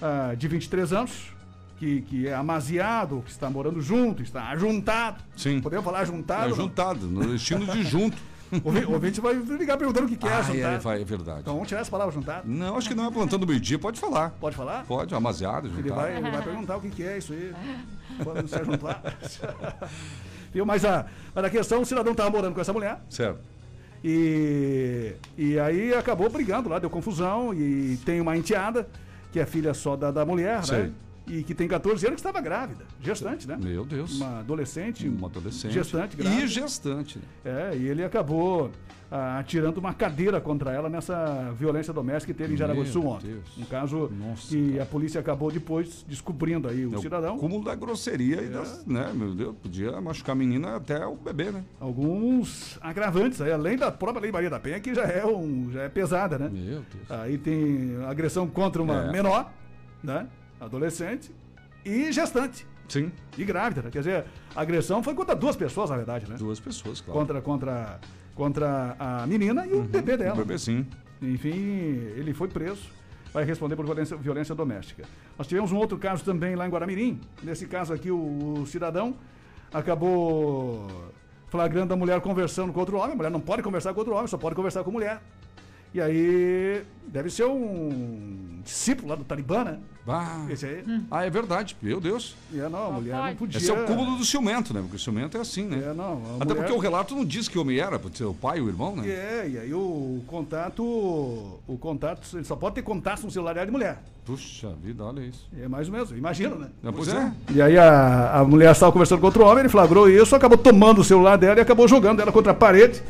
ah, 0.00 0.32
de 0.38 0.46
23 0.46 0.92
anos, 0.92 1.32
que, 1.78 2.00
que 2.02 2.26
é 2.28 2.34
amaziado, 2.34 3.22
que 3.24 3.30
está 3.30 3.48
morando 3.48 3.80
junto, 3.80 4.22
está 4.22 4.48
ajuntado. 4.48 5.22
Sim. 5.36 5.60
Podemos 5.60 5.84
falar 5.84 6.00
ajuntado? 6.00 6.46
É 6.46 6.48
não? 6.48 6.56
juntado, 6.56 7.06
no 7.06 7.34
estilo 7.34 7.66
de 7.66 7.82
junto. 7.84 8.16
O 8.50 8.56
ouvi- 8.64 8.84
o 8.86 8.92
ouvinte 8.92 9.20
vai 9.20 9.34
ligar 9.34 9.76
perguntando 9.76 10.06
o 10.06 10.08
que, 10.08 10.16
que 10.16 10.26
é 10.26 10.32
Ah, 10.32 10.38
ajuntado. 10.38 10.74
é, 10.74 10.78
vai, 10.78 11.02
é 11.02 11.04
verdade. 11.04 11.40
Então 11.40 11.52
vamos 11.54 11.68
tirar 11.68 11.82
essa 11.82 11.90
palavra 11.90 12.12
juntado. 12.14 12.48
Não, 12.48 12.76
acho 12.78 12.88
que 12.88 12.94
não 12.94 13.06
é 13.06 13.10
plantando 13.10 13.46
meio-dia, 13.46 13.78
pode 13.78 14.00
falar. 14.00 14.30
Pode 14.40 14.56
falar? 14.56 14.84
Pode, 14.86 15.14
amaziado, 15.14 15.68
Ele 15.68 15.76
juntado. 15.82 16.00
vai, 16.00 16.16
ele 16.16 16.30
vai 16.30 16.42
perguntar 16.42 16.76
o 16.76 16.80
que, 16.80 16.88
que 16.90 17.02
é 17.02 17.18
isso 17.18 17.32
aí. 17.34 17.52
Pode 18.24 18.48
se 18.48 18.64
juntar. 18.64 19.02
Viu? 20.52 20.64
Mas 20.64 20.84
a, 20.84 21.04
mas 21.34 21.44
a 21.44 21.50
questão, 21.50 21.82
o 21.82 21.84
cidadão 21.84 22.12
estava 22.12 22.30
morando 22.30 22.54
com 22.54 22.60
essa 22.60 22.72
mulher. 22.72 22.98
Certo. 23.10 23.38
E, 24.02 25.12
e 25.36 25.58
aí 25.58 25.92
acabou 25.92 26.30
brigando 26.30 26.68
lá, 26.70 26.78
deu 26.78 26.88
confusão. 26.88 27.52
E 27.52 27.98
tem 28.04 28.20
uma 28.20 28.36
enteada, 28.36 28.88
que 29.30 29.38
é 29.38 29.44
filha 29.44 29.74
só 29.74 29.94
da, 29.96 30.10
da 30.10 30.24
mulher, 30.24 30.64
Sei. 30.64 30.84
né? 30.84 30.90
E 31.30 31.42
que 31.42 31.54
tem 31.54 31.68
14 31.68 32.06
anos 32.06 32.20
que 32.20 32.26
estava 32.26 32.40
grávida. 32.42 32.84
Gestante, 33.00 33.46
né? 33.46 33.58
Meu 33.60 33.84
Deus. 33.84 34.16
Uma 34.16 34.40
adolescente. 34.40 35.08
Uma 35.08 35.28
adolescente. 35.28 35.72
Gestante, 35.72 36.16
grávida. 36.16 36.42
E 36.42 36.46
gestante. 36.46 37.18
É, 37.44 37.76
e 37.76 37.86
ele 37.86 38.02
acabou 38.04 38.70
ah, 39.10 39.38
atirando 39.38 39.78
uma 39.78 39.94
cadeira 39.94 40.40
contra 40.40 40.70
ela 40.72 40.88
nessa 40.88 41.50
violência 41.58 41.92
doméstica 41.92 42.32
que 42.32 42.38
teve 42.38 42.54
em 42.54 42.56
Jaraguá 42.56 42.82
ontem. 42.82 43.28
Deus. 43.28 43.58
Um 43.58 43.64
caso 43.64 44.10
Nossa, 44.18 44.48
que 44.48 44.70
cara. 44.72 44.82
a 44.82 44.86
polícia 44.86 45.20
acabou 45.20 45.50
depois 45.50 46.04
descobrindo 46.08 46.68
aí 46.68 46.84
o 46.86 46.94
É 46.94 46.98
o 46.98 47.00
cidadão. 47.00 47.38
cúmulo 47.38 47.64
da 47.64 47.74
grosseria 47.74 48.42
e 48.42 48.48
das, 48.48 48.84
né, 48.86 49.10
meu 49.14 49.34
Deus, 49.34 49.54
podia 49.62 49.98
machucar 50.00 50.32
a 50.34 50.38
menina 50.38 50.76
até 50.76 51.06
o 51.06 51.14
bebê, 51.16 51.50
né? 51.50 51.64
Alguns 51.80 52.78
agravantes 52.82 53.40
aí, 53.40 53.50
além 53.52 53.76
da 53.76 53.90
própria 53.90 54.20
Lei 54.22 54.32
Maria 54.32 54.50
da 54.50 54.60
Penha, 54.60 54.78
que 54.80 54.94
já 54.94 55.04
é, 55.04 55.24
um, 55.24 55.70
já 55.72 55.82
é 55.82 55.88
pesada, 55.88 56.38
né? 56.38 56.48
Meu 56.52 56.82
Deus. 56.82 57.10
Aí 57.10 57.38
tem 57.38 57.96
agressão 58.06 58.46
contra 58.46 58.82
uma 58.82 59.04
É. 59.08 59.12
menor, 59.12 59.50
né? 60.02 60.26
Adolescente 60.60 61.30
e 61.84 62.10
gestante. 62.12 62.66
Sim, 62.88 63.12
E 63.36 63.44
grávida, 63.44 63.82
né? 63.82 63.90
Quer 63.90 63.98
dizer, 63.98 64.24
a 64.56 64.62
agressão 64.62 65.02
foi 65.02 65.14
contra 65.14 65.34
duas 65.36 65.54
pessoas, 65.54 65.90
na 65.90 65.96
verdade, 65.96 66.26
né? 66.28 66.36
duas 66.38 66.58
pessoas, 66.58 67.02
claro. 67.02 67.20
Contra, 67.20 67.42
contra, 67.42 68.00
contra 68.34 68.96
a 68.98 69.26
menina 69.26 69.66
e 69.66 69.74
o 69.74 69.82
bebê 69.82 70.14
O 70.14 70.18
dela. 70.18 70.36
bebê 70.36 70.58
sim. 70.58 70.86
Enfim, 71.20 71.50
ele 72.16 72.32
foi 72.32 72.48
preso. 72.48 72.88
Vai 73.30 73.44
responder 73.44 73.76
por 73.76 73.84
violência, 73.84 74.16
violência 74.16 74.54
doméstica. 74.54 75.04
Nós 75.36 75.46
tivemos 75.46 75.70
um 75.70 75.76
outro 75.76 75.98
caso 75.98 76.24
também 76.24 76.56
lá 76.56 76.66
em 76.66 76.70
Guaramirim. 76.70 77.20
Nesse 77.42 77.66
caso 77.66 77.92
aqui, 77.92 78.10
o, 78.10 78.60
o 78.62 78.66
cidadão 78.66 79.14
acabou 79.70 80.86
flagrando 81.48 81.92
a 81.92 81.96
mulher 81.96 82.20
conversando 82.22 82.72
com 82.72 82.80
outro 82.80 82.96
homem. 82.96 83.12
A 83.12 83.16
mulher 83.16 83.30
não 83.30 83.40
pode 83.40 83.62
conversar 83.62 83.92
com 83.92 84.00
outro 84.00 84.14
homem, 84.14 84.26
só 84.26 84.38
pode 84.38 84.54
conversar 84.54 84.82
com 84.82 84.90
mulher. 84.90 85.20
E 85.94 86.00
aí, 86.00 86.82
deve 87.06 87.30
ser 87.30 87.46
um 87.46 88.60
discípulo 88.64 89.08
lá 89.08 89.16
do 89.16 89.24
Talibã, 89.24 89.64
né? 89.64 89.78
Ah, 90.10 90.46
Esse 90.48 90.64
aí. 90.64 90.84
ah, 91.10 91.26
é 91.26 91.28
verdade. 91.28 91.76
Meu 91.82 92.00
Deus. 92.00 92.34
E 92.50 92.58
é, 92.58 92.66
não, 92.68 92.86
a 92.86 92.92
mulher 92.92 93.14
não 93.14 93.36
podia. 93.36 93.58
Esse 93.58 93.70
é 93.70 93.74
o 93.74 93.84
cúmulo 93.84 94.16
do 94.16 94.24
ciumento, 94.24 94.72
né? 94.72 94.80
Porque 94.80 94.96
o 94.96 94.98
ciumento 94.98 95.36
é 95.36 95.40
assim, 95.40 95.64
né? 95.64 95.90
É, 95.90 95.92
não, 95.92 96.22
Até 96.36 96.46
mulher- 96.46 96.56
porque 96.56 96.72
o 96.72 96.78
relato 96.78 97.14
não 97.14 97.24
diz 97.26 97.46
que 97.46 97.58
homem 97.58 97.78
era, 97.78 97.98
pode 97.98 98.16
ser 98.16 98.24
o 98.24 98.32
pai, 98.32 98.58
o 98.58 98.68
irmão, 98.68 98.96
né? 98.96 99.06
É, 99.06 99.46
e 99.46 99.58
aí 99.58 99.74
o 99.74 100.22
contato. 100.26 100.82
O 100.82 101.76
contato. 101.78 102.26
Ele 102.34 102.44
só 102.44 102.56
pode 102.56 102.76
ter 102.76 102.82
contato 102.82 103.22
no 103.22 103.30
celular 103.30 103.66
de 103.66 103.70
mulher. 103.70 104.02
Puxa 104.24 104.70
vida, 104.82 105.04
olha 105.04 105.20
isso. 105.20 105.46
É 105.60 105.68
mais 105.68 105.88
ou 105.88 105.92
menos, 105.94 106.10
imagina, 106.10 106.54
né? 106.54 106.68
Ah, 106.84 106.92
pois 106.92 107.08
é. 107.08 107.32
E 107.50 107.60
aí 107.60 107.76
a, 107.76 108.40
a 108.40 108.44
mulher 108.44 108.72
estava 108.72 108.90
conversando 108.92 109.20
com 109.20 109.26
outro 109.26 109.44
homem, 109.44 109.60
ele 109.60 109.68
flagrou 109.68 110.08
isso, 110.08 110.34
acabou 110.34 110.56
tomando 110.56 111.02
o 111.02 111.04
celular 111.04 111.36
dela 111.36 111.58
e 111.58 111.62
acabou 111.62 111.86
jogando 111.86 112.20
ela 112.20 112.32
contra 112.32 112.52
a 112.52 112.54
parede. 112.54 113.02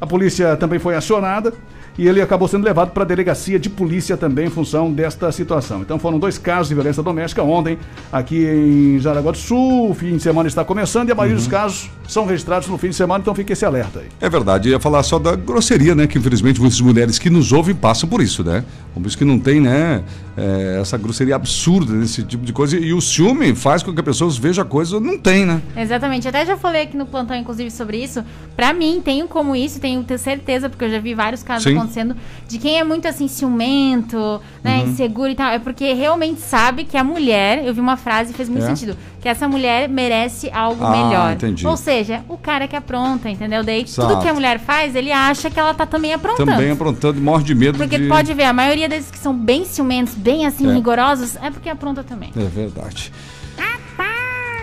A 0.00 0.06
polícia 0.06 0.56
também 0.56 0.80
foi 0.80 0.96
acionada 0.96 1.52
e 2.00 2.08
ele 2.08 2.22
acabou 2.22 2.48
sendo 2.48 2.64
levado 2.64 2.92
para 2.92 3.02
a 3.02 3.06
delegacia 3.06 3.58
de 3.58 3.68
polícia 3.68 4.16
também 4.16 4.46
em 4.46 4.50
função 4.50 4.90
desta 4.90 5.30
situação. 5.30 5.82
Então 5.82 5.98
foram 5.98 6.18
dois 6.18 6.38
casos 6.38 6.68
de 6.68 6.74
violência 6.74 7.02
doméstica 7.02 7.42
ontem 7.42 7.78
aqui 8.10 8.42
em 8.42 8.98
Jaraguá 8.98 9.32
do 9.32 9.36
Sul. 9.36 9.90
O 9.90 9.94
fim 9.94 10.16
de 10.16 10.22
semana 10.22 10.48
está 10.48 10.64
começando 10.64 11.10
e 11.10 11.12
a 11.12 11.14
maioria 11.14 11.36
dos 11.36 11.46
casos 11.46 11.90
são 12.08 12.24
registrados 12.24 12.68
no 12.68 12.78
fim 12.78 12.88
de 12.88 12.94
semana, 12.94 13.20
então 13.20 13.34
fique 13.34 13.52
esse 13.52 13.66
alerta 13.66 14.00
aí. 14.00 14.06
É 14.18 14.30
verdade, 14.30 14.70
eu 14.70 14.72
ia 14.72 14.80
falar 14.80 15.02
só 15.02 15.18
da 15.18 15.36
grosseria, 15.36 15.94
né? 15.94 16.06
Que 16.06 16.16
infelizmente 16.16 16.58
muitas 16.58 16.80
mulheres 16.80 17.18
que 17.18 17.28
nos 17.28 17.52
ouvem 17.52 17.74
passam 17.74 18.08
por 18.08 18.22
isso, 18.22 18.42
né? 18.42 18.64
Por 18.94 19.06
isso 19.06 19.16
que 19.16 19.24
não 19.24 19.38
tem, 19.38 19.60
né? 19.60 20.02
é, 20.36 20.78
essa 20.80 20.96
grosseria 20.96 21.36
absurda 21.36 21.92
desse 21.98 22.22
tipo 22.22 22.44
de 22.44 22.52
coisa. 22.52 22.76
E 22.78 22.94
o 22.94 23.00
ciúme 23.00 23.54
faz 23.54 23.82
com 23.82 23.92
que 23.92 24.00
a 24.00 24.02
pessoa 24.02 24.30
veja 24.30 24.64
coisa 24.64 24.98
não 24.98 25.18
tem, 25.18 25.44
né? 25.44 25.60
Exatamente. 25.76 26.26
Até 26.26 26.46
já 26.46 26.56
falei 26.56 26.82
aqui 26.82 26.96
no 26.96 27.04
plantão, 27.04 27.36
inclusive, 27.36 27.70
sobre 27.70 28.02
isso. 28.02 28.24
Pra 28.56 28.72
mim, 28.72 29.02
tenho 29.04 29.28
como 29.28 29.54
isso, 29.54 29.78
tenho 29.80 30.02
ter 30.02 30.18
certeza, 30.18 30.68
porque 30.70 30.84
eu 30.84 30.90
já 30.90 30.98
vi 30.98 31.14
vários 31.14 31.42
casos 31.42 31.64
Sim. 31.64 31.76
acontecendo, 31.76 32.16
de 32.48 32.58
quem 32.58 32.78
é 32.78 32.84
muito 32.84 33.06
assim, 33.06 33.28
ciumento, 33.28 34.40
né, 34.62 34.78
Uhum. 34.78 34.88
inseguro 34.90 35.30
e 35.30 35.34
tal. 35.34 35.50
É 35.52 35.58
porque 35.58 35.92
realmente 35.92 36.40
sabe 36.40 36.84
que 36.84 36.96
a 36.96 37.04
mulher, 37.04 37.64
eu 37.64 37.74
vi 37.74 37.80
uma 37.80 37.96
frase 37.96 38.32
e 38.32 38.34
fez 38.34 38.48
muito 38.48 38.64
É. 38.64 38.66
sentido, 38.74 38.96
que 39.20 39.28
essa 39.28 39.46
mulher 39.46 39.88
merece 39.88 40.50
algo 40.50 40.82
Ah, 40.84 40.90
melhor. 40.90 41.32
entendi. 41.34 41.66
Ou 41.66 41.76
seja, 41.76 42.22
o 42.28 42.38
cara 42.38 42.66
que 42.66 42.74
apronta, 42.74 43.28
entendeu? 43.28 43.62
Daí 43.62 43.82
Exato. 43.82 44.08
tudo 44.08 44.22
que 44.22 44.28
a 44.28 44.32
mulher 44.34 44.58
faz, 44.58 44.94
ele 44.94 45.12
acha 45.12 45.50
que 45.50 45.60
ela 45.60 45.74
tá 45.74 45.84
também 45.84 46.12
aprontando. 46.14 46.50
Também 46.50 46.70
aprontando 46.70 47.18
e 47.18 47.20
morre 47.20 47.44
de 47.44 47.54
medo 47.54 47.76
Porque 47.76 47.98
de... 47.98 48.08
pode 48.08 48.32
ver, 48.32 48.44
a 48.44 48.52
maioria 48.52 48.88
desses 48.88 49.10
que 49.10 49.18
são 49.18 49.34
bem 49.34 49.64
ciumentos, 49.64 50.14
bem 50.14 50.46
assim, 50.46 50.68
É. 50.70 50.72
rigorosos, 50.74 51.36
é 51.42 51.50
porque 51.50 51.68
apronta 51.68 52.02
também. 52.02 52.30
É 52.34 52.44
verdade. 52.44 53.12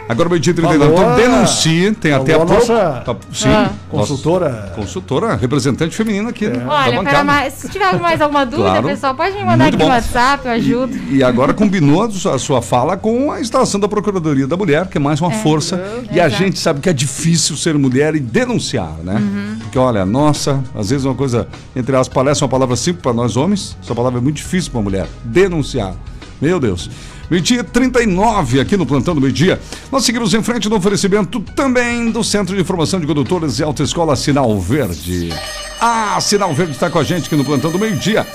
Agora, 0.09 0.29
meio 0.29 0.39
dia 0.41 0.53
39, 0.53 0.85
Alô, 0.85 0.93
então 1.01 1.15
denuncie, 1.15 1.91
tem 1.93 2.13
até 2.13 2.33
a 2.33 2.41
a 2.41 2.45
nossa- 2.45 3.01
tá- 3.05 3.15
Sim, 3.33 3.49
Ah. 3.49 3.71
Consultora. 3.89 4.49
nossa 4.49 4.67
consultora, 4.73 5.35
representante 5.35 5.95
feminina 5.95 6.29
aqui 6.29 6.47
da 6.47 6.59
Olha, 6.65 6.97
bancada. 6.97 7.09
para 7.09 7.23
mais, 7.23 7.53
se 7.53 7.67
tiver 7.69 7.99
mais 7.99 8.21
alguma 8.21 8.45
dúvida, 8.45 8.69
Claro. 8.69 8.87
pessoal, 8.87 9.15
pode 9.15 9.35
me 9.35 9.41
mandar 9.43 9.65
Muito 9.65 9.75
aqui 9.75 9.77
bom. 9.77 9.85
no 9.89 9.93
WhatsApp, 9.93 10.45
eu 10.45 10.51
ajudo. 10.53 10.95
E, 11.09 11.17
e 11.17 11.23
agora 11.23 11.53
combinou 11.53 12.03
a 12.03 12.37
sua, 12.39 12.61
fala 12.61 12.95
com 12.95 13.31
a 13.31 13.41
instalação 13.41 13.79
da 13.79 13.87
Procuradoria 13.87 14.47
da 14.47 14.55
Mulher, 14.55 14.87
que 14.87 14.97
é 14.97 14.99
mais 15.01 15.19
uma 15.19 15.31
força. 15.31 15.81
E 16.11 16.19
a 16.19 16.29
gente 16.29 16.57
sabe 16.59 16.79
que 16.79 16.89
é 16.89 16.93
difícil 16.93 17.55
ser 17.57 17.77
mulher 17.77 18.15
e 18.15 18.19
denunciar, 18.19 18.93
né? 19.03 19.15
Uhum. 19.15 19.57
Porque, 19.59 19.77
olha, 19.77 20.05
nossa, 20.05 20.63
às 20.73 20.89
vezes 20.89 21.05
uma 21.05 21.15
coisa, 21.15 21.47
entre 21.75 21.95
as 21.95 22.07
parece 22.07 22.41
uma 22.43 22.49
palavra 22.49 22.75
simples 22.75 23.01
para 23.03 23.13
nós 23.13 23.35
homens, 23.35 23.75
essa 23.83 23.93
palavra 23.93 24.19
é 24.19 24.23
muito 24.23 24.37
difícil 24.37 24.71
para 24.71 24.81
mulher. 24.81 25.07
Denunciar. 25.23 25.93
Meu 26.41 26.59
Deus. 26.59 26.89
Meio-dia 27.29 27.63
39 27.63 28.61
aqui 28.61 28.77
no 28.77 28.85
Plantão 28.85 29.13
do 29.13 29.19
Meio-Dia. 29.19 29.59
Nós 29.91 30.05
seguimos 30.05 30.33
em 30.33 30.41
frente 30.41 30.69
no 30.69 30.77
oferecimento 30.77 31.41
também 31.55 32.09
do 32.09 32.23
Centro 32.23 32.55
de 32.55 32.61
Informação 32.61 32.99
de 32.99 33.07
Condutores 33.07 33.59
e 33.59 33.63
Autoescola 33.63 34.15
Sinal 34.15 34.57
Verde. 34.59 35.33
Ah, 35.81 36.17
Sinal 36.21 36.53
Verde 36.53 36.71
está 36.71 36.89
com 36.89 36.99
a 36.99 37.03
gente 37.03 37.25
aqui 37.25 37.35
no 37.35 37.43
Plantão 37.43 37.69
do 37.69 37.77
Meio-Dia. 37.77 38.25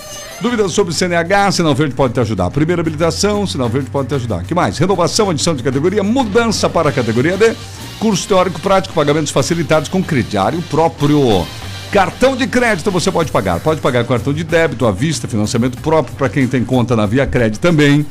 Dúvidas 0.42 0.72
sobre 0.72 0.92
CNH, 0.92 1.52
Sinal 1.52 1.74
Verde 1.74 1.94
pode 1.94 2.12
te 2.12 2.20
ajudar. 2.20 2.50
Primeira 2.50 2.82
habilitação, 2.82 3.46
Sinal 3.46 3.68
Verde 3.68 3.88
pode 3.88 4.08
te 4.08 4.14
ajudar. 4.14 4.42
que 4.42 4.54
mais? 4.54 4.76
Renovação, 4.76 5.30
adição 5.30 5.54
de 5.54 5.62
categoria, 5.62 6.02
mudança 6.02 6.68
para 6.68 6.90
a 6.90 6.92
categoria 6.92 7.36
D, 7.36 7.54
curso 7.98 8.26
teórico 8.26 8.60
prático, 8.60 8.92
pagamentos 8.92 9.30
facilitados 9.30 9.88
com 9.88 10.02
crediário 10.02 10.60
próprio. 10.62 11.46
Cartão 11.92 12.34
de 12.34 12.46
crédito 12.46 12.90
você 12.90 13.12
pode 13.12 13.30
pagar. 13.30 13.60
Pode 13.60 13.82
pagar 13.82 14.06
cartão 14.06 14.32
de 14.32 14.42
débito, 14.42 14.86
à 14.86 14.90
vista, 14.90 15.28
financiamento 15.28 15.76
próprio 15.82 16.16
para 16.16 16.30
quem 16.30 16.48
tem 16.48 16.64
conta 16.64 16.96
na 16.96 17.04
Via 17.04 17.26
Cred 17.26 17.60
também. 17.60 18.06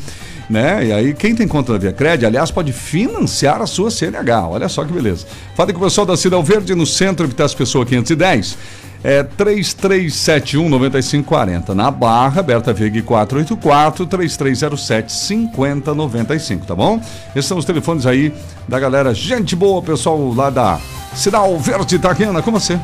Né? 0.48 0.86
E 0.86 0.94
aí, 0.94 1.16
quem 1.16 1.34
tem 1.34 1.48
conta 1.48 1.74
na 1.74 1.80
Via 1.80 1.92
Cred, 1.92 2.24
aliás, 2.24 2.52
pode 2.52 2.72
financiar 2.72 3.60
a 3.60 3.66
sua 3.66 3.90
CNH. 3.90 4.48
Olha 4.48 4.70
só 4.70 4.86
que 4.86 4.94
beleza. 4.94 5.26
Fale 5.56 5.74
com 5.74 5.80
o 5.80 5.84
pessoal 5.84 6.06
da 6.06 6.16
Cidade 6.16 6.44
Verde 6.44 6.76
no 6.76 6.86
centro, 6.86 7.26
Evitas 7.26 7.56
Pessoa 7.56 7.84
510. 7.84 8.56
É 9.04 9.24
3371-9540. 9.24 11.70
Na 11.70 11.90
Barra, 11.90 12.44
Berta 12.44 12.72
Vig 12.72 13.02
484 13.02 14.06
3307 14.06 15.12
5095, 15.12 16.68
tá 16.68 16.76
bom? 16.76 17.02
Esses 17.36 17.48
são 17.48 17.58
os 17.58 17.66
telefones 17.66 18.06
aí 18.06 18.32
da 18.68 18.80
galera. 18.80 19.12
Gente 19.12 19.56
boa, 19.56 19.82
pessoal 19.82 20.32
lá 20.36 20.52
da 20.52 20.80
Cidade 21.16 21.58
Verde 21.58 21.96
Itaquena. 21.96 22.44
Como 22.44 22.60
você? 22.60 22.80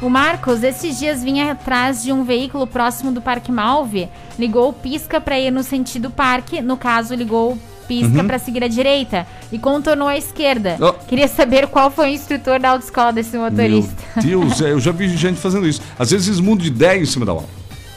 O 0.00 0.10
Marcos, 0.10 0.62
esses 0.62 0.98
dias 0.98 1.22
vinha 1.22 1.52
atrás 1.52 2.02
de 2.02 2.12
um 2.12 2.22
veículo 2.22 2.66
próximo 2.66 3.10
do 3.10 3.22
Parque 3.22 3.50
Malve, 3.50 4.08
ligou 4.38 4.68
o 4.68 4.72
pisca 4.72 5.20
para 5.20 5.38
ir 5.38 5.50
no 5.50 5.62
sentido 5.62 6.10
parque, 6.10 6.60
no 6.60 6.76
caso, 6.76 7.14
ligou 7.14 7.52
o 7.52 7.58
pisca 7.88 8.22
para 8.24 8.38
seguir 8.38 8.62
à 8.62 8.68
direita 8.68 9.26
e 9.50 9.58
contornou 9.58 10.08
à 10.08 10.16
esquerda. 10.16 10.76
Oh. 10.80 10.92
Queria 10.92 11.28
saber 11.28 11.68
qual 11.68 11.90
foi 11.90 12.10
o 12.10 12.12
instrutor 12.12 12.60
da 12.60 12.70
autoescola 12.70 13.12
desse 13.12 13.38
motorista. 13.38 13.94
Meu 14.16 14.40
Deus, 14.40 14.60
é, 14.60 14.72
eu 14.72 14.80
já 14.80 14.92
vi 14.92 15.08
gente 15.16 15.40
fazendo 15.40 15.66
isso. 15.66 15.80
Às 15.98 16.10
vezes 16.10 16.26
eles 16.26 16.40
mudam 16.40 16.64
de 16.64 16.68
ideia 16.68 17.00
em 17.00 17.06
cima 17.06 17.24
da 17.24 17.32
hora. 17.32 17.46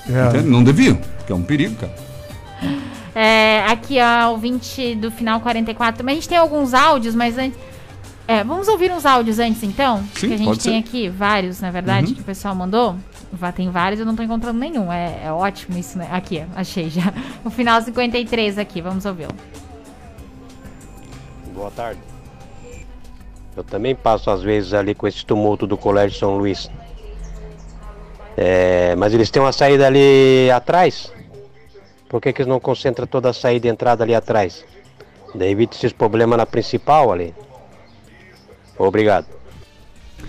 É. 0.07 0.41
Não 0.41 0.63
deviam, 0.63 0.99
que 1.25 1.31
é 1.31 1.35
um 1.35 1.41
perigo, 1.41 1.75
cara. 1.75 1.93
É, 3.13 3.65
aqui, 3.67 3.97
ó, 3.99 4.33
o 4.33 4.37
20 4.37 4.95
do 4.95 5.11
final 5.11 5.41
44. 5.41 6.05
Mas 6.05 6.13
a 6.13 6.15
gente 6.15 6.29
tem 6.29 6.37
alguns 6.37 6.73
áudios, 6.73 7.13
mas 7.13 7.37
antes. 7.37 7.59
É, 8.29 8.43
vamos 8.43 8.67
ouvir 8.67 8.91
uns 8.91 9.07
áudios 9.07 9.39
antes, 9.39 9.63
então? 9.63 10.03
Sim, 10.13 10.27
que 10.27 10.33
a 10.35 10.37
gente 10.37 10.45
pode 10.45 10.59
tem 10.63 10.73
ser. 10.83 10.87
aqui 10.87 11.09
vários, 11.09 11.59
na 11.61 11.71
verdade, 11.71 12.09
Uhum. 12.09 12.13
que 12.13 12.21
o 12.21 12.23
pessoal 12.23 12.53
mandou. 12.53 12.95
Tem 13.55 13.71
vários, 13.71 13.99
eu 13.99 14.05
não 14.05 14.15
tô 14.15 14.21
encontrando 14.21 14.59
nenhum. 14.59 14.93
É, 14.93 15.21
é 15.25 15.31
ótimo 15.31 15.75
isso, 15.79 15.97
né? 15.97 16.07
Aqui, 16.11 16.45
achei 16.55 16.91
já. 16.91 17.11
O 17.43 17.49
final 17.49 17.81
53 17.81 18.59
aqui, 18.59 18.81
vamos 18.81 19.03
ouvi-lo. 19.03 19.33
Boa 21.55 21.71
tarde. 21.71 21.99
Eu 23.57 23.63
também 23.63 23.95
passo 23.95 24.29
às 24.29 24.43
vezes 24.43 24.75
ali 24.75 24.93
com 24.93 25.07
esse 25.07 25.25
tumulto 25.25 25.65
do 25.65 25.75
Colégio 25.75 26.19
São 26.19 26.37
Luís. 26.37 26.69
É, 28.37 28.95
mas 28.95 29.11
eles 29.11 29.31
têm 29.31 29.41
uma 29.41 29.51
saída 29.51 29.87
ali 29.87 30.51
atrás. 30.51 31.11
Por 32.07 32.21
que, 32.21 32.31
que 32.31 32.43
eles 32.43 32.49
não 32.49 32.59
concentram 32.59 33.07
toda 33.07 33.31
a 33.31 33.33
saída 33.33 33.65
e 33.65 33.71
entrada 33.71 34.03
ali 34.03 34.13
atrás? 34.13 34.63
Daí 35.33 35.49
evita 35.49 35.75
esses 35.75 35.91
problemas 35.91 36.37
na 36.37 36.45
principal 36.45 37.11
ali. 37.11 37.33
Obrigado. 38.79 39.27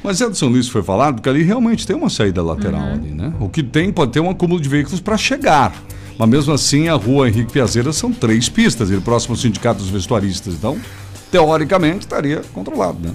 Mas 0.03 0.21
é 0.21 0.29
do 0.29 0.35
São 0.35 0.49
Luís 0.49 0.67
que 0.67 0.73
foi 0.73 0.83
falado, 0.83 1.17
porque 1.17 1.29
ali 1.29 1.43
realmente 1.43 1.87
tem 1.87 1.95
uma 1.95 2.11
saída 2.11 2.43
lateral 2.43 2.83
ali, 2.83 3.11
né? 3.11 3.33
O 3.39 3.49
que 3.49 3.63
tem 3.63 3.93
pode 3.93 4.13
ter 4.13 4.21
um 4.21 4.29
acúmulo 4.29 4.61
de 4.61 4.69
veículos 4.69 5.01
para 5.01 5.17
chegar. 5.17 5.75
Mas 6.19 6.29
mesmo 6.29 6.53
assim, 6.53 6.89
a 6.89 6.95
rua 6.95 7.29
Henrique 7.29 7.53
Piazeira 7.53 7.93
são 7.93 8.13
três 8.13 8.49
pistas, 8.49 8.91
ele 8.91 9.01
próximo 9.01 9.35
ao 9.35 9.39
Sindicato 9.39 9.81
dos 9.81 9.89
Vestuaristas. 9.89 10.55
Então, 10.55 10.79
teoricamente, 11.31 12.01
estaria 12.01 12.43
controlado, 12.53 12.99
né? 13.01 13.15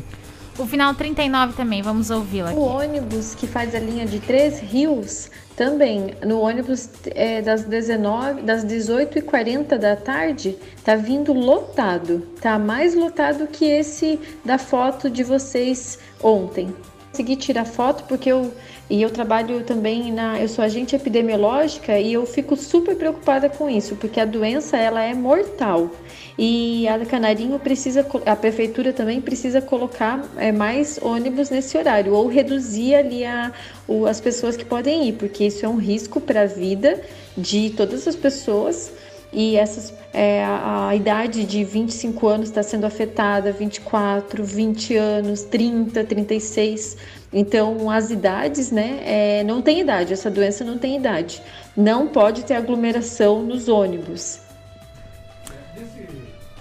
O 0.58 0.66
final 0.66 0.94
39 0.94 1.54
também, 1.54 1.82
vamos 1.82 2.10
ouvi-lo 2.10 2.48
aqui. 2.48 2.58
O 2.58 2.62
ônibus 2.62 3.36
que 3.36 3.46
faz 3.46 3.76
a 3.76 3.80
linha 3.80 4.06
de 4.06 4.22
Três 4.22 4.60
Rios 4.60 5.30
também, 5.54 6.14
no 6.26 6.40
ônibus 6.40 6.90
é, 7.08 7.42
das 7.42 7.66
19, 7.66 8.42
das 8.42 8.66
18h40 8.66 9.78
da 9.78 9.98
tarde, 9.98 10.58
tá 10.84 10.96
vindo 10.96 11.34
lotado. 11.34 12.26
Tá 12.42 12.58
mais 12.58 12.96
lotado 12.96 13.48
que 13.48 13.66
esse 13.66 14.18
da 14.46 14.58
foto 14.58 15.10
de 15.10 15.24
vocês 15.24 16.00
ontem. 16.24 16.74
Consegui 17.12 17.36
tirar 17.36 17.66
foto 17.66 18.06
porque 18.06 18.32
eu 18.32 18.54
e 18.90 19.02
eu 19.02 19.10
trabalho 19.10 19.64
também 19.64 20.12
na 20.12 20.40
eu 20.40 20.48
sou 20.48 20.64
agente 20.64 20.96
epidemiológica 20.96 21.98
e 21.98 22.14
eu 22.14 22.26
fico 22.26 22.56
super 22.56 22.96
preocupada 22.96 23.50
com 23.50 23.70
isso, 23.70 23.96
porque 23.96 24.20
a 24.20 24.26
doença 24.26 24.78
ela 24.78 25.02
é 25.02 25.14
mortal. 25.14 25.90
E 26.38 26.86
a 26.88 27.00
Canarinho 27.06 27.58
precisa, 27.60 28.06
a 28.26 28.36
prefeitura 28.36 28.92
também 28.92 29.22
precisa 29.22 29.62
colocar 29.62 30.22
é, 30.38 30.52
mais 30.52 31.00
ônibus 31.02 31.50
nesse 31.50 31.78
horário, 31.78 32.14
ou 32.14 32.28
reduzir 32.28 32.94
ali 32.96 33.24
a, 33.26 33.54
o- 33.88 34.06
as 34.06 34.20
pessoas 34.20 34.58
que 34.58 34.66
podem 34.66 35.08
ir, 35.08 35.14
porque 35.14 35.46
isso 35.46 35.66
é 35.66 35.70
um 35.70 35.78
risco 35.78 36.20
para 36.20 36.42
a 36.42 36.46
vida 36.46 37.02
de 37.38 37.70
todas 37.72 38.06
as 38.08 38.16
pessoas. 38.18 38.92
E 39.32 39.56
essas, 39.58 39.94
é, 40.14 40.44
a, 40.44 40.90
a 40.90 40.96
idade 40.96 41.46
de 41.46 41.64
25 41.64 42.28
anos 42.28 42.48
está 42.50 42.64
sendo 42.64 42.86
afetada, 42.86 43.52
24, 43.52 44.44
20 44.44 44.96
anos, 44.96 45.44
30, 45.44 46.04
36. 46.04 46.98
Então, 47.34 47.90
as 47.90 48.12
idades, 48.12 48.72
né? 48.72 49.00
é, 49.06 49.44
não 49.44 49.62
tem 49.62 49.80
idade, 49.82 50.14
essa 50.14 50.30
doença 50.30 50.64
não 50.64 50.78
tem 50.78 50.98
idade. 50.98 51.42
Não 51.76 52.08
pode 52.08 52.44
ter 52.44 52.54
aglomeração 52.56 53.42
nos 53.44 53.68
ônibus. 53.68 54.45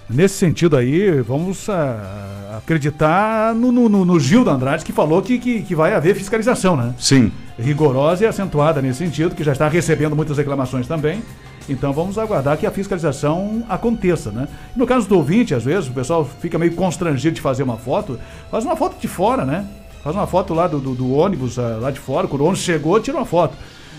Nesse 0.08 0.34
sentido 0.36 0.76
aí, 0.76 1.20
vamos 1.22 1.68
ah, 1.70 2.58
acreditar 2.58 3.54
no, 3.54 3.72
no, 3.72 4.04
no- 4.04 4.20
Gil 4.20 4.44
da 4.44 4.52
Andrade, 4.52 4.84
que 4.84 4.92
falou 4.92 5.22
que, 5.22 5.38
que, 5.38 5.62
que 5.62 5.74
vai 5.74 5.94
haver 5.94 6.14
fiscalização, 6.14 6.76
né? 6.76 6.94
Sim. 6.98 7.32
Rigorosa 7.58 8.24
e 8.24 8.26
acentuada 8.26 8.82
nesse 8.82 8.98
sentido, 8.98 9.34
que 9.34 9.42
já 9.42 9.52
está 9.52 9.66
recebendo 9.66 10.14
muitas 10.14 10.36
reclamações 10.36 10.86
também. 10.86 11.22
Então 11.68 11.90
vamos 11.94 12.18
aguardar 12.18 12.58
que 12.58 12.66
a 12.66 12.70
fiscalização 12.70 13.64
aconteça, 13.66 14.30
né? 14.30 14.46
No 14.76 14.86
caso 14.86 15.08
do 15.08 15.16
ouvinte, 15.16 15.54
às 15.54 15.64
vezes, 15.64 15.88
o 15.88 15.92
pessoal 15.92 16.28
fica 16.38 16.58
meio 16.58 16.74
constrangido 16.74 17.34
de 17.36 17.40
fazer 17.40 17.62
uma 17.62 17.78
foto, 17.78 18.18
faz 18.50 18.62
uma 18.64 18.76
foto 18.76 19.00
de 19.00 19.08
fora, 19.08 19.46
né? 19.46 19.64
Faz 20.02 20.14
uma 20.14 20.26
foto 20.26 20.52
lá 20.52 20.66
do, 20.66 20.78
do, 20.78 20.94
do 20.94 21.14
ônibus, 21.14 21.58
ah, 21.58 21.78
lá 21.80 21.90
de 21.90 21.98
fora, 21.98 22.28
quando 22.28 22.42
o 22.42 22.44
ônibus 22.44 22.62
chegou, 22.62 23.00
tira 23.00 23.16
uma 23.16 23.24
foto. 23.24 23.56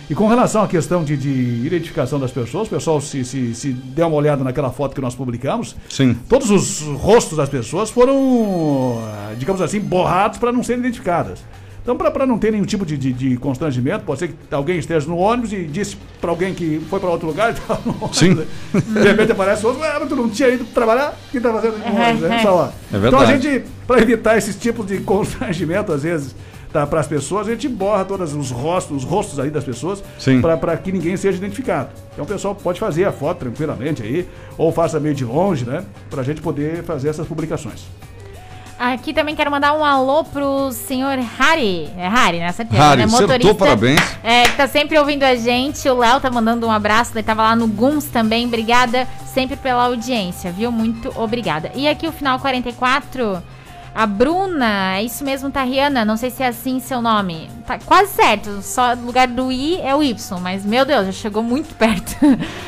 E 0.10 0.14
com 0.14 0.28
relação 0.28 0.64
à 0.64 0.68
questão 0.68 1.04
de, 1.04 1.18
de 1.18 1.66
identificação 1.66 2.20
das 2.20 2.32
pessoas, 2.32 2.68
o 2.68 2.72
pessoal 2.72 3.02
se, 3.02 3.26
se, 3.26 3.56
se 3.56 3.72
der 3.74 4.06
uma 4.06 4.16
olhada 4.16 4.44
naquela 4.44 4.70
foto 4.70 4.94
que 4.94 5.02
nós 5.02 5.16
publicamos, 5.16 5.76
Sim. 5.90 6.16
todos 6.30 6.52
os 6.52 6.82
rostos 6.82 7.38
das 7.38 7.50
pessoas 7.50 7.90
foram, 7.90 9.02
digamos 9.38 9.62
assim, 9.62 9.80
borrados 9.80 10.38
para 10.38 10.52
não 10.52 10.62
serem 10.62 10.82
identificadas. 10.82 11.40
Então, 11.86 11.96
para 11.96 12.26
não 12.26 12.40
ter 12.40 12.52
nenhum 12.52 12.66
tipo 12.66 12.84
de, 12.84 12.98
de, 12.98 13.14
de 13.14 13.38
constrangimento, 13.38 14.06
pode 14.06 14.18
ser 14.18 14.30
que 14.30 14.36
alguém 14.50 14.80
esteja 14.80 15.08
no 15.08 15.18
ônibus 15.18 15.54
e 15.54 15.66
disse 15.66 15.96
para 16.20 16.32
alguém 16.32 16.52
que 16.52 16.82
foi 16.90 17.00
para 17.00 17.12
outro 17.12 17.28
lugar 17.28 17.50
e 17.50 17.54
estava 17.54 17.80
no 17.86 17.92
ônibus. 17.92 18.18
Sim. 18.18 18.34
De 18.74 19.02
repente 19.04 19.32
aparece 19.32 19.64
outro, 19.64 19.84
ah, 19.84 19.98
mas 20.00 20.10
tu 20.10 20.16
não 20.16 20.28
tinha 20.28 20.50
ido 20.50 20.66
trabalhar? 20.66 21.16
O 21.28 21.32
que 21.32 21.38
está 21.38 21.54
fazendo 21.54 21.78
no 21.78 21.86
ônibus? 21.96 22.22
né? 22.22 22.40
Só 22.42 22.56
lá. 22.56 22.74
É 22.92 23.08
Então, 23.08 23.20
a 23.20 23.26
gente, 23.26 23.66
para 23.86 24.02
evitar 24.02 24.36
esses 24.36 24.56
tipos 24.56 24.88
de 24.88 24.98
constrangimento, 24.98 25.94
às 25.94 26.02
vezes, 26.02 26.36
tá, 26.76 26.86
para 26.86 27.00
as 27.00 27.08
pessoas, 27.08 27.48
a 27.48 27.52
gente 27.52 27.70
borra 27.70 28.04
todos 28.04 28.34
os 28.34 28.52
rostos, 28.52 28.98
os 28.98 29.04
rostos 29.04 29.40
aí 29.40 29.50
das 29.50 29.64
pessoas, 29.64 30.04
para 30.60 30.76
que 30.76 30.92
ninguém 30.92 31.16
seja 31.16 31.38
identificado. 31.38 31.90
Então, 32.12 32.26
o 32.26 32.28
pessoal 32.28 32.54
pode 32.54 32.80
fazer 32.80 33.06
a 33.06 33.14
foto 33.14 33.40
tranquilamente 33.40 34.04
aí, 34.04 34.28
ou 34.58 34.74
faça 34.74 35.00
meio 35.00 35.16
de 35.16 35.24
longe, 35.24 35.66
né? 35.66 35.86
Para 36.10 36.22
a 36.22 36.24
gente 36.24 36.42
poder 36.42 36.84
fazer 36.84 37.10
essas 37.10 37.26
publicações. 37.26 37.86
Aqui 38.78 39.14
também 39.14 39.36
quero 39.36 39.50
mandar 39.50 39.74
um 39.74 39.86
alô 39.86 40.26
pro 40.26 40.70
senhor 40.74 41.18
Harry. 41.18 41.90
É 41.98 42.10
Harry, 42.10 42.40
né? 42.40 42.52
Certeza, 42.52 42.84
Harry, 42.84 42.98
né? 42.98 43.04
acertou, 43.06 43.56
parabéns. 43.56 44.02
É, 44.22 44.44
que 44.44 44.58
tá 44.58 44.68
sempre 44.68 45.00
ouvindo 45.00 45.24
a 45.24 45.34
gente. 45.34 45.88
O 45.88 45.98
Léo 45.98 46.20
tá 46.20 46.30
mandando 46.30 46.68
um 46.68 46.72
abraço. 46.72 47.14
Ele 47.16 47.24
tava 47.24 47.42
lá 47.42 47.56
no 47.56 47.68
Guns 47.68 48.04
também. 48.04 48.46
Obrigada 48.46 49.08
sempre 49.34 49.56
pela 49.56 49.84
audiência, 49.84 50.52
viu? 50.52 50.74
Muito 50.74 51.10
obrigada. 51.16 51.72
E 51.74 51.88
aqui 51.88 52.06
o 52.06 52.12
final 52.12 52.38
44. 52.38 53.42
A 53.96 54.06
Bruna, 54.06 54.98
é 54.98 55.04
isso 55.04 55.24
mesmo, 55.24 55.50
Tariana. 55.50 56.04
Não 56.04 56.18
sei 56.18 56.30
se 56.30 56.44
é 56.44 56.48
assim 56.48 56.82
seu 56.82 57.02
nome. 57.02 57.50
Tá 57.66 57.80
quase 57.80 58.12
certo. 58.12 58.62
Só 58.62 58.94
no 58.94 59.06
lugar 59.06 59.26
do 59.26 59.50
I 59.50 59.80
é 59.80 59.96
o 59.96 60.04
Y. 60.04 60.38
Mas, 60.42 60.66
meu 60.66 60.84
Deus, 60.84 61.06
já 61.06 61.12
chegou 61.14 61.42
muito 61.42 61.74
perto. 61.80 62.14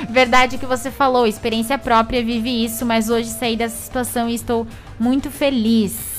Verdade 0.10 0.56
o 0.56 0.60
que 0.60 0.66
você 0.66 0.90
falou. 0.90 1.28
Experiência 1.28 1.78
própria, 1.78 2.24
vivi 2.24 2.64
isso. 2.64 2.86
Mas 2.86 3.10
hoje 3.10 3.28
saí 3.28 3.58
dessa 3.58 3.76
situação 3.76 4.30
e 4.30 4.36
estou 4.36 4.66
muito 4.98 5.30
feliz. 5.30 6.16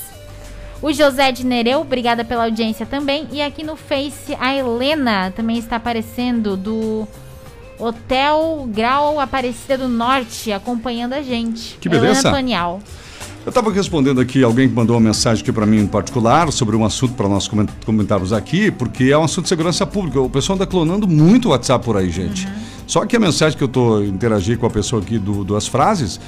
O 0.79 0.93
José 0.93 1.31
de 1.31 1.43
Nereu, 1.43 1.81
obrigada 1.81 2.23
pela 2.23 2.43
audiência 2.43 2.85
também. 2.85 3.27
E 3.31 3.41
aqui 3.41 3.63
no 3.63 3.75
Face, 3.75 4.37
a 4.39 4.53
Helena 4.53 5.33
também 5.35 5.57
está 5.57 5.77
aparecendo 5.77 6.55
do 6.55 7.07
Hotel 7.79 8.69
Grau 8.71 9.19
Aparecida 9.19 9.75
do 9.75 9.89
Norte, 9.89 10.51
acompanhando 10.51 11.13
a 11.13 11.23
gente. 11.23 11.79
Que 11.79 11.89
beleza. 11.89 12.19
Helena 12.19 12.31
Tonial. 12.37 12.79
Eu 13.45 13.49
estava 13.49 13.71
respondendo 13.71 14.19
aqui 14.19 14.43
alguém 14.43 14.67
que 14.67 14.75
mandou 14.75 14.95
uma 14.95 15.01
mensagem 15.01 15.41
aqui 15.41 15.51
para 15.51 15.65
mim 15.65 15.79
em 15.79 15.87
particular 15.87 16.51
sobre 16.51 16.75
um 16.75 16.83
assunto 16.85 17.13
para 17.13 17.27
nós 17.27 17.47
coment- 17.47 17.69
comentarmos 17.85 18.33
aqui, 18.33 18.69
porque 18.69 19.05
é 19.05 19.17
um 19.17 19.23
assunto 19.23 19.43
de 19.45 19.49
segurança 19.49 19.87
pública. 19.87 20.19
O 20.19 20.29
pessoal 20.29 20.55
anda 20.57 20.67
clonando 20.67 21.07
muito 21.07 21.47
o 21.47 21.51
WhatsApp 21.51 21.83
por 21.83 21.95
aí, 21.95 22.09
gente. 22.09 22.47
Só 22.85 23.05
que 23.05 23.15
a 23.15 23.19
mensagem 23.19 23.57
que 23.57 23.63
eu 23.63 23.67
estou 23.67 24.03
interagir 24.03 24.57
com 24.57 24.65
a 24.65 24.69
pessoa 24.69 25.01
aqui 25.01 25.17
do, 25.17 25.43
das 25.45 25.67
frases, 25.67 26.19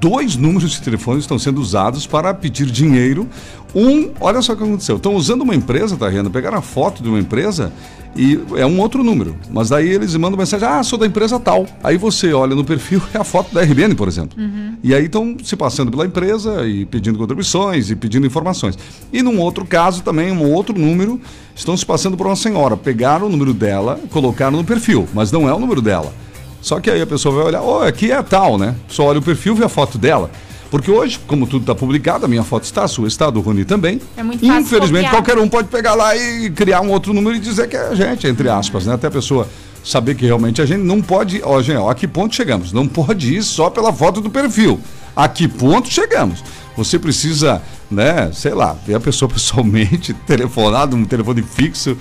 dois 0.00 0.36
números 0.36 0.70
de 0.72 0.80
telefone 0.80 1.20
estão 1.20 1.38
sendo 1.38 1.60
usados 1.60 2.06
para 2.06 2.32
pedir 2.32 2.66
dinheiro. 2.66 3.28
Um, 3.74 4.10
olha 4.18 4.40
só 4.40 4.54
o 4.54 4.56
que 4.56 4.62
aconteceu. 4.62 4.96
Estão 4.96 5.14
usando 5.14 5.42
uma 5.42 5.54
empresa, 5.54 5.96
tá, 5.96 6.08
Rihanna? 6.08 6.30
Pegaram 6.30 6.58
a 6.58 6.62
foto 6.62 7.02
de 7.02 7.08
uma 7.08 7.18
empresa 7.18 7.72
e 8.16 8.38
é 8.56 8.64
um 8.64 8.80
outro 8.80 9.02
número. 9.02 9.36
Mas 9.50 9.68
daí 9.68 9.88
eles 9.88 10.14
mandam 10.16 10.38
mensagem, 10.38 10.66
ah, 10.66 10.82
sou 10.82 10.98
da 10.98 11.06
empresa 11.06 11.38
tal. 11.40 11.66
Aí 11.82 11.96
você 11.96 12.32
olha 12.32 12.54
no 12.54 12.64
perfil, 12.64 13.02
é 13.12 13.18
a 13.18 13.24
foto 13.24 13.52
da 13.54 13.62
RBN, 13.62 13.94
por 13.94 14.08
exemplo. 14.08 14.38
E 14.82 14.94
aí 14.94 15.06
estão 15.06 15.36
se 15.42 15.56
passando 15.56 15.90
pela 15.90 16.06
empresa 16.06 16.66
e 16.66 16.84
pedindo 16.84 17.18
contribuições 17.18 17.90
e 17.90 17.96
pedindo 17.96 18.26
informações. 18.26 18.78
E 19.12 19.22
num 19.22 19.40
outro 19.40 19.64
caso 19.64 20.02
também, 20.02 20.30
um 20.30 20.52
outro 20.52 20.78
número, 20.78 21.20
estão 21.54 21.76
se 21.76 21.84
passando 21.84 22.16
por 22.16 22.26
uma 22.26 22.36
senhora. 22.36 22.76
Pegaram 22.76 23.26
o 23.26 23.30
número 23.30 23.52
dela, 23.52 23.98
colocaram 24.10 24.56
no 24.56 24.64
perfil, 24.64 25.08
mas 25.12 25.32
não 25.32 25.48
é 25.48 25.54
o 25.54 25.58
número 25.58 25.82
dela. 25.82 26.12
Só 26.60 26.80
que 26.80 26.90
aí 26.90 27.02
a 27.02 27.06
pessoa 27.06 27.34
vai 27.34 27.44
olhar, 27.44 27.62
oh, 27.62 27.82
aqui 27.82 28.10
é 28.10 28.22
tal, 28.22 28.56
né? 28.56 28.74
Só 28.88 29.04
olha 29.04 29.18
o 29.18 29.22
perfil, 29.22 29.54
vê 29.54 29.64
a 29.64 29.68
foto 29.68 29.98
dela. 29.98 30.30
Porque 30.74 30.90
hoje, 30.90 31.20
como 31.28 31.46
tudo 31.46 31.60
está 31.60 31.72
publicado, 31.72 32.24
a 32.24 32.28
minha 32.28 32.42
foto 32.42 32.64
está, 32.64 32.82
a 32.82 32.88
sua 32.88 33.06
está, 33.06 33.28
a 33.28 33.30
do 33.30 33.40
Rony 33.40 33.64
também. 33.64 34.00
É 34.16 34.24
muito 34.24 34.44
fácil 34.44 34.60
Infelizmente, 34.60 35.04
copiar. 35.04 35.22
qualquer 35.22 35.38
um 35.38 35.48
pode 35.48 35.68
pegar 35.68 35.94
lá 35.94 36.16
e 36.16 36.50
criar 36.50 36.80
um 36.80 36.90
outro 36.90 37.12
número 37.14 37.36
e 37.36 37.38
dizer 37.38 37.68
que 37.68 37.76
é 37.76 37.90
a 37.90 37.94
gente, 37.94 38.26
entre 38.26 38.48
aspas, 38.48 38.84
né? 38.84 38.94
Até 38.94 39.06
a 39.06 39.10
pessoa 39.12 39.46
saber 39.84 40.16
que 40.16 40.26
realmente 40.26 40.60
a 40.60 40.66
gente 40.66 40.82
não 40.82 41.00
pode. 41.00 41.40
Ó, 41.44 41.62
gente, 41.62 41.76
ó, 41.76 41.88
a 41.88 41.94
que 41.94 42.08
ponto 42.08 42.34
chegamos? 42.34 42.72
Não 42.72 42.88
pode 42.88 43.36
ir 43.36 43.44
só 43.44 43.70
pela 43.70 43.92
foto 43.92 44.20
do 44.20 44.28
perfil. 44.28 44.80
A 45.14 45.28
que 45.28 45.46
ponto 45.46 45.88
chegamos? 45.88 46.42
Você 46.76 46.98
precisa, 46.98 47.62
né, 47.88 48.32
sei 48.32 48.52
lá, 48.52 48.76
ver 48.84 48.96
a 48.96 49.00
pessoa 49.00 49.28
pessoalmente, 49.32 50.12
telefonar 50.12 50.88
num 50.88 51.04
telefone 51.04 51.42
fixo. 51.42 51.96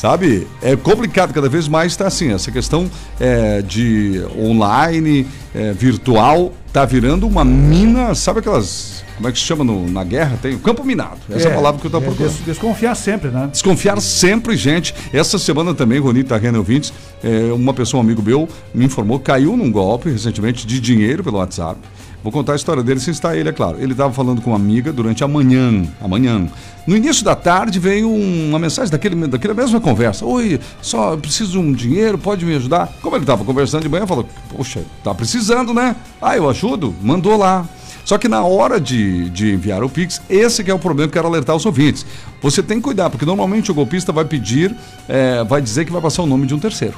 Sabe? 0.00 0.48
É 0.62 0.74
complicado, 0.76 1.34
cada 1.34 1.46
vez 1.46 1.68
mais 1.68 1.92
está 1.92 2.06
assim. 2.06 2.32
Essa 2.32 2.50
questão 2.50 2.90
é, 3.20 3.60
de 3.60 4.24
online, 4.34 5.26
é, 5.54 5.74
virtual, 5.74 6.54
tá 6.72 6.86
virando 6.86 7.26
uma 7.26 7.44
mina. 7.44 8.14
Sabe 8.14 8.38
aquelas 8.38 9.04
como 9.20 9.28
é 9.28 9.32
que 9.32 9.38
se 9.38 9.44
chama 9.44 9.62
no- 9.62 9.86
na 9.90 10.02
guerra? 10.02 10.38
Tem 10.40 10.54
o 10.54 10.58
campo 10.60 10.82
minado. 10.82 11.18
Essa 11.28 11.48
é, 11.48 11.52
a 11.52 11.54
palavra 11.54 11.78
que 11.78 11.86
eu 11.86 11.88
estou 11.88 12.00
é, 12.00 12.04
procurando. 12.06 12.32
des- 12.32 12.44
desconfiar 12.46 12.94
sempre, 12.94 13.28
né? 13.30 13.48
Desconfiar 13.52 14.00
sempre, 14.00 14.56
gente. 14.56 14.94
Essa 15.12 15.38
semana 15.38 15.74
também, 15.74 15.98
Rony 16.00 16.24
Tarrena 16.24 16.56
ouvintes, 16.56 16.90
é, 17.22 17.52
uma 17.52 17.74
pessoa, 17.74 18.02
um 18.02 18.04
amigo 18.06 18.22
meu, 18.22 18.48
me 18.74 18.86
informou, 18.86 19.18
caiu 19.20 19.54
num 19.58 19.70
golpe 19.70 20.08
recentemente 20.08 20.66
de 20.66 20.80
dinheiro 20.80 21.22
pelo 21.22 21.36
WhatsApp. 21.36 21.78
Vou 22.22 22.32
contar 22.32 22.54
a 22.54 22.56
história 22.56 22.82
dele 22.82 22.98
sem 23.00 23.12
estar 23.12 23.36
ele, 23.36 23.48
é 23.48 23.52
claro. 23.52 23.76
Ele 23.78 23.92
estava 23.92 24.12
falando 24.12 24.40
com 24.40 24.50
uma 24.50 24.56
amiga 24.56 24.90
durante 24.90 25.22
a 25.22 25.28
manhã. 25.28 25.84
Amanhã. 26.00 26.48
No 26.86 26.96
início 26.96 27.22
da 27.22 27.34
tarde 27.36 27.78
veio 27.78 28.08
um- 28.08 28.48
uma 28.48 28.58
mensagem 28.58 28.90
daquele, 28.90 29.26
daquela 29.26 29.52
mesma 29.54 29.80
conversa. 29.80 30.24
Oi, 30.24 30.58
só 30.80 31.14
preciso 31.16 31.52
de 31.52 31.58
um 31.58 31.72
dinheiro, 31.72 32.16
pode 32.16 32.44
me 32.46 32.54
ajudar? 32.56 32.90
Como 33.02 33.16
ele 33.16 33.22
estava 33.24 33.44
conversando 33.44 33.82
de 33.82 33.88
manhã, 33.90 34.06
falou: 34.06 34.26
Poxa, 34.54 34.80
tá 35.04 35.14
precisando, 35.14 35.72
né? 35.74 35.94
Ah, 36.22 36.36
eu 36.36 36.48
ajudo? 36.48 36.94
Mandou 37.02 37.36
lá. 37.38 37.66
Só 38.04 38.18
que 38.18 38.28
na 38.28 38.44
hora 38.44 38.80
de, 38.80 39.30
de 39.30 39.52
enviar 39.52 39.82
o 39.82 39.88
Pix, 39.88 40.20
esse 40.28 40.64
que 40.64 40.70
é 40.70 40.74
o 40.74 40.78
problema 40.78 41.08
que 41.08 41.18
eu 41.18 41.22
quero 41.22 41.28
alertar 41.28 41.54
os 41.54 41.66
ouvintes. 41.66 42.04
Você 42.42 42.62
tem 42.62 42.78
que 42.78 42.84
cuidar, 42.84 43.10
porque 43.10 43.26
normalmente 43.26 43.70
o 43.70 43.74
golpista 43.74 44.12
vai 44.12 44.24
pedir, 44.24 44.74
eh, 45.08 45.44
vai 45.44 45.60
dizer 45.60 45.84
que 45.84 45.92
vai 45.92 46.00
passar 46.00 46.22
o 46.22 46.26
nome 46.26 46.46
de 46.46 46.54
um 46.54 46.58
terceiro. 46.58 46.96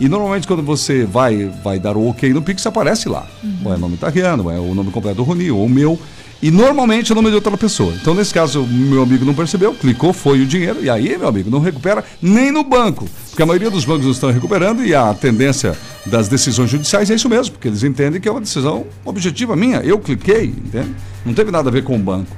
E 0.00 0.08
normalmente 0.08 0.46
quando 0.46 0.62
você 0.62 1.04
vai, 1.04 1.50
vai 1.62 1.78
dar 1.78 1.96
o 1.96 2.08
ok 2.08 2.32
no 2.32 2.40
Pix, 2.40 2.66
aparece 2.66 3.08
lá. 3.08 3.26
Ou 3.64 3.72
é 3.72 3.76
o 3.76 3.78
nome 3.78 3.94
italiano, 3.94 4.44
ou 4.44 4.50
é 4.50 4.58
o 4.58 4.74
nome 4.74 4.90
completo 4.90 5.16
do 5.16 5.22
Rony, 5.22 5.50
ou 5.50 5.66
o 5.66 5.68
meu. 5.68 5.98
E 6.42 6.50
normalmente 6.50 7.10
é 7.10 7.12
o 7.12 7.16
nome 7.16 7.28
de 7.28 7.34
outra 7.34 7.54
pessoa. 7.54 7.92
Então, 8.00 8.14
nesse 8.14 8.32
caso, 8.32 8.66
meu 8.66 9.02
amigo 9.02 9.26
não 9.26 9.34
percebeu, 9.34 9.74
clicou, 9.74 10.14
foi 10.14 10.40
o 10.40 10.46
dinheiro, 10.46 10.82
e 10.82 10.88
aí, 10.88 11.18
meu 11.18 11.28
amigo, 11.28 11.50
não 11.50 11.60
recupera 11.60 12.02
nem 12.22 12.50
no 12.50 12.64
banco. 12.64 13.06
Porque 13.28 13.42
a 13.42 13.46
maioria 13.46 13.70
dos 13.70 13.84
bancos 13.84 14.06
não 14.06 14.12
estão 14.12 14.32
recuperando 14.32 14.82
e 14.82 14.94
a 14.94 15.12
tendência 15.12 15.76
das 16.06 16.28
decisões 16.28 16.70
judiciais 16.70 17.10
é 17.10 17.14
isso 17.14 17.28
mesmo, 17.28 17.52
porque 17.52 17.68
eles 17.68 17.82
entendem 17.82 18.20
que 18.20 18.28
é 18.28 18.30
uma 18.30 18.40
decisão 18.40 18.86
objetiva 19.04 19.54
minha. 19.54 19.78
Eu 19.78 19.98
cliquei, 19.98 20.44
entende? 20.44 20.94
Não 21.24 21.34
teve 21.34 21.50
nada 21.50 21.68
a 21.68 21.72
ver 21.72 21.84
com 21.84 21.96
o 21.96 21.98
banco. 21.98 22.34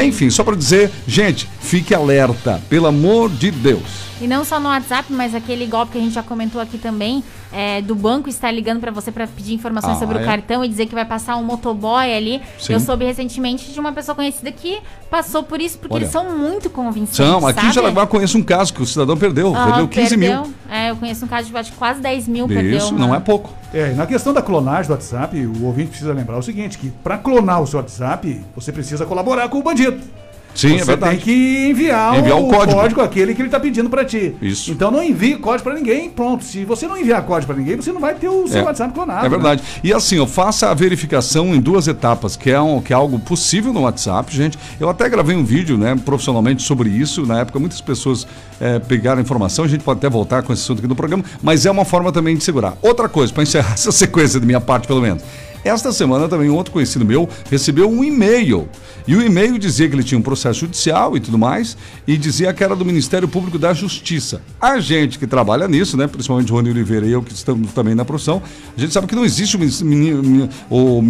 Enfim, 0.00 0.30
só 0.30 0.42
para 0.42 0.56
dizer, 0.56 0.90
gente, 1.06 1.48
fique 1.60 1.94
alerta, 1.94 2.62
pelo 2.68 2.86
amor 2.86 3.28
de 3.28 3.50
Deus. 3.50 4.11
E 4.20 4.26
não 4.28 4.44
só 4.44 4.60
no 4.60 4.68
WhatsApp, 4.68 5.12
mas 5.12 5.34
aquele 5.34 5.66
golpe 5.66 5.92
que 5.92 5.98
a 5.98 6.00
gente 6.00 6.12
já 6.14 6.22
comentou 6.22 6.60
aqui 6.60 6.78
também, 6.78 7.24
é, 7.52 7.82
do 7.82 7.94
banco 7.94 8.28
estar 8.28 8.52
ligando 8.52 8.78
pra 8.80 8.92
você 8.92 9.10
pra 9.10 9.26
pedir 9.26 9.54
informações 9.54 9.96
Ah, 9.96 10.00
sobre 10.00 10.18
é? 10.18 10.22
o 10.22 10.24
cartão 10.24 10.64
e 10.64 10.68
dizer 10.68 10.86
que 10.86 10.94
vai 10.94 11.04
passar 11.04 11.36
um 11.36 11.42
motoboy 11.42 12.14
ali. 12.14 12.40
Sim. 12.58 12.74
Eu 12.74 12.80
soube 12.80 13.04
recentemente 13.04 13.72
de 13.72 13.80
uma 13.80 13.92
pessoa 13.92 14.14
conhecida 14.14 14.52
que 14.52 14.78
passou 15.10 15.42
por 15.42 15.60
isso, 15.60 15.76
porque 15.78 15.94
Olha. 15.94 16.02
eles 16.04 16.12
são 16.12 16.38
muito 16.38 16.70
convincentes. 16.70 17.16
São, 17.16 17.44
aqui 17.46 17.58
em 17.60 17.62
sabe? 17.64 17.74
Jaraguá 17.74 18.06
conheço 18.06 18.38
um 18.38 18.42
caso 18.42 18.72
que 18.72 18.80
o 18.80 18.86
cidadão 18.86 19.16
perdeu, 19.16 19.54
Aham, 19.54 19.64
perdeu 19.66 19.88
15 19.88 20.16
mil. 20.16 20.30
perdeu. 20.32 20.52
É, 20.70 20.90
eu 20.90 20.96
conheço 20.96 21.24
um 21.24 21.28
caso 21.28 21.48
de 21.50 21.56
acho 21.56 21.72
que 21.72 21.76
quase 21.78 22.00
10 22.00 22.28
mil, 22.28 22.46
perdeu. 22.46 22.76
Isso, 22.78 22.94
uma- 22.94 23.06
não 23.06 23.14
é 23.14 23.18
pouco. 23.20 23.50
É, 23.74 23.90
e 23.90 23.94
na 23.94 24.06
questão 24.06 24.32
da 24.32 24.40
clonagem 24.40 24.86
do 24.86 24.92
WhatsApp, 24.92 25.36
o 25.46 25.64
ouvinte 25.64 25.88
precisa 25.90 26.12
lembrar 26.12 26.38
o 26.38 26.42
seguinte, 26.42 26.78
que 26.78 26.90
para 27.02 27.18
clonar 27.18 27.60
o 27.60 27.66
seu 27.66 27.80
WhatsApp, 27.80 28.40
você 28.54 28.70
precisa 28.70 29.04
colaborar 29.04 29.48
com 29.48 29.58
o 29.58 29.62
bandido. 29.62 30.00
Sim, 30.54 30.68
você 30.76 30.82
é 30.82 30.84
verdade. 30.84 31.16
tem 31.16 31.24
que 31.24 31.66
enviar, 31.70 32.18
Enviar 32.18 32.38
o 32.38 32.48
código. 32.48 33.00
aquele 33.00 33.34
que 33.34 33.40
ele 33.40 33.48
está 33.48 33.58
pedindo 33.58 33.88
para 33.88 34.04
ti. 34.04 34.34
Isso. 34.40 34.70
Então 34.70 34.90
não 34.90 35.02
envie 35.02 35.36
código 35.36 35.64
para 35.64 35.74
ninguém, 35.74 36.10
pronto. 36.10 36.44
Se 36.44 36.64
você 36.64 36.86
não 36.86 36.96
enviar 36.98 37.22
código 37.24 37.52
para 37.52 37.60
ninguém, 37.60 37.76
você 37.76 37.90
não 37.92 38.00
vai 38.00 38.14
ter 38.14 38.28
o 38.28 38.46
seu 38.46 38.60
É. 38.60 38.64
WhatsApp 38.64 38.92
clonado. 38.92 39.20
É 39.20 39.22
né? 39.24 39.28
verdade. 39.28 39.62
E 39.82 39.92
assim, 39.92 40.18
ó, 40.18 40.26
faça 40.26 40.70
a 40.70 40.74
verificação 40.74 41.54
em 41.54 41.60
duas 41.60 41.88
etapas, 41.88 42.36
que 42.36 42.50
é, 42.50 42.60
um, 42.60 42.80
que 42.80 42.92
é 42.92 42.96
algo 42.96 43.18
possível 43.18 43.72
no 43.72 43.80
WhatsApp, 43.82 44.34
gente. 44.34 44.58
Eu 44.78 44.88
até 44.88 45.08
gravei 45.08 45.34
um 45.36 45.44
vídeo, 45.44 45.76
né, 45.78 45.96
profissionalmente 46.04 46.62
sobre 46.62 46.90
isso. 46.90 47.24
Na 47.26 47.40
época, 47.40 47.58
muitas 47.58 47.80
pessoas 47.80 48.26
eh, 48.60 48.78
pegaram 48.78 49.20
informação. 49.20 49.64
A 49.64 49.68
gente 49.68 49.82
pode 49.82 49.98
até 49.98 50.08
voltar 50.10 50.42
com 50.42 50.52
esse 50.52 50.62
assunto 50.62 50.78
aqui 50.80 50.88
no 50.88 50.94
programa, 50.94 51.24
mas 51.42 51.64
é 51.66 51.70
uma 51.70 51.84
forma 51.84 52.12
também 52.12 52.36
de 52.36 52.44
segurar. 52.44 52.76
Outra 52.82 53.08
coisa, 53.08 53.32
para 53.32 53.42
encerrar 53.42 53.72
essa 53.74 53.90
sequência 53.90 54.38
da 54.38 54.46
minha 54.46 54.60
parte, 54.60 54.86
pelo 54.86 55.00
menos. 55.00 55.22
Esta 55.64 55.92
semana 55.92 56.28
também 56.28 56.50
um 56.50 56.54
outro 56.54 56.72
conhecido 56.72 57.04
meu 57.04 57.28
recebeu 57.50 57.90
um 57.90 58.02
e-mail. 58.02 58.68
E 59.06 59.14
o 59.16 59.22
e-mail 59.22 59.58
dizia 59.58 59.88
que 59.88 59.94
ele 59.94 60.02
tinha 60.02 60.18
um 60.18 60.22
processo 60.22 60.60
judicial 60.60 61.16
e 61.16 61.20
tudo 61.20 61.38
mais, 61.38 61.76
e 62.06 62.16
dizia 62.16 62.52
que 62.52 62.62
era 62.62 62.76
do 62.76 62.84
Ministério 62.84 63.26
Público 63.26 63.58
da 63.58 63.72
Justiça. 63.72 64.42
A 64.60 64.78
gente 64.78 65.18
que 65.18 65.26
trabalha 65.26 65.66
nisso, 65.66 65.96
né, 65.96 66.06
principalmente 66.06 66.52
o 66.52 66.54
Rony 66.54 66.70
Oliveira 66.70 67.06
e 67.06 67.12
eu 67.12 67.22
que 67.22 67.32
estamos 67.32 67.72
também 67.72 67.94
na 67.94 68.04
profissão, 68.04 68.42
a 68.76 68.80
gente 68.80 68.92
sabe 68.92 69.06
que 69.06 69.14
não 69.14 69.24
existe 69.24 69.56
o 70.70 71.02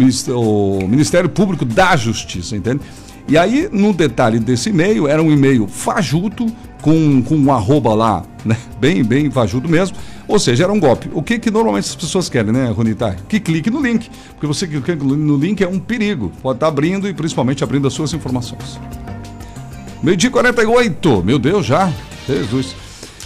Ministério 0.87 1.29
Público 1.29 1.65
da 1.65 1.95
Justiça, 1.95 2.55
entende? 2.55 2.81
E 3.27 3.37
aí, 3.37 3.69
no 3.71 3.93
detalhe 3.93 4.37
desse 4.37 4.69
e-mail, 4.69 5.07
era 5.07 5.23
um 5.23 5.31
e-mail 5.31 5.65
fajuto, 5.67 6.45
com, 6.81 7.21
com 7.21 7.35
um 7.35 7.51
arroba 7.53 7.93
lá, 7.93 8.23
né? 8.43 8.57
Bem, 8.79 9.01
bem 9.03 9.31
fajuto 9.31 9.69
mesmo. 9.69 9.95
Ou 10.27 10.39
seja, 10.39 10.63
era 10.63 10.73
um 10.73 10.79
golpe. 10.79 11.09
O 11.13 11.21
que, 11.21 11.37
que 11.37 11.51
normalmente 11.51 11.89
as 11.89 11.95
pessoas 11.95 12.29
querem, 12.29 12.51
né, 12.51 12.69
Ronitar? 12.69 13.17
Que 13.27 13.39
clique 13.39 13.69
no 13.69 13.81
link. 13.81 14.09
Porque 14.31 14.47
você 14.47 14.67
clicar 14.67 14.95
no 14.95 15.37
link 15.37 15.61
é 15.61 15.67
um 15.67 15.79
perigo. 15.79 16.31
Pode 16.41 16.57
estar 16.57 16.67
abrindo 16.67 17.07
e 17.09 17.13
principalmente 17.13 17.63
abrindo 17.63 17.87
as 17.87 17.93
suas 17.93 18.13
informações. 18.13 18.79
Meio 20.01 20.17
dia 20.17 20.29
e 20.29 20.31
48. 20.31 21.23
Meu 21.23 21.37
Deus, 21.37 21.65
já. 21.65 21.91
Jesus. 22.27 22.75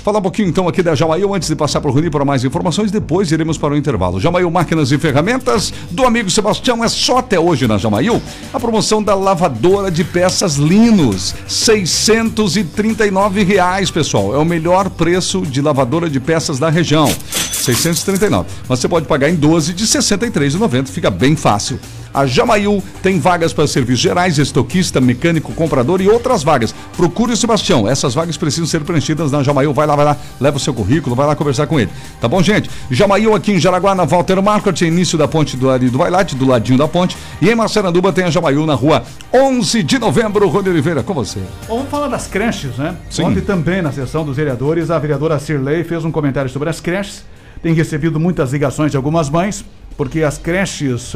Falar 0.07 0.19
um 0.19 0.21
pouquinho 0.21 0.47
então 0.47 0.69
aqui 0.69 0.81
da 0.81 0.95
Jamail 0.95 1.35
antes 1.35 1.49
de 1.49 1.55
passar 1.57 1.81
para 1.81 1.91
o 1.91 1.93
Rony 1.93 2.09
para 2.09 2.23
mais 2.23 2.41
informações. 2.45 2.89
Depois 2.89 3.29
iremos 3.29 3.57
para 3.57 3.73
o 3.73 3.75
intervalo. 3.75 4.21
Jamail 4.21 4.49
Máquinas 4.49 4.89
e 4.93 4.97
Ferramentas 4.97 5.73
do 5.91 6.05
amigo 6.05 6.29
Sebastião 6.29 6.81
é 6.81 6.87
só 6.87 7.17
até 7.17 7.37
hoje 7.37 7.67
na 7.67 7.77
Jamail. 7.77 8.21
A 8.53 8.57
promoção 8.57 9.03
da 9.03 9.13
lavadora 9.13 9.91
de 9.91 10.05
peças 10.05 10.55
Linus. 10.55 11.35
639 11.45 13.43
reais, 13.43 13.91
pessoal. 13.91 14.33
É 14.33 14.37
o 14.37 14.45
melhor 14.45 14.89
preço 14.89 15.41
de 15.41 15.61
lavadora 15.61 16.09
de 16.09 16.21
peças 16.21 16.57
da 16.57 16.69
região. 16.69 17.13
639. 17.51 18.47
Mas 18.69 18.79
você 18.79 18.87
pode 18.87 19.07
pagar 19.07 19.29
em 19.29 19.35
12 19.35 19.73
de 19.73 19.83
R$ 19.83 19.89
63,90. 19.89 20.87
Fica 20.87 21.11
bem 21.11 21.35
fácil. 21.35 21.77
A 22.13 22.25
Jamail 22.25 22.81
tem 23.03 23.19
vagas 23.19 23.53
para 23.53 23.67
serviços 23.67 24.01
gerais, 24.01 24.39
estoquista, 24.39 24.99
mecânico, 24.99 25.53
comprador 25.53 26.01
e 26.01 26.07
outras 26.07 26.43
vagas. 26.43 26.73
Procure 26.97 27.31
o 27.31 27.37
Sebastião. 27.37 27.87
Essas 27.87 28.15
vagas 28.15 28.35
precisam 28.35 28.65
ser 28.65 28.83
preenchidas 28.83 29.31
na 29.31 29.43
Jamail. 29.43 29.71
Vai 29.71 29.85
lá, 29.85 29.95
vai 29.95 30.03
lá, 30.03 30.17
leva 30.41 30.57
o 30.57 30.59
seu 30.59 30.73
currículo, 30.73 31.15
vai 31.15 31.27
lá 31.27 31.35
conversar 31.35 31.67
com 31.67 31.79
ele. 31.79 31.91
Tá 32.19 32.27
bom, 32.27 32.41
gente? 32.41 32.69
Jamail 32.89 33.35
aqui 33.35 33.51
em 33.51 33.59
Jaraguá, 33.59 33.93
na 33.93 34.03
Walter 34.03 34.41
Market, 34.41 34.81
início 34.81 35.15
da 35.15 35.27
ponte 35.27 35.55
do 35.55 35.69
Ari 35.69 35.89
do 35.89 35.97
Vailate, 35.99 36.35
do 36.35 36.47
ladinho 36.47 36.79
da 36.79 36.87
ponte. 36.87 37.15
E 37.39 37.49
em 37.49 37.55
Marceranduba 37.55 38.11
tem 38.11 38.25
a 38.25 38.31
Jamail 38.31 38.65
na 38.65 38.73
rua 38.73 39.03
11 39.31 39.83
de 39.83 39.99
novembro. 39.99 40.47
Rony 40.49 40.69
Oliveira, 40.69 41.03
com 41.03 41.13
você. 41.13 41.39
Vamos 41.67 41.87
falar 41.89 42.07
das 42.07 42.25
creches, 42.25 42.75
né? 42.77 42.95
Sim. 43.11 43.25
Ontem 43.25 43.41
também, 43.41 43.81
na 43.81 43.91
sessão 43.91 44.25
dos 44.25 44.35
vereadores, 44.35 44.89
a 44.89 44.97
vereadora 44.97 45.37
Cirlei 45.37 45.83
fez 45.83 46.03
um 46.03 46.11
comentário 46.11 46.49
sobre 46.49 46.67
as 46.69 46.81
creches. 46.81 47.23
Tem 47.61 47.73
recebido 47.73 48.19
muitas 48.19 48.53
ligações 48.53 48.91
de 48.91 48.97
algumas 48.97 49.29
mães, 49.29 49.63
porque 49.97 50.21
as 50.23 50.37
creches 50.37 51.15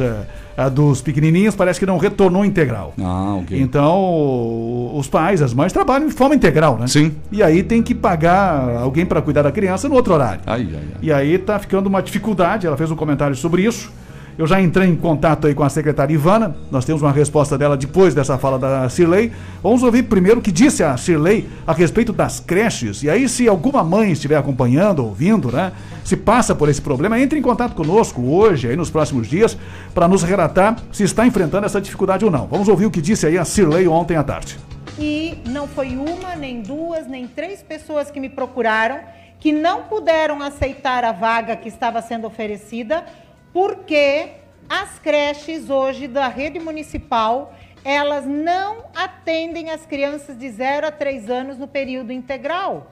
a 0.56 0.68
dos 0.68 1.00
pequenininhos 1.00 1.54
parece 1.54 1.80
que 1.80 1.86
não 1.86 1.98
retornou 1.98 2.44
integral. 2.44 2.92
Ah, 3.00 3.36
ok. 3.36 3.58
Então, 3.60 4.90
os 4.94 5.08
pais, 5.08 5.40
as 5.40 5.54
mães 5.54 5.72
trabalham 5.72 6.08
de 6.08 6.14
forma 6.14 6.34
integral, 6.34 6.78
né? 6.78 6.86
Sim. 6.86 7.12
E 7.30 7.42
aí 7.42 7.62
tem 7.62 7.82
que 7.82 7.94
pagar 7.94 8.76
alguém 8.76 9.06
para 9.06 9.22
cuidar 9.22 9.42
da 9.42 9.52
criança 9.52 9.88
no 9.88 9.94
outro 9.94 10.14
horário. 10.14 10.40
Ai, 10.46 10.68
ai, 10.70 10.74
ai. 10.74 10.98
E 11.00 11.12
aí 11.12 11.38
tá 11.38 11.58
ficando 11.58 11.86
uma 11.86 12.02
dificuldade, 12.02 12.66
ela 12.66 12.76
fez 12.76 12.90
um 12.90 12.96
comentário 12.96 13.34
sobre 13.34 13.62
isso. 13.62 13.90
Eu 14.38 14.46
já 14.46 14.60
entrei 14.60 14.88
em 14.88 14.96
contato 14.96 15.46
aí 15.46 15.54
com 15.54 15.62
a 15.62 15.68
secretária 15.68 16.14
Ivana, 16.14 16.56
nós 16.70 16.84
temos 16.84 17.02
uma 17.02 17.12
resposta 17.12 17.58
dela 17.58 17.76
depois 17.76 18.14
dessa 18.14 18.38
fala 18.38 18.58
da 18.58 18.88
Cirlei. 18.88 19.30
Vamos 19.62 19.82
ouvir 19.82 20.04
primeiro 20.04 20.40
o 20.40 20.42
que 20.42 20.50
disse 20.50 20.82
a 20.82 20.96
Cirlei 20.96 21.48
a 21.66 21.72
respeito 21.72 22.12
das 22.12 22.40
creches. 22.40 23.02
E 23.02 23.10
aí, 23.10 23.28
se 23.28 23.46
alguma 23.46 23.84
mãe 23.84 24.12
estiver 24.12 24.36
acompanhando, 24.36 25.04
ouvindo, 25.04 25.52
né, 25.52 25.72
se 26.02 26.16
passa 26.16 26.54
por 26.54 26.68
esse 26.68 26.80
problema, 26.80 27.20
entre 27.20 27.38
em 27.38 27.42
contato 27.42 27.74
conosco 27.74 28.22
hoje, 28.22 28.68
aí 28.68 28.76
nos 28.76 28.90
próximos 28.90 29.26
dias, 29.26 29.56
para 29.94 30.08
nos 30.08 30.22
relatar 30.22 30.76
se 30.90 31.04
está 31.04 31.26
enfrentando 31.26 31.66
essa 31.66 31.80
dificuldade 31.80 32.24
ou 32.24 32.30
não. 32.30 32.46
Vamos 32.46 32.68
ouvir 32.68 32.86
o 32.86 32.90
que 32.90 33.02
disse 33.02 33.26
aí 33.26 33.36
a 33.36 33.44
Cirlei 33.44 33.86
ontem 33.86 34.16
à 34.16 34.22
tarde. 34.22 34.58
E 34.98 35.38
não 35.46 35.66
foi 35.66 35.96
uma, 35.96 36.36
nem 36.36 36.62
duas, 36.62 37.06
nem 37.06 37.26
três 37.26 37.62
pessoas 37.62 38.10
que 38.10 38.20
me 38.20 38.28
procuraram 38.28 39.00
que 39.42 39.50
não 39.50 39.82
puderam 39.82 40.40
aceitar 40.40 41.02
a 41.02 41.10
vaga 41.10 41.56
que 41.56 41.68
estava 41.68 42.00
sendo 42.00 42.28
oferecida, 42.28 43.04
porque 43.52 44.32
as 44.68 44.98
creches 44.98 45.68
hoje 45.68 46.08
da 46.08 46.28
rede 46.28 46.58
municipal, 46.58 47.54
elas 47.84 48.24
não 48.24 48.84
atendem 48.94 49.70
as 49.70 49.84
crianças 49.84 50.38
de 50.38 50.48
0 50.50 50.86
a 50.86 50.90
3 50.90 51.28
anos 51.28 51.58
no 51.58 51.68
período 51.68 52.12
integral. 52.12 52.90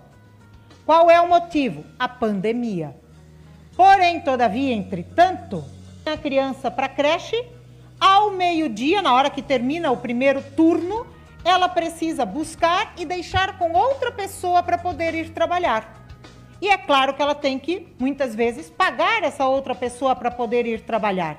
Qual 0.85 1.11
é 1.11 1.21
o 1.21 1.29
motivo? 1.29 1.85
A 1.99 2.09
pandemia. 2.09 2.95
Porém, 3.77 4.21
todavia, 4.21 4.75
entretanto, 4.75 5.65
a 6.05 6.17
criança 6.17 6.71
para 6.71 6.89
creche, 6.89 7.43
ao 7.99 8.31
meio-dia, 8.33 9.01
na 9.01 9.15
hora 9.15 9.31
que 9.31 9.43
termina 9.43 9.91
o 9.91 9.97
primeiro 9.97 10.43
turno, 10.57 11.07
ela 11.45 11.69
precisa 11.69 12.27
buscar 12.27 12.95
e 12.99 13.05
deixar 13.05 13.59
com 13.59 13.73
outra 13.73 14.11
pessoa 14.11 14.63
para 14.63 14.77
poder 14.77 15.15
ir 15.15 15.31
trabalhar. 15.31 16.00
E 16.61 16.69
é 16.69 16.77
claro 16.77 17.15
que 17.15 17.23
ela 17.23 17.35
tem 17.35 17.59
que, 17.59 17.89
muitas 17.99 18.35
vezes, 18.35 18.69
pagar 18.69 19.23
essa 19.23 19.47
outra 19.47 19.75
pessoa 19.75 20.15
para 20.15 20.31
poder 20.31 20.67
ir 20.67 20.83
trabalhar. 20.83 21.39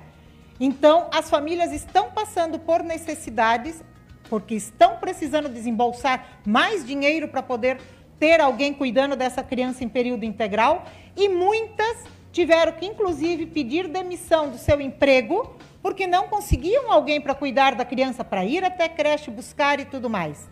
Então, 0.59 1.07
as 1.11 1.29
famílias 1.29 1.71
estão 1.71 2.11
passando 2.11 2.57
por 2.59 2.83
necessidades, 2.83 3.83
porque 4.29 4.55
estão 4.55 4.97
precisando 4.97 5.49
desembolsar 5.49 6.39
mais 6.45 6.85
dinheiro 6.85 7.27
para 7.27 7.43
poder 7.43 7.79
ter 8.19 8.39
alguém 8.39 8.73
cuidando 8.73 9.15
dessa 9.15 9.43
criança 9.43 9.83
em 9.83 9.89
período 9.89 10.23
integral, 10.23 10.85
e 11.15 11.29
muitas 11.29 12.03
tiveram 12.31 12.71
que, 12.73 12.85
inclusive, 12.85 13.45
pedir 13.45 13.87
demissão 13.87 14.49
do 14.49 14.57
seu 14.57 14.79
emprego 14.79 15.55
porque 15.81 16.05
não 16.05 16.27
conseguiam 16.27 16.91
alguém 16.91 17.19
para 17.19 17.33
cuidar 17.33 17.75
da 17.75 17.83
criança, 17.83 18.23
para 18.23 18.45
ir 18.45 18.63
até 18.63 18.87
creche 18.87 19.31
buscar 19.31 19.79
e 19.79 19.85
tudo 19.85 20.09
mais. 20.09 20.49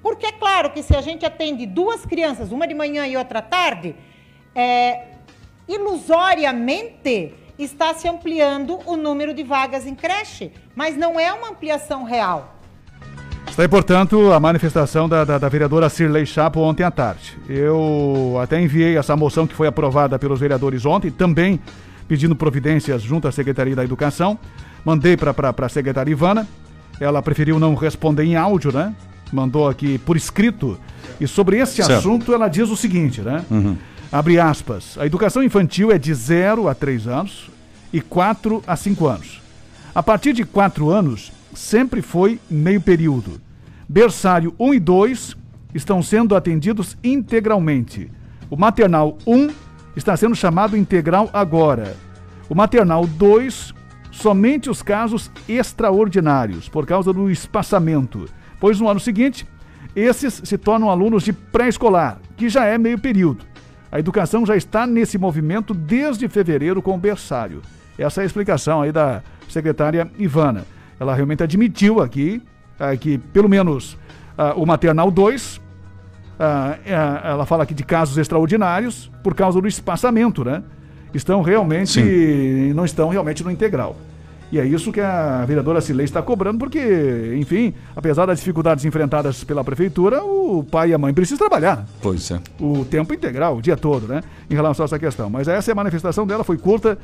Porque 0.00 0.26
é 0.26 0.32
claro 0.32 0.70
que 0.70 0.82
se 0.82 0.94
a 0.94 1.00
gente 1.00 1.26
atende 1.26 1.66
duas 1.66 2.06
crianças, 2.06 2.52
uma 2.52 2.66
de 2.66 2.74
manhã 2.74 3.06
e 3.06 3.16
outra 3.16 3.42
tarde, 3.42 3.96
é, 4.58 5.02
ilusoriamente 5.68 7.32
está 7.56 7.94
se 7.94 8.08
ampliando 8.08 8.80
o 8.86 8.96
número 8.96 9.32
de 9.32 9.44
vagas 9.44 9.86
em 9.86 9.94
creche, 9.94 10.50
mas 10.74 10.96
não 10.96 11.18
é 11.18 11.32
uma 11.32 11.50
ampliação 11.50 12.02
real. 12.02 12.56
Está 13.48 13.62
aí, 13.62 13.68
portanto, 13.68 14.32
a 14.32 14.40
manifestação 14.40 15.08
da, 15.08 15.24
da, 15.24 15.38
da, 15.38 15.48
vereadora 15.48 15.88
Cirlei 15.88 16.26
Chapo 16.26 16.60
ontem 16.60 16.82
à 16.82 16.90
tarde. 16.90 17.38
Eu 17.48 18.36
até 18.42 18.60
enviei 18.60 18.96
essa 18.96 19.16
moção 19.16 19.46
que 19.46 19.54
foi 19.54 19.68
aprovada 19.68 20.18
pelos 20.18 20.40
vereadores 20.40 20.84
ontem, 20.84 21.10
também 21.10 21.60
pedindo 22.08 22.34
providências 22.34 23.02
junto 23.02 23.28
à 23.28 23.32
Secretaria 23.32 23.76
da 23.76 23.84
Educação. 23.84 24.38
Mandei 24.84 25.16
para 25.16 25.54
a 25.56 25.68
secretária 25.68 26.10
Ivana, 26.10 26.48
ela 27.00 27.22
preferiu 27.22 27.58
não 27.58 27.74
responder 27.74 28.24
em 28.24 28.36
áudio, 28.36 28.72
né? 28.72 28.94
Mandou 29.32 29.68
aqui 29.68 29.98
por 29.98 30.16
escrito. 30.16 30.78
E 31.20 31.26
sobre 31.26 31.58
esse 31.58 31.76
certo. 31.76 31.92
assunto 31.92 32.32
ela 32.32 32.48
diz 32.48 32.68
o 32.70 32.76
seguinte, 32.76 33.20
né? 33.20 33.44
Uhum. 33.50 33.76
Abre 34.10 34.40
aspas. 34.40 34.96
A 34.98 35.04
educação 35.04 35.42
infantil 35.42 35.92
é 35.92 35.98
de 35.98 36.12
0 36.14 36.66
a 36.66 36.74
3 36.74 37.06
anos 37.06 37.50
e 37.92 38.00
4 38.00 38.62
a 38.66 38.74
5 38.74 39.06
anos. 39.06 39.42
A 39.94 40.02
partir 40.02 40.32
de 40.32 40.44
4 40.44 40.88
anos, 40.88 41.30
sempre 41.54 42.00
foi 42.00 42.40
meio 42.48 42.80
período. 42.80 43.38
Berçário 43.86 44.54
1 44.58 44.74
e 44.74 44.80
2 44.80 45.36
estão 45.74 46.02
sendo 46.02 46.34
atendidos 46.34 46.96
integralmente. 47.04 48.10
O 48.48 48.56
maternal 48.56 49.18
1 49.26 49.50
está 49.94 50.16
sendo 50.16 50.34
chamado 50.34 50.74
integral 50.74 51.28
agora. 51.30 51.94
O 52.48 52.54
maternal 52.54 53.06
2, 53.06 53.74
somente 54.10 54.70
os 54.70 54.80
casos 54.80 55.30
extraordinários, 55.46 56.66
por 56.66 56.86
causa 56.86 57.12
do 57.12 57.30
espaçamento. 57.30 58.24
Pois 58.58 58.80
no 58.80 58.88
ano 58.88 59.00
seguinte, 59.00 59.46
esses 59.94 60.40
se 60.44 60.56
tornam 60.56 60.88
alunos 60.88 61.24
de 61.24 61.32
pré-escolar, 61.32 62.18
que 62.38 62.48
já 62.48 62.64
é 62.64 62.78
meio 62.78 62.98
período. 62.98 63.47
A 63.90 63.98
educação 63.98 64.44
já 64.44 64.56
está 64.56 64.86
nesse 64.86 65.16
movimento 65.16 65.72
desde 65.72 66.28
fevereiro 66.28 66.82
com 66.82 66.94
o 66.94 66.98
berçário. 66.98 67.62
Essa 67.98 68.20
é 68.20 68.22
a 68.22 68.26
explicação 68.26 68.82
aí 68.82 68.92
da 68.92 69.22
secretária 69.48 70.10
Ivana. 70.18 70.64
Ela 71.00 71.14
realmente 71.14 71.42
admitiu 71.42 72.00
aqui 72.00 72.42
uh, 72.78 72.96
que, 72.98 73.18
pelo 73.18 73.48
menos, 73.48 73.94
uh, 73.94 74.60
o 74.60 74.66
maternal 74.66 75.10
2, 75.10 75.56
uh, 75.56 75.60
ela 77.24 77.46
fala 77.46 77.62
aqui 77.62 77.74
de 77.74 77.82
casos 77.82 78.18
extraordinários 78.18 79.10
por 79.22 79.34
causa 79.34 79.60
do 79.60 79.66
espaçamento, 79.66 80.44
né? 80.44 80.62
Estão 81.14 81.40
realmente, 81.40 82.02
Sim. 82.02 82.72
não 82.74 82.84
estão 82.84 83.08
realmente 83.08 83.42
no 83.42 83.50
integral. 83.50 83.96
E 84.50 84.58
é 84.58 84.64
isso 84.64 84.90
que 84.90 85.00
a 85.00 85.44
vereadora 85.44 85.80
Cilei 85.80 86.04
está 86.04 86.22
cobrando, 86.22 86.58
porque, 86.58 87.34
enfim, 87.36 87.74
apesar 87.94 88.24
das 88.24 88.38
dificuldades 88.38 88.84
enfrentadas 88.84 89.44
pela 89.44 89.62
prefeitura, 89.62 90.24
o 90.24 90.64
pai 90.64 90.90
e 90.90 90.94
a 90.94 90.98
mãe 90.98 91.12
precisam 91.12 91.46
trabalhar. 91.46 91.84
Pois 92.00 92.30
é. 92.30 92.40
O 92.58 92.84
tempo 92.84 93.12
integral, 93.12 93.58
o 93.58 93.62
dia 93.62 93.76
todo, 93.76 94.08
né? 94.08 94.22
Em 94.48 94.54
relação 94.54 94.84
a 94.84 94.86
essa 94.86 94.98
questão. 94.98 95.28
Mas 95.28 95.48
essa 95.48 95.70
é 95.70 95.72
a 95.72 95.74
manifestação 95.74 96.26
dela, 96.26 96.44
foi 96.44 96.56
curta 96.56 96.96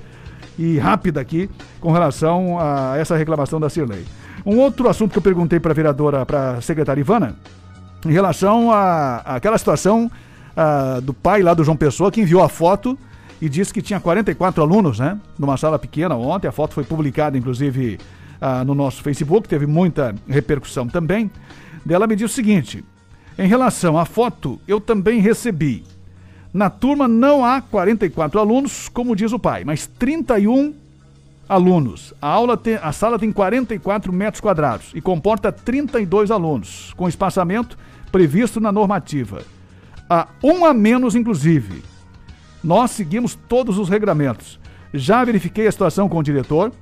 e 0.58 0.78
rápida 0.78 1.20
aqui 1.20 1.50
com 1.80 1.92
relação 1.92 2.58
a 2.58 2.96
essa 2.96 3.16
reclamação 3.16 3.60
da 3.60 3.68
Cirlei. 3.68 4.04
Um 4.46 4.58
outro 4.58 4.88
assunto 4.88 5.12
que 5.12 5.18
eu 5.18 5.22
perguntei 5.22 5.60
para 5.60 5.72
a 5.72 5.74
vereadora, 5.74 6.24
para 6.24 6.52
a 6.52 6.60
secretária 6.62 7.00
Ivana, 7.00 7.36
em 8.06 8.12
relação 8.12 8.70
a, 8.70 9.22
a 9.24 9.36
aquela 9.36 9.58
situação 9.58 10.10
a, 10.56 11.00
do 11.00 11.12
pai 11.12 11.42
lá 11.42 11.52
do 11.52 11.64
João 11.64 11.76
Pessoa 11.76 12.10
que 12.10 12.20
enviou 12.20 12.42
a 12.42 12.48
foto 12.48 12.98
e 13.44 13.48
disse 13.50 13.74
que 13.74 13.82
tinha 13.82 14.00
44 14.00 14.62
alunos, 14.62 14.98
né? 14.98 15.20
Numa 15.38 15.58
sala 15.58 15.78
pequena 15.78 16.16
ontem. 16.16 16.48
A 16.48 16.52
foto 16.52 16.72
foi 16.72 16.82
publicada, 16.82 17.36
inclusive, 17.36 17.98
ah, 18.40 18.64
no 18.64 18.74
nosso 18.74 19.02
Facebook, 19.02 19.46
teve 19.46 19.66
muita 19.66 20.14
repercussão 20.26 20.88
também. 20.88 21.30
Dela 21.84 22.06
me 22.06 22.16
disse 22.16 22.32
o 22.32 22.34
seguinte: 22.34 22.82
em 23.38 23.46
relação 23.46 23.98
à 23.98 24.06
foto, 24.06 24.58
eu 24.66 24.80
também 24.80 25.20
recebi. 25.20 25.84
Na 26.54 26.70
turma 26.70 27.06
não 27.06 27.44
há 27.44 27.60
44 27.60 28.40
alunos, 28.40 28.88
como 28.88 29.14
diz 29.14 29.30
o 29.30 29.38
pai, 29.38 29.62
mas 29.62 29.86
31 29.86 30.72
alunos. 31.46 32.14
A, 32.22 32.28
aula 32.28 32.56
tem, 32.56 32.76
a 32.76 32.92
sala 32.92 33.18
tem 33.18 33.30
44 33.30 34.10
metros 34.10 34.40
quadrados 34.40 34.90
e 34.94 35.02
comporta 35.02 35.52
32 35.52 36.30
alunos, 36.30 36.94
com 36.96 37.06
espaçamento 37.06 37.76
previsto 38.10 38.58
na 38.58 38.72
normativa. 38.72 39.42
Há 40.08 40.28
um 40.42 40.64
a 40.64 40.72
menos, 40.72 41.14
inclusive. 41.14 41.93
Nós 42.64 42.92
seguimos 42.92 43.34
todos 43.34 43.76
os 43.76 43.90
regramentos. 43.90 44.58
Já 44.94 45.22
verifiquei 45.22 45.66
a 45.66 45.72
situação 45.72 46.08
com 46.08 46.16
o 46.16 46.22
diretor. 46.22 46.72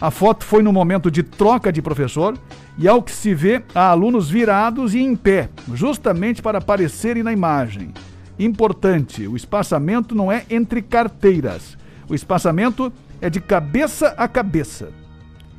A 0.00 0.12
foto 0.12 0.44
foi 0.44 0.62
no 0.62 0.72
momento 0.72 1.10
de 1.10 1.24
troca 1.24 1.72
de 1.72 1.82
professor 1.82 2.38
e, 2.78 2.86
ao 2.86 3.02
que 3.02 3.10
se 3.10 3.34
vê, 3.34 3.60
há 3.74 3.88
alunos 3.88 4.30
virados 4.30 4.94
e 4.94 5.00
em 5.00 5.16
pé, 5.16 5.50
justamente 5.74 6.40
para 6.40 6.58
aparecerem 6.58 7.24
na 7.24 7.32
imagem. 7.32 7.92
Importante: 8.38 9.26
o 9.26 9.34
espaçamento 9.34 10.14
não 10.14 10.30
é 10.30 10.44
entre 10.48 10.80
carteiras. 10.80 11.76
O 12.08 12.14
espaçamento 12.14 12.92
é 13.20 13.28
de 13.28 13.40
cabeça 13.40 14.14
a 14.16 14.28
cabeça. 14.28 14.90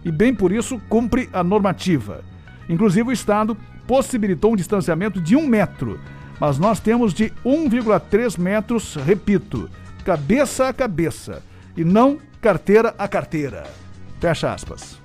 E, 0.06 0.12
bem 0.12 0.34
por 0.34 0.54
isso, 0.54 0.80
cumpre 0.88 1.30
a 1.34 1.44
normativa. 1.44 2.24
Inclusive, 2.70 3.10
o 3.10 3.12
Estado 3.12 3.58
possibilitou 3.86 4.54
um 4.54 4.56
distanciamento 4.56 5.20
de 5.20 5.36
um 5.36 5.46
metro 5.46 6.00
mas 6.40 6.58
nós 6.58 6.80
temos 6.80 7.14
de 7.14 7.32
1,3 7.46 8.38
metros, 8.40 8.96
repito, 8.96 9.70
cabeça 10.06 10.68
a 10.68 10.74
cabeça, 10.74 11.42
e 11.76 11.84
não 11.84 12.18
carteira 12.42 12.94
a 12.98 13.08
carteira. 13.08 13.64
Fecha 14.20 14.54
aspas. 14.54 14.98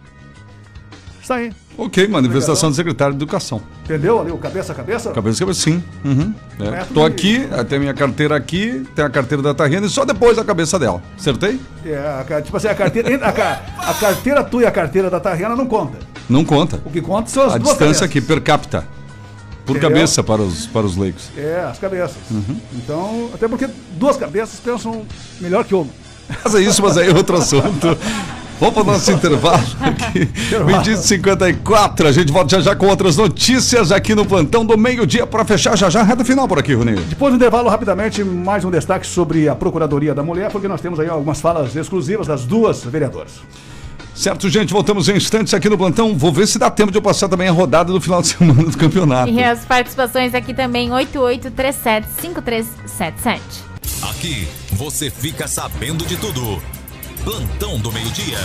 Está 1.21 1.37
aí. 1.37 1.53
Ok, 1.79 2.07
manifestação 2.07 2.69
do 2.69 2.77
secretário 2.77 3.15
de 3.15 3.19
Educação. 3.19 3.61
Entendeu 3.85 4.21
ali 4.21 4.31
o 4.31 4.37
cabeça 4.37 4.73
a 4.73 4.75
cabeça? 4.75 5.11
Cabeça 5.11 5.43
a 5.43 5.47
cabeça, 5.47 5.61
sim. 5.63 5.83
Uhum. 6.05 6.35
É. 6.61 6.85
Tô 6.93 7.03
aqui, 7.03 7.49
tem 7.69 7.79
minha 7.79 7.95
carteira 7.95 8.37
aqui, 8.37 8.87
tem 8.95 9.05
a 9.05 9.09
carteira 9.09 9.43
da 9.43 9.55
Tarrina 9.55 9.87
e 9.87 9.89
só 9.89 10.05
depois 10.05 10.39
a 10.39 10.45
cabeça 10.45 10.79
dela. 10.79 11.03
Acertei? 11.19 11.59
É, 11.85 11.97
a, 11.97 12.43
tipo 12.43 12.57
assim, 12.57 12.69
a 12.69 12.75
carteira, 12.75 13.09
a, 13.27 13.91
a 13.91 13.95
carteira 13.95 14.45
tua 14.45 14.63
e 14.63 14.67
a 14.67 14.71
carteira 14.71 15.09
da 15.09 15.19
Tarrina 15.19 15.57
não 15.57 15.67
conta. 15.67 15.99
Não 16.29 16.45
conta. 16.45 16.81
O 16.85 16.91
que 16.91 17.01
conta 17.01 17.31
são 17.31 17.45
as 17.45 17.55
a 17.55 17.59
duas 17.59 17.71
distância 17.71 18.07
cabeças. 18.07 18.11
aqui 18.11 18.21
per 18.21 18.41
capita. 18.43 18.87
Por 19.65 19.77
Entendeu? 19.77 19.91
cabeça 19.91 20.23
para 20.23 20.43
os, 20.43 20.67
para 20.67 20.85
os 20.85 20.97
leigos. 20.97 21.31
É, 21.37 21.67
as 21.71 21.79
cabeças. 21.79 22.17
Uhum. 22.31 22.57
Então, 22.75 23.31
até 23.33 23.49
porque 23.49 23.69
duas 23.93 24.17
cabeças 24.17 24.61
pensam 24.61 25.07
melhor 25.41 25.65
que 25.65 25.75
uma. 25.75 25.89
Mas 26.45 26.55
é 26.55 26.61
isso, 26.61 26.83
mas 26.83 26.97
aí 26.97 27.09
é 27.09 27.15
outro 27.15 27.37
assunto. 27.37 27.97
Vamos 28.61 28.75
para 28.75 28.83
o 28.83 28.87
nosso 28.87 29.11
intervalo 29.11 29.63
aqui. 29.81 30.29
Meio 30.65 30.97
54. 30.97 32.07
A 32.09 32.13
gente 32.13 32.33
volta 32.33 32.57
já 32.57 32.61
já 32.61 32.77
com 32.77 32.87
outras 32.87 33.17
notícias 33.17 33.91
aqui 33.91 34.15
no 34.15 34.25
plantão 34.25 34.65
do 34.65 34.79
meio-dia 34.79 35.27
para 35.27 35.45
fechar 35.45 35.77
já 35.77 35.91
já 35.91 36.01
a 36.01 36.05
reta 36.05 36.25
final 36.25 36.47
por 36.47 36.59
aqui, 36.59 36.73
Rony. 36.73 36.95
Depois 36.95 37.33
do 37.33 37.37
intervalo, 37.37 37.69
rapidamente, 37.69 38.23
mais 38.23 38.65
um 38.65 38.71
destaque 38.71 39.07
sobre 39.07 39.49
a 39.49 39.55
Procuradoria 39.55 40.15
da 40.15 40.23
Mulher, 40.23 40.51
porque 40.51 40.69
nós 40.69 40.81
temos 40.81 41.01
aí 41.01 41.09
algumas 41.09 41.41
falas 41.41 41.75
exclusivas 41.75 42.27
das 42.27 42.45
duas 42.45 42.85
vereadoras. 42.85 43.33
Certo, 44.15 44.49
gente, 44.49 44.73
voltamos 44.73 45.09
em 45.09 45.17
instantes 45.17 45.53
aqui 45.53 45.69
no 45.69 45.77
plantão. 45.77 46.17
Vou 46.17 46.33
ver 46.33 46.47
se 46.47 46.57
dá 46.59 46.71
tempo 46.71 46.93
de 46.93 46.99
eu 46.99 47.03
passar 47.03 47.29
também 47.29 47.49
a 47.49 47.53
rodada 47.53 47.93
do 47.93 48.01
final 48.01 48.23
de 48.23 48.29
semana 48.39 48.63
do 48.63 48.79
campeonato. 48.79 49.31
E 49.31 49.43
as 49.43 49.65
participações 49.65 50.35
aqui 50.35 50.55
também, 50.55 50.91
8837-5377. 50.91 53.41
Aqui 54.03 54.47
você 54.73 55.11
fica 55.11 55.49
sabendo 55.49 56.07
de 56.07 56.17
tudo. 56.17 56.63
Plantão 57.25 57.79
do 57.81 57.91
meio-dia. 57.91 58.39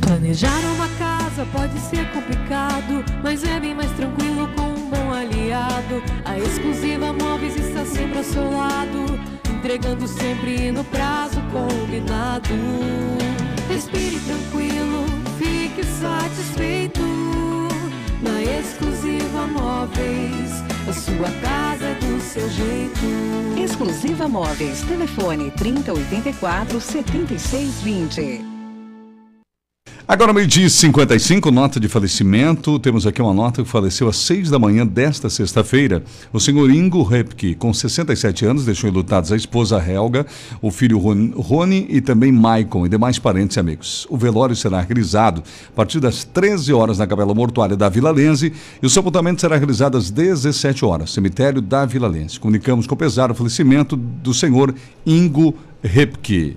Planejar 0.00 0.60
uma 0.74 0.88
casa 0.98 1.46
pode 1.52 1.78
ser 1.80 2.06
complicado, 2.12 3.04
mas 3.22 3.42
é 3.44 3.58
bem 3.58 3.74
mais 3.74 3.90
tranquilo 3.92 4.48
com 4.56 4.62
um 4.62 4.90
bom 4.90 5.12
aliado. 5.12 6.02
A 6.24 6.38
exclusiva 6.38 7.12
Móveis 7.12 7.56
está 7.56 7.84
sempre 7.84 8.18
ao 8.18 8.24
seu 8.24 8.50
lado, 8.50 9.20
entregando 9.56 10.06
sempre 10.06 10.70
no 10.70 10.84
prazo 10.84 11.40
combinado. 11.50 12.54
Respire 13.76 14.18
tranquilo, 14.20 15.04
fique 15.38 15.84
satisfeito. 15.84 17.02
Na 18.22 18.42
exclusiva 18.42 19.46
Móveis, 19.48 20.50
a 20.88 20.92
sua 20.94 21.30
casa 21.42 21.92
do 22.00 22.18
seu 22.22 22.48
jeito. 22.48 23.62
Exclusiva 23.62 24.26
Móveis, 24.26 24.80
telefone 24.80 25.50
3084 25.50 26.80
7620. 26.80 28.55
Agora, 30.08 30.32
meio-dia 30.32 30.70
55, 30.70 31.50
nota 31.50 31.80
de 31.80 31.88
falecimento. 31.88 32.78
Temos 32.78 33.08
aqui 33.08 33.20
uma 33.20 33.34
nota 33.34 33.64
que 33.64 33.68
faleceu 33.68 34.08
às 34.08 34.16
6 34.18 34.50
da 34.50 34.56
manhã 34.56 34.86
desta 34.86 35.28
sexta-feira. 35.28 36.04
O 36.32 36.38
senhor 36.38 36.70
Ingo 36.70 37.02
Repke, 37.02 37.56
com 37.56 37.74
67 37.74 38.46
anos, 38.46 38.64
deixou 38.64 38.88
enlutados 38.88 39.32
a 39.32 39.36
esposa 39.36 39.84
Helga, 39.84 40.24
o 40.62 40.70
filho 40.70 40.96
Rony 40.96 41.88
e 41.90 42.00
também 42.00 42.30
Maicon 42.30 42.86
e 42.86 42.88
demais 42.88 43.18
parentes 43.18 43.56
e 43.56 43.60
amigos. 43.60 44.06
O 44.08 44.16
velório 44.16 44.54
será 44.54 44.80
realizado 44.80 45.42
a 45.70 45.72
partir 45.72 45.98
das 45.98 46.22
13 46.22 46.72
horas 46.72 46.98
na 46.98 47.06
Capela 47.08 47.34
Mortuária 47.34 47.76
da 47.76 47.88
Vila 47.88 48.12
Lense 48.12 48.52
e 48.80 48.86
o 48.86 48.90
sepultamento 48.90 49.40
será 49.40 49.56
realizado 49.56 49.98
às 49.98 50.08
17 50.08 50.84
horas, 50.84 51.12
cemitério 51.12 51.60
da 51.60 51.84
Vila 51.84 52.06
Lense. 52.06 52.38
Comunicamos 52.38 52.86
com 52.86 52.94
pesar 52.94 53.32
o 53.32 53.34
falecimento 53.34 53.96
do 53.96 54.32
senhor 54.32 54.72
Ingo 55.04 55.52
Repke. 55.82 56.56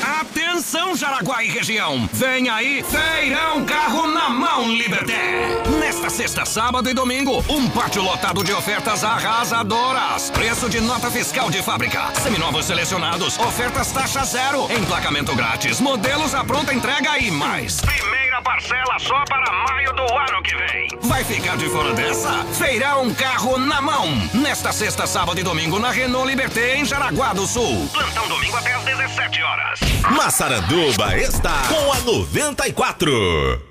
Atenção 0.00 0.94
Jaraguá 0.96 1.42
e 1.42 1.50
região, 1.50 2.08
vem 2.12 2.48
aí 2.48 2.84
Feirão 2.84 3.64
Carro 3.64 4.06
na 4.06 4.28
Mão 4.28 4.70
Liberté. 4.72 5.60
Nesta 5.80 6.08
sexta, 6.08 6.44
sábado 6.46 6.88
e 6.88 6.94
domingo, 6.94 7.44
um 7.48 7.68
pátio 7.68 8.02
lotado 8.02 8.44
de 8.44 8.52
ofertas 8.52 9.02
arrasadoras. 9.02 10.30
Preço 10.30 10.68
de 10.70 10.80
nota 10.80 11.10
fiscal 11.10 11.50
de 11.50 11.62
fábrica, 11.62 12.12
seminovos 12.22 12.66
selecionados, 12.66 13.38
ofertas 13.40 13.90
taxa 13.90 14.24
zero, 14.24 14.70
emplacamento 14.72 15.34
grátis, 15.34 15.80
modelos 15.80 16.32
à 16.32 16.44
pronta 16.44 16.72
entrega 16.72 17.18
e 17.18 17.30
mais. 17.30 17.80
Primeira 17.80 18.40
parcela 18.42 18.98
só 19.00 19.24
para 19.24 19.52
maio 19.52 19.92
do 19.94 20.02
ano 20.02 20.42
que 20.42 20.54
vem. 20.54 20.88
Vai 21.02 21.24
ficar 21.24 21.56
de 21.56 21.68
fora 21.70 21.92
dessa? 21.94 22.44
Feirão 22.54 23.12
Carro 23.14 23.58
na 23.58 23.80
Mão. 23.80 24.06
Nesta 24.32 24.72
sexta, 24.72 25.06
sábado 25.06 25.40
e 25.40 25.42
domingo 25.42 25.78
na 25.80 25.90
Renault 25.90 26.28
Liberté 26.28 26.76
em 26.76 26.84
Jaraguá 26.84 27.32
do 27.32 27.46
Sul. 27.46 27.88
Plantão 27.92 28.28
domingo 28.28 28.56
até 28.56 28.74
às 28.74 28.84
17 28.84 29.42
horas. 29.42 29.80
Massaranduba 30.16 31.16
está 31.18 31.62
com 31.68 31.92
a 31.92 32.00
94. 32.00 33.62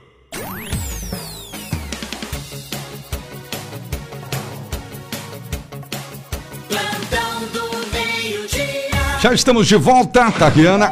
Plantão 6.69 7.39
do 7.53 7.87
meio-dia. 7.91 9.19
Já 9.19 9.33
estamos 9.33 9.67
de 9.67 9.75
volta, 9.75 10.31
Tatiana. 10.31 10.91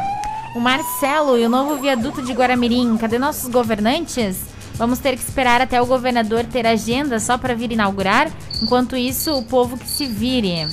O 0.54 0.60
Marcelo 0.60 1.38
e 1.38 1.44
o 1.44 1.48
novo 1.48 1.76
viaduto 1.76 2.22
de 2.22 2.32
Guaramirim, 2.32 2.96
cadê 2.96 3.18
nossos 3.18 3.50
governantes? 3.50 4.38
Vamos 4.74 4.98
ter 4.98 5.16
que 5.16 5.22
esperar 5.22 5.60
até 5.60 5.80
o 5.80 5.86
governador 5.86 6.44
ter 6.44 6.66
agenda 6.66 7.18
só 7.18 7.38
para 7.38 7.54
vir 7.54 7.72
inaugurar? 7.72 8.30
Enquanto 8.62 8.96
isso, 8.96 9.32
o 9.34 9.42
povo 9.42 9.78
que 9.78 9.88
se 9.88 10.06
vire. 10.06 10.66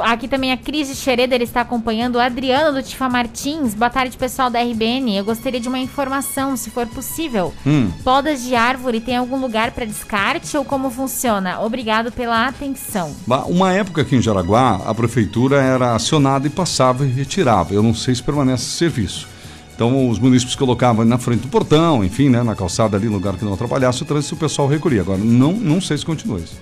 Aqui 0.00 0.28
também 0.28 0.52
a 0.52 0.56
Cris 0.56 0.88
de 0.88 0.94
Schroeder 0.94 1.40
está 1.40 1.62
acompanhando 1.62 2.16
o 2.16 2.20
Adriano 2.20 2.72
do 2.72 2.82
Tifa 2.82 3.08
Martins. 3.08 3.74
Boa 3.74 3.90
tarde, 3.90 4.16
pessoal 4.16 4.50
da 4.50 4.60
RBN. 4.60 5.16
Eu 5.16 5.24
gostaria 5.24 5.60
de 5.60 5.68
uma 5.68 5.78
informação, 5.78 6.56
se 6.56 6.70
for 6.70 6.86
possível. 6.86 7.54
Hum. 7.66 7.90
Podas 8.04 8.42
de 8.42 8.54
árvore 8.54 9.00
tem 9.00 9.16
algum 9.16 9.40
lugar 9.40 9.70
para 9.70 9.84
descarte 9.84 10.56
ou 10.56 10.64
como 10.64 10.90
funciona? 10.90 11.60
Obrigado 11.60 12.12
pela 12.12 12.46
atenção. 12.46 13.14
Uma 13.46 13.72
época 13.72 14.02
aqui 14.02 14.16
em 14.16 14.22
Jaraguá, 14.22 14.82
a 14.84 14.94
prefeitura 14.94 15.62
era 15.62 15.94
acionada 15.94 16.46
e 16.46 16.50
passava 16.50 17.06
e 17.06 17.10
retirava. 17.10 17.72
Eu 17.72 17.82
não 17.82 17.94
sei 17.94 18.14
se 18.14 18.22
permanece 18.22 18.64
esse 18.64 18.76
serviço. 18.76 19.28
Então 19.74 20.08
os 20.10 20.18
munícipes 20.18 20.56
colocavam 20.56 21.04
na 21.04 21.18
frente 21.18 21.42
do 21.42 21.48
portão, 21.48 22.04
enfim, 22.04 22.28
né, 22.28 22.42
na 22.42 22.54
calçada 22.54 22.96
ali, 22.96 23.06
lugar 23.06 23.36
que 23.36 23.44
não 23.44 23.54
atrapalhasse 23.54 24.02
o 24.02 24.04
trânsito, 24.04 24.34
o 24.34 24.38
pessoal 24.38 24.66
recolhia. 24.66 25.02
Agora, 25.02 25.18
não, 25.18 25.52
não 25.52 25.80
sei 25.80 25.96
se 25.96 26.04
continua 26.04 26.40
isso. 26.40 26.56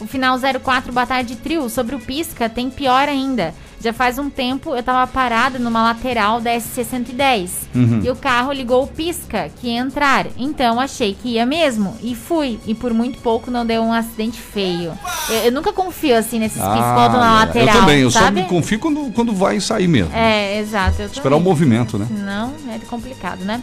O 0.00 0.06
final 0.06 0.38
04, 0.62 0.92
boa 0.92 1.04
tarde, 1.06 1.34
trio. 1.36 1.68
Sobre 1.68 1.94
o 1.96 1.98
pisca, 1.98 2.48
tem 2.48 2.70
pior 2.70 3.08
ainda. 3.08 3.52
Já 3.80 3.92
faz 3.92 4.18
um 4.18 4.28
tempo 4.28 4.74
eu 4.74 4.82
tava 4.82 5.06
parada 5.06 5.58
numa 5.58 5.80
lateral 5.82 6.40
da 6.40 6.50
SC110 6.52 7.50
Uhum. 7.74 8.00
e 8.04 8.10
o 8.10 8.16
carro 8.16 8.52
ligou 8.52 8.82
o 8.82 8.86
pisca 8.88 9.50
que 9.60 9.68
ia 9.68 9.78
entrar. 9.80 10.26
Então 10.36 10.80
achei 10.80 11.14
que 11.14 11.30
ia 11.34 11.44
mesmo 11.46 11.96
e 12.02 12.14
fui. 12.14 12.58
E 12.66 12.74
por 12.74 12.92
muito 12.92 13.18
pouco 13.20 13.50
não 13.50 13.64
deu 13.66 13.82
um 13.82 13.92
acidente 13.92 14.40
feio. 14.40 14.92
Eu, 15.28 15.36
eu 15.44 15.52
nunca 15.52 15.72
confio 15.72 16.16
assim 16.16 16.38
nesses 16.38 16.58
piscos 16.60 16.78
na 16.80 17.28
Ah, 17.30 17.34
lateral. 17.44 17.68
eu 17.74 17.80
também, 17.80 18.00
eu 18.00 18.10
sabe? 18.10 18.26
só 18.26 18.32
me 18.32 18.48
confio 18.48 18.78
quando, 18.78 19.12
quando 19.12 19.32
vai 19.32 19.60
sair 19.60 19.86
mesmo. 19.88 20.12
É, 20.14 20.58
exato. 20.60 21.02
Esperar 21.02 21.36
o 21.36 21.40
movimento, 21.40 21.98
né? 21.98 22.06
Não, 22.10 22.52
é 22.72 22.78
complicado, 22.88 23.44
né? 23.44 23.62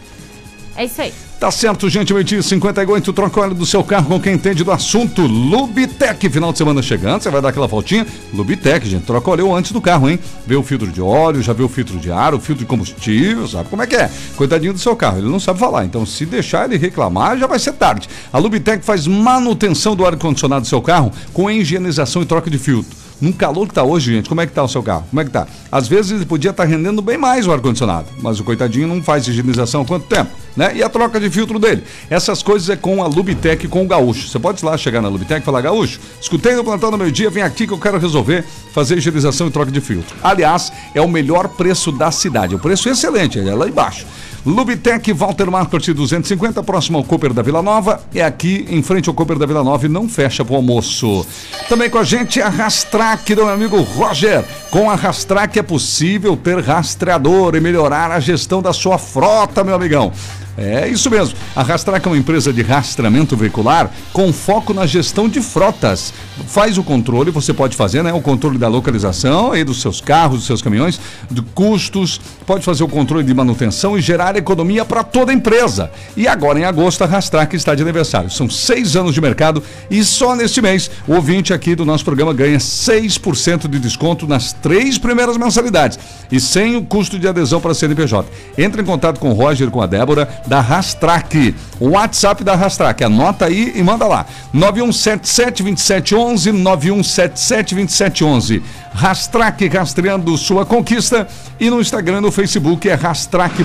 É 0.76 0.84
isso 0.84 1.00
aí. 1.00 1.12
Tá 1.40 1.50
certo, 1.50 1.88
gente. 1.88 2.12
Meio-dia 2.12 2.38
e 2.38 2.42
58. 2.42 3.12
Troca 3.12 3.40
o 3.40 3.42
óleo 3.42 3.54
do 3.54 3.66
seu 3.66 3.82
carro 3.84 4.08
com 4.08 4.20
quem 4.20 4.34
entende 4.34 4.62
do 4.62 4.70
assunto. 4.70 5.22
Lubitec. 5.22 6.28
Final 6.28 6.52
de 6.52 6.58
semana 6.58 6.82
chegando. 6.82 7.22
Você 7.22 7.30
vai 7.30 7.42
dar 7.42 7.48
aquela 7.48 7.66
voltinha. 7.66 8.06
Lubitec, 8.32 8.88
gente. 8.88 9.04
Troca 9.04 9.28
o 9.28 9.32
óleo 9.32 9.54
antes 9.54 9.72
do 9.72 9.80
carro, 9.80 10.08
hein? 10.08 10.18
Vê 10.46 10.56
o 10.56 10.62
filtro 10.62 10.90
de 10.90 11.00
óleo, 11.00 11.42
já 11.42 11.52
vê 11.52 11.62
o 11.62 11.68
filtro 11.68 11.98
de 11.98 12.10
ar, 12.10 12.34
o 12.34 12.40
filtro 12.40 12.64
de 12.64 12.68
combustível. 12.68 13.46
Sabe 13.48 13.68
como 13.68 13.82
é 13.82 13.86
que 13.86 13.96
é? 13.96 14.10
Coitadinho 14.36 14.72
do 14.72 14.78
seu 14.78 14.94
carro. 14.96 15.18
Ele 15.18 15.28
não 15.28 15.40
sabe 15.40 15.58
falar. 15.58 15.84
Então, 15.84 16.04
se 16.04 16.24
deixar 16.26 16.66
ele 16.66 16.78
reclamar, 16.78 17.38
já 17.38 17.46
vai 17.46 17.58
ser 17.58 17.72
tarde. 17.72 18.08
A 18.32 18.38
Lubitec 18.38 18.84
faz 18.84 19.06
manutenção 19.06 19.94
do 19.94 20.06
ar-condicionado 20.06 20.62
do 20.62 20.68
seu 20.68 20.82
carro 20.82 21.12
com 21.32 21.50
higienização 21.50 22.22
e 22.22 22.26
troca 22.26 22.50
de 22.50 22.58
filtro. 22.58 23.05
Num 23.20 23.32
calor 23.32 23.66
que 23.66 23.74
tá 23.74 23.82
hoje, 23.82 24.14
gente, 24.14 24.28
como 24.28 24.40
é 24.40 24.46
que 24.46 24.52
tá 24.52 24.62
o 24.62 24.68
seu 24.68 24.82
carro? 24.82 25.04
Como 25.08 25.20
é 25.20 25.24
que 25.24 25.30
tá? 25.30 25.46
Às 25.72 25.88
vezes 25.88 26.10
ele 26.12 26.26
podia 26.26 26.50
estar 26.50 26.64
rendendo 26.64 27.00
bem 27.00 27.16
mais 27.16 27.46
o 27.46 27.52
ar-condicionado, 27.52 28.08
mas 28.20 28.38
o 28.38 28.44
coitadinho 28.44 28.86
não 28.86 29.02
faz 29.02 29.26
higienização 29.26 29.80
há 29.80 29.84
quanto 29.86 30.06
tempo, 30.06 30.30
né? 30.54 30.72
E 30.76 30.82
a 30.82 30.88
troca 30.88 31.18
de 31.18 31.30
filtro 31.30 31.58
dele. 31.58 31.82
Essas 32.10 32.42
coisas 32.42 32.68
é 32.68 32.76
com 32.76 33.02
a 33.02 33.06
Lubitec 33.06 33.66
com 33.68 33.84
o 33.84 33.88
Gaúcho. 33.88 34.28
Você 34.28 34.38
pode 34.38 34.62
ir 34.62 34.66
lá 34.66 34.76
chegar 34.76 35.00
na 35.00 35.08
Lubitec 35.08 35.40
e 35.40 35.44
falar, 35.44 35.62
Gaúcho, 35.62 35.98
escutei 36.20 36.54
no 36.54 36.62
plantão 36.62 36.90
no 36.90 36.98
meio-dia, 36.98 37.30
vem 37.30 37.42
aqui 37.42 37.66
que 37.66 37.72
eu 37.72 37.78
quero 37.78 37.98
resolver 37.98 38.44
fazer 38.72 38.98
higienização 38.98 39.46
e 39.46 39.50
troca 39.50 39.70
de 39.70 39.80
filtro. 39.80 40.14
Aliás, 40.22 40.70
é 40.94 41.00
o 41.00 41.08
melhor 41.08 41.48
preço 41.48 41.90
da 41.90 42.10
cidade. 42.10 42.54
O 42.54 42.58
preço 42.58 42.88
é 42.88 42.92
excelente, 42.92 43.38
é 43.38 43.54
lá 43.54 43.66
embaixo. 43.66 44.06
Lubitec, 44.46 45.12
Walter 45.12 45.50
Marcos 45.50 45.84
250, 45.84 46.62
próximo 46.62 46.98
ao 46.98 47.04
Cooper 47.04 47.32
da 47.32 47.42
Vila 47.42 47.60
Nova. 47.60 48.00
É 48.14 48.22
aqui, 48.22 48.64
em 48.70 48.80
frente 48.80 49.08
ao 49.08 49.14
Cooper 49.14 49.36
da 49.36 49.44
Vila 49.44 49.64
Nova 49.64 49.86
e 49.86 49.88
não 49.88 50.08
fecha 50.08 50.44
pro 50.44 50.54
almoço. 50.54 51.26
Também 51.68 51.90
com 51.90 51.98
a 51.98 52.04
gente 52.04 52.40
a 52.40 52.48
Rastrac 52.48 53.34
do 53.34 53.44
meu 53.44 53.52
amigo 53.52 53.80
Roger. 53.80 54.44
Com 54.70 54.88
a 54.88 54.94
Rastrac 54.94 55.58
é 55.58 55.62
possível 55.62 56.36
ter 56.36 56.60
rastreador 56.60 57.56
e 57.56 57.60
melhorar 57.60 58.12
a 58.12 58.20
gestão 58.20 58.62
da 58.62 58.72
sua 58.72 58.98
frota, 58.98 59.64
meu 59.64 59.74
amigão. 59.74 60.12
É 60.58 60.88
isso 60.88 61.10
mesmo. 61.10 61.36
A 61.54 61.62
Rastrac 61.62 62.06
é 62.06 62.10
uma 62.10 62.16
empresa 62.16 62.52
de 62.52 62.62
rastreamento 62.62 63.36
veicular 63.36 63.90
com 64.12 64.32
foco 64.32 64.72
na 64.72 64.86
gestão 64.86 65.28
de 65.28 65.40
frotas. 65.42 66.14
Faz 66.46 66.78
o 66.78 66.82
controle, 66.82 67.30
você 67.30 67.52
pode 67.52 67.76
fazer, 67.76 68.02
né? 68.02 68.12
O 68.12 68.20
controle 68.20 68.56
da 68.56 68.68
localização 68.68 69.52
aí 69.52 69.64
dos 69.64 69.82
seus 69.82 70.00
carros, 70.00 70.38
dos 70.38 70.46
seus 70.46 70.62
caminhões, 70.62 70.98
de 71.30 71.42
custos, 71.42 72.20
pode 72.46 72.64
fazer 72.64 72.84
o 72.84 72.88
controle 72.88 73.24
de 73.24 73.34
manutenção 73.34 73.98
e 73.98 74.00
gerar 74.00 74.36
economia 74.36 74.84
para 74.84 75.04
toda 75.04 75.30
a 75.30 75.34
empresa. 75.34 75.90
E 76.16 76.26
agora, 76.26 76.58
em 76.58 76.64
agosto, 76.64 77.04
a 77.04 77.06
Rastrac 77.06 77.54
está 77.54 77.74
de 77.74 77.82
aniversário. 77.82 78.30
São 78.30 78.48
seis 78.48 78.96
anos 78.96 79.14
de 79.14 79.20
mercado 79.20 79.62
e 79.90 80.02
só 80.04 80.34
neste 80.34 80.62
mês 80.62 80.90
o 81.06 81.14
ouvinte 81.14 81.52
aqui 81.52 81.74
do 81.74 81.84
nosso 81.84 82.04
programa 82.04 82.32
ganha 82.32 82.58
6% 82.58 83.68
de 83.68 83.78
desconto 83.78 84.26
nas 84.26 84.52
três 84.52 84.96
primeiras 84.96 85.36
mensalidades 85.36 85.98
e 86.30 86.40
sem 86.40 86.76
o 86.76 86.82
custo 86.82 87.18
de 87.18 87.28
adesão 87.28 87.60
para 87.60 87.72
a 87.72 87.74
CNPJ. 87.74 88.28
Entre 88.56 88.80
em 88.80 88.84
contato 88.84 89.20
com 89.20 89.30
o 89.30 89.34
Roger 89.34 89.68
e 89.68 89.70
com 89.70 89.82
a 89.82 89.86
Débora 89.86 90.28
da 90.46 90.60
Rastrac. 90.60 91.54
O 91.78 91.90
WhatsApp 91.90 92.42
da 92.42 92.54
Rastrac, 92.54 93.04
anota 93.04 93.44
aí 93.46 93.72
e 93.74 93.82
manda 93.82 94.06
lá. 94.06 94.24
91772711, 94.54 96.52
91772711. 96.52 98.62
Rastrac 98.92 99.68
rastreando 99.68 100.38
sua 100.38 100.64
conquista 100.64 101.28
e 101.60 101.68
no 101.68 101.78
Instagram 101.80 102.16
e 102.18 102.22
no 102.22 102.32
Facebook 102.32 102.88
é 102.88 102.94
rastrac.br. 102.94 103.64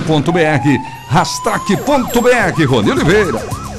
Rastrac.br, 1.08 2.64
Rony 2.66 2.90
Oliveira. 2.90 3.71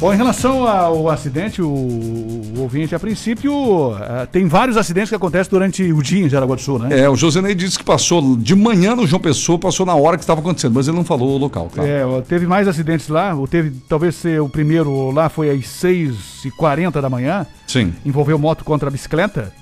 Bom, 0.00 0.14
em 0.14 0.16
relação 0.16 0.66
ao 0.66 1.10
acidente, 1.10 1.60
o, 1.60 1.68
o 1.68 2.60
ouvinte, 2.60 2.94
a 2.94 2.98
princípio, 2.98 3.52
eh, 4.00 4.26
tem 4.32 4.46
vários 4.46 4.78
acidentes 4.78 5.10
que 5.10 5.14
acontecem 5.14 5.50
durante 5.50 5.92
o 5.92 6.02
dia 6.02 6.24
em 6.24 6.28
Jaraguá 6.28 6.56
do 6.56 6.62
Sul, 6.62 6.78
né? 6.78 7.00
É, 7.00 7.06
o 7.06 7.14
Josenei 7.14 7.54
disse 7.54 7.76
que 7.76 7.84
passou 7.84 8.34
de 8.34 8.54
manhã 8.54 8.96
no 8.96 9.06
João 9.06 9.20
Pessoa, 9.20 9.58
passou 9.58 9.84
na 9.84 9.94
hora 9.94 10.16
que 10.16 10.22
estava 10.22 10.40
acontecendo, 10.40 10.72
mas 10.72 10.88
ele 10.88 10.96
não 10.96 11.04
falou 11.04 11.34
o 11.34 11.36
local, 11.36 11.68
tá? 11.74 11.84
É, 11.84 12.02
teve 12.26 12.46
mais 12.46 12.66
acidentes 12.66 13.08
lá, 13.08 13.34
ou 13.34 13.46
teve, 13.46 13.72
talvez 13.90 14.14
ser 14.14 14.40
o 14.40 14.48
primeiro 14.48 15.10
lá 15.10 15.28
foi 15.28 15.50
às 15.50 15.66
6h40 15.66 16.98
da 16.98 17.10
manhã. 17.10 17.46
Sim. 17.66 17.92
Envolveu 18.02 18.38
moto 18.38 18.64
contra 18.64 18.88
a 18.88 18.90
bicicleta, 18.90 19.52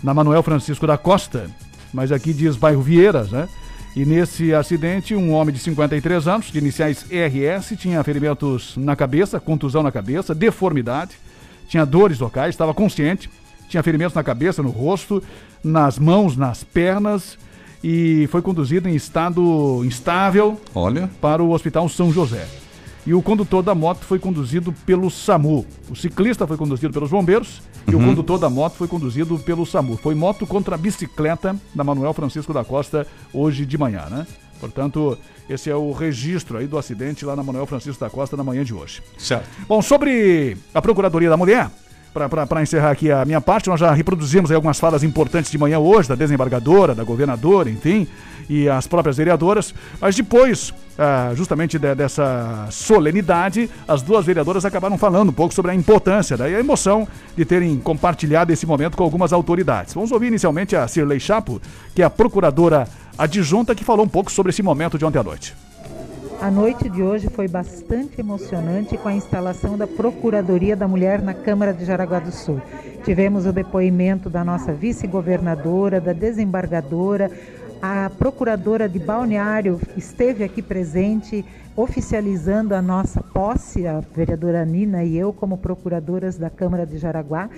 na 0.00 0.14
Manuel 0.14 0.44
Francisco 0.44 0.86
da 0.86 0.96
Costa, 0.96 1.50
mas 1.92 2.12
aqui 2.12 2.32
diz 2.32 2.54
bairro 2.54 2.82
Vieiras, 2.82 3.32
né? 3.32 3.48
E 3.96 4.04
nesse 4.04 4.54
acidente, 4.54 5.14
um 5.14 5.32
homem 5.32 5.54
de 5.54 5.60
53 5.60 6.28
anos, 6.28 6.52
de 6.52 6.58
iniciais 6.58 7.04
RS, 7.10 7.76
tinha 7.76 8.02
ferimentos 8.04 8.76
na 8.76 8.94
cabeça, 8.94 9.40
contusão 9.40 9.82
na 9.82 9.90
cabeça, 9.90 10.34
deformidade, 10.34 11.16
tinha 11.68 11.84
dores 11.84 12.18
locais, 12.18 12.50
estava 12.50 12.72
consciente, 12.72 13.28
tinha 13.68 13.82
ferimentos 13.82 14.14
na 14.14 14.22
cabeça, 14.22 14.62
no 14.62 14.70
rosto, 14.70 15.22
nas 15.62 15.98
mãos, 15.98 16.36
nas 16.36 16.62
pernas 16.62 17.38
e 17.82 18.26
foi 18.30 18.42
conduzido 18.42 18.88
em 18.88 18.94
estado 18.94 19.82
instável 19.84 20.60
Olha. 20.74 21.08
para 21.20 21.42
o 21.42 21.50
Hospital 21.50 21.88
São 21.88 22.12
José. 22.12 22.46
E 23.06 23.14
o 23.14 23.22
condutor 23.22 23.62
da 23.62 23.74
moto 23.74 24.04
foi 24.04 24.18
conduzido 24.18 24.72
pelo 24.84 25.10
SAMU. 25.10 25.64
O 25.90 25.96
ciclista 25.96 26.46
foi 26.46 26.56
conduzido 26.56 26.92
pelos 26.92 27.10
bombeiros 27.10 27.62
e 27.86 27.94
o 27.94 27.98
Uhum. 27.98 28.06
condutor 28.08 28.38
da 28.38 28.50
moto 28.50 28.74
foi 28.74 28.86
conduzido 28.88 29.38
pelo 29.38 29.64
SAMU. 29.64 29.96
Foi 29.96 30.14
moto 30.14 30.46
contra 30.46 30.76
bicicleta 30.76 31.56
da 31.74 31.82
Manuel 31.84 32.12
Francisco 32.12 32.52
da 32.52 32.64
Costa 32.64 33.06
hoje 33.32 33.64
de 33.64 33.78
manhã, 33.78 34.06
né? 34.10 34.26
Portanto, 34.60 35.16
esse 35.48 35.70
é 35.70 35.74
o 35.76 35.92
registro 35.92 36.58
aí 36.58 36.66
do 36.66 36.76
acidente 36.76 37.24
lá 37.24 37.34
na 37.36 37.42
Manuel 37.42 37.64
Francisco 37.64 38.00
da 38.00 38.10
Costa 38.10 38.36
na 38.36 38.42
manhã 38.44 38.64
de 38.64 38.74
hoje. 38.74 39.00
Certo. 39.16 39.46
Bom, 39.68 39.80
sobre 39.80 40.56
a 40.74 40.82
Procuradoria 40.82 41.30
da 41.30 41.36
Mulher, 41.36 41.70
para 42.26 42.62
encerrar 42.62 42.90
aqui 42.92 43.12
a 43.12 43.22
minha 43.26 43.40
parte, 43.42 43.68
nós 43.68 43.78
já 43.78 43.92
reproduzimos 43.92 44.50
algumas 44.50 44.80
falas 44.80 45.02
importantes 45.02 45.50
de 45.50 45.58
manhã 45.58 45.78
hoje, 45.78 46.08
da 46.08 46.14
desembargadora, 46.14 46.94
da 46.94 47.04
governadora, 47.04 47.68
enfim, 47.68 48.06
e 48.48 48.66
as 48.66 48.86
próprias 48.86 49.18
vereadoras, 49.18 49.74
mas 50.00 50.16
depois, 50.16 50.72
ah, 50.98 51.32
justamente 51.34 51.78
de- 51.78 51.94
dessa 51.94 52.66
solenidade, 52.70 53.68
as 53.86 54.00
duas 54.00 54.24
vereadoras 54.24 54.64
acabaram 54.64 54.96
falando 54.96 55.28
um 55.28 55.32
pouco 55.34 55.52
sobre 55.52 55.70
a 55.70 55.74
importância 55.74 56.34
né, 56.38 56.52
e 56.52 56.56
a 56.56 56.58
emoção 56.60 57.06
de 57.36 57.44
terem 57.44 57.78
compartilhado 57.78 58.50
esse 58.50 58.64
momento 58.64 58.96
com 58.96 59.04
algumas 59.04 59.34
autoridades. 59.34 59.92
Vamos 59.92 60.10
ouvir 60.10 60.28
inicialmente 60.28 60.74
a 60.74 60.88
Cirlei 60.88 61.20
Chapo, 61.20 61.60
que 61.94 62.00
é 62.00 62.06
a 62.06 62.10
procuradora 62.10 62.88
adjunta, 63.18 63.74
que 63.74 63.84
falou 63.84 64.06
um 64.06 64.08
pouco 64.08 64.32
sobre 64.32 64.48
esse 64.48 64.62
momento 64.62 64.96
de 64.96 65.04
ontem 65.04 65.18
à 65.18 65.22
noite. 65.22 65.54
A 66.40 66.52
noite 66.52 66.88
de 66.88 67.02
hoje 67.02 67.28
foi 67.28 67.48
bastante 67.48 68.20
emocionante 68.20 68.96
com 68.96 69.08
a 69.08 69.14
instalação 69.14 69.76
da 69.76 69.88
Procuradoria 69.88 70.76
da 70.76 70.86
Mulher 70.86 71.20
na 71.20 71.34
Câmara 71.34 71.74
de 71.74 71.84
Jaraguá 71.84 72.20
do 72.20 72.30
Sul. 72.30 72.60
Tivemos 73.04 73.44
o 73.44 73.52
depoimento 73.52 74.30
da 74.30 74.44
nossa 74.44 74.72
vice-governadora, 74.72 76.00
da 76.00 76.12
desembargadora, 76.12 77.28
a 77.80 78.10
procuradora 78.10 78.88
de 78.88 78.98
Balneário 78.98 79.80
esteve 79.96 80.42
aqui 80.42 80.60
presente, 80.60 81.44
oficializando 81.76 82.74
a 82.74 82.82
nossa 82.82 83.22
posse, 83.22 83.86
a 83.86 84.00
vereadora 84.00 84.64
Nina 84.64 85.04
e 85.04 85.16
eu, 85.16 85.32
como 85.32 85.58
procuradoras 85.58 86.36
da 86.36 86.50
Câmara 86.50 86.84
de 86.84 86.98
Jaraguá. 86.98 87.48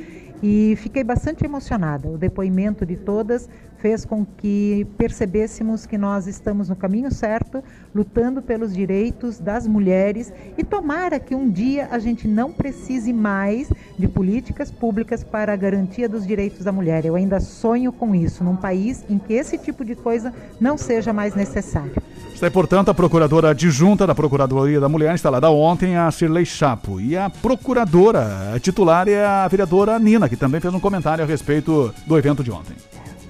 E 0.43 0.75
fiquei 0.77 1.05
bastante 1.05 1.45
emocionada. 1.45 2.09
O 2.09 2.17
depoimento 2.17 2.87
de 2.87 2.97
todas 2.97 3.49
fez 3.81 4.05
com 4.05 4.25
que 4.25 4.87
percebêssemos 4.97 5.87
que 5.87 5.97
nós 5.97 6.27
estamos 6.27 6.69
no 6.69 6.77
caminho 6.77 7.11
certo, 7.11 7.63
lutando 7.95 8.43
pelos 8.43 8.75
direitos 8.75 9.39
das 9.39 9.67
mulheres 9.67 10.33
e 10.57 10.63
tomara 10.63 11.19
que 11.19 11.35
um 11.35 11.51
dia 11.51 11.89
a 11.91 11.99
gente 11.99 12.29
não 12.29 12.53
precise 12.53 13.13
mais 13.13 13.71
de 13.99 14.07
políticas 14.07 14.71
públicas 14.71 15.25
para 15.25 15.53
a 15.53 15.57
garantia 15.57 16.09
dos 16.09 16.27
direitos 16.27 16.65
da 16.65 16.73
mulher. 16.73 17.05
Eu 17.05 17.17
ainda 17.17 17.41
sonho 17.41 17.93
com 17.93 18.15
isso, 18.15 18.45
num 18.45 18.57
país 18.57 19.05
em 19.09 19.19
que 19.19 19.33
esse 19.33 19.57
tipo 19.57 19.85
de 19.85 19.95
coisa 19.95 20.33
não 20.61 20.77
seja 20.77 21.13
mais 21.13 21.35
necessário. 21.35 21.93
Está 22.41 22.51
portanto, 22.51 22.91
a 22.91 22.95
procuradora 22.95 23.51
adjunta 23.51 24.07
da 24.07 24.15
Procuradoria 24.15 24.81
da 24.81 24.89
Mulher, 24.89 25.13
instalada 25.13 25.51
ontem, 25.51 25.95
a 25.95 26.11
Cirlei 26.11 26.47
Chapo. 26.47 26.99
E 26.99 27.15
a 27.15 27.29
procuradora 27.29 28.59
titular 28.63 29.07
é 29.07 29.23
a 29.23 29.47
vereadora 29.47 29.99
Nina, 29.99 30.27
que 30.31 30.37
também 30.37 30.61
fez 30.61 30.73
um 30.73 30.81
comentário 30.81 31.25
a 31.25 31.27
respeito 31.27 31.93
do 32.07 32.17
evento 32.17 32.43
de 32.43 32.51
ontem. 32.53 32.75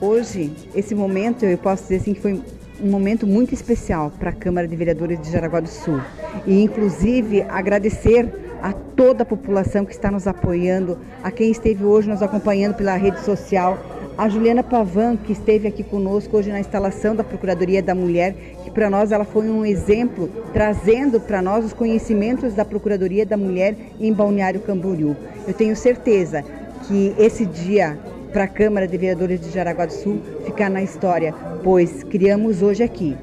Hoje, 0.01 0.53
esse 0.75 0.95
momento, 0.95 1.45
eu 1.45 1.59
posso 1.59 1.83
dizer 1.85 1.97
assim 1.97 2.15
que 2.15 2.21
foi 2.21 2.41
um 2.83 2.91
momento 2.91 3.27
muito 3.27 3.53
especial 3.55 4.13
para 4.19 4.31
a 4.31 4.33
Câmara 4.33 4.69
de 4.69 4.77
Vereadores 4.77 5.21
de 5.21 5.31
Jaraguá 5.31 5.61
do 5.61 5.69
Sul. 5.69 6.01
E, 6.47 6.63
inclusive, 6.63 7.43
agradecer 7.43 8.33
a 8.63 8.73
toda 8.73 9.23
a 9.23 9.27
população 9.27 9.85
que 9.85 9.93
está 9.93 10.11
nos 10.11 10.27
apoiando, 10.27 10.99
a 11.23 11.31
quem 11.31 11.51
esteve 11.51 11.85
hoje 11.85 12.09
nos 12.09 12.23
acompanhando 12.23 12.75
pela 12.75 12.95
rede 12.97 13.21
social, 13.21 13.79
a 14.17 14.29
Juliana 14.29 14.63
Pavan, 14.63 15.17
que 15.17 15.33
esteve 15.33 15.67
aqui 15.67 15.83
conosco 15.83 16.37
hoje 16.37 16.51
na 16.51 16.61
instalação 16.61 17.17
da 17.17 17.25
Procuradoria 17.25 17.83
da 17.83 17.95
Mulher, 17.95 18.35
que 18.63 18.71
para 18.71 18.91
nós 18.91 19.13
ela 19.13 19.25
foi 19.25 19.49
um 19.49 19.65
exemplo, 19.65 20.31
trazendo 20.53 21.19
para 21.19 21.41
nós 21.41 21.65
os 21.65 21.73
conhecimentos 21.73 22.53
da 22.53 22.63
Procuradoria 22.63 23.25
da 23.25 23.39
Mulher 23.39 23.75
em 23.99 24.13
Balneário 24.13 24.61
Camboriú. 24.61 25.17
Eu 25.49 25.55
tenho 25.55 25.75
certeza 25.75 26.45
que 26.91 27.15
esse 27.17 27.47
dia 27.47 27.97
para 28.33 28.45
a 28.45 28.49
Câmara 28.49 28.87
de 28.87 28.99
Vereadores 28.99 29.41
de 29.41 29.49
Jaraguá 29.49 29.87
do 29.87 29.93
Sul 29.93 30.21
ficar 30.45 30.69
na 30.69 30.83
história, 30.83 31.33
pois 31.63 32.03
criamos 32.03 32.63
hoje 32.63 32.83
aqui 32.83 33.17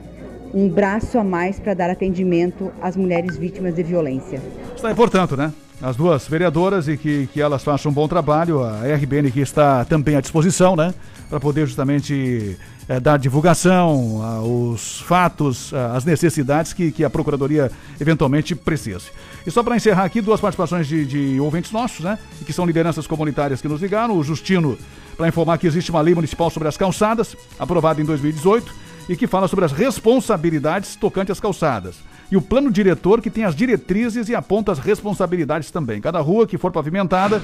um 0.54 0.70
braço 0.70 1.20
a 1.20 1.24
mais 1.24 1.60
para 1.60 1.74
dar 1.74 1.90
atendimento 1.90 2.72
às 2.82 2.96
mulheres 2.96 3.36
vítimas 3.36 3.76
de 3.76 3.84
violência. 3.84 4.42
Está 4.74 4.88
aí, 4.88 4.96
portanto, 4.96 5.36
né? 5.36 5.52
As 5.82 5.98
duas 5.98 6.26
vereadoras 6.26 6.88
e 6.88 6.96
que, 6.96 7.28
que 7.34 7.42
elas 7.42 7.62
façam 7.62 7.92
um 7.92 7.94
bom 7.94 8.08
trabalho. 8.08 8.64
A 8.64 8.84
RBN 8.96 9.30
que 9.32 9.42
está 9.42 9.84
também 9.84 10.16
à 10.16 10.22
disposição, 10.22 10.74
né? 10.74 10.94
Para 11.30 11.40
poder 11.40 11.68
justamente 11.68 12.58
eh, 12.88 13.00
dar 13.00 13.18
divulgação 13.18 14.24
aos 14.24 15.02
fatos, 15.02 15.74
ah, 15.74 15.98
às 15.98 16.06
necessidades 16.06 16.72
que, 16.72 16.92
que 16.92 17.04
a 17.04 17.10
Procuradoria 17.10 17.70
eventualmente 18.00 18.56
precise. 18.56 19.12
E 19.46 19.52
só 19.52 19.62
para 19.62 19.76
encerrar 19.76 20.06
aqui, 20.06 20.22
duas 20.22 20.40
participações 20.40 20.88
de, 20.88 21.06
de 21.06 21.40
ouvintes 21.40 21.72
nossos, 21.72 22.06
né? 22.06 22.18
Que 22.46 22.54
são 22.54 22.66
lideranças 22.66 23.06
comunitárias 23.06 23.62
que 23.62 23.68
nos 23.68 23.82
ligaram. 23.82 24.18
O 24.18 24.24
Justino, 24.24 24.78
para 25.18 25.28
informar 25.28 25.58
que 25.58 25.68
existe 25.68 25.92
uma 25.92 26.02
lei 26.02 26.16
municipal 26.16 26.50
sobre 26.50 26.70
as 26.70 26.78
calçadas, 26.78 27.36
aprovada 27.60 28.02
em 28.02 28.06
2018, 28.06 28.74
e 29.10 29.16
que 29.16 29.28
fala 29.28 29.48
sobre 29.48 29.66
as 29.66 29.72
responsabilidades 29.72 30.96
tocante 30.96 31.32
às 31.32 31.40
calçadas. 31.40 31.96
E 32.32 32.36
o 32.38 32.42
plano 32.42 32.72
diretor 32.72 33.22
que 33.22 33.30
tem 33.30 33.44
as 33.46 33.56
diretrizes 33.56 34.28
e 34.30 34.36
aponta 34.36 34.72
as 34.72 34.80
responsabilidades 34.80 35.72
também. 35.72 36.02
Cada 36.02 36.20
rua 36.20 36.46
que 36.46 36.58
for 36.58 36.72
pavimentada, 36.72 37.42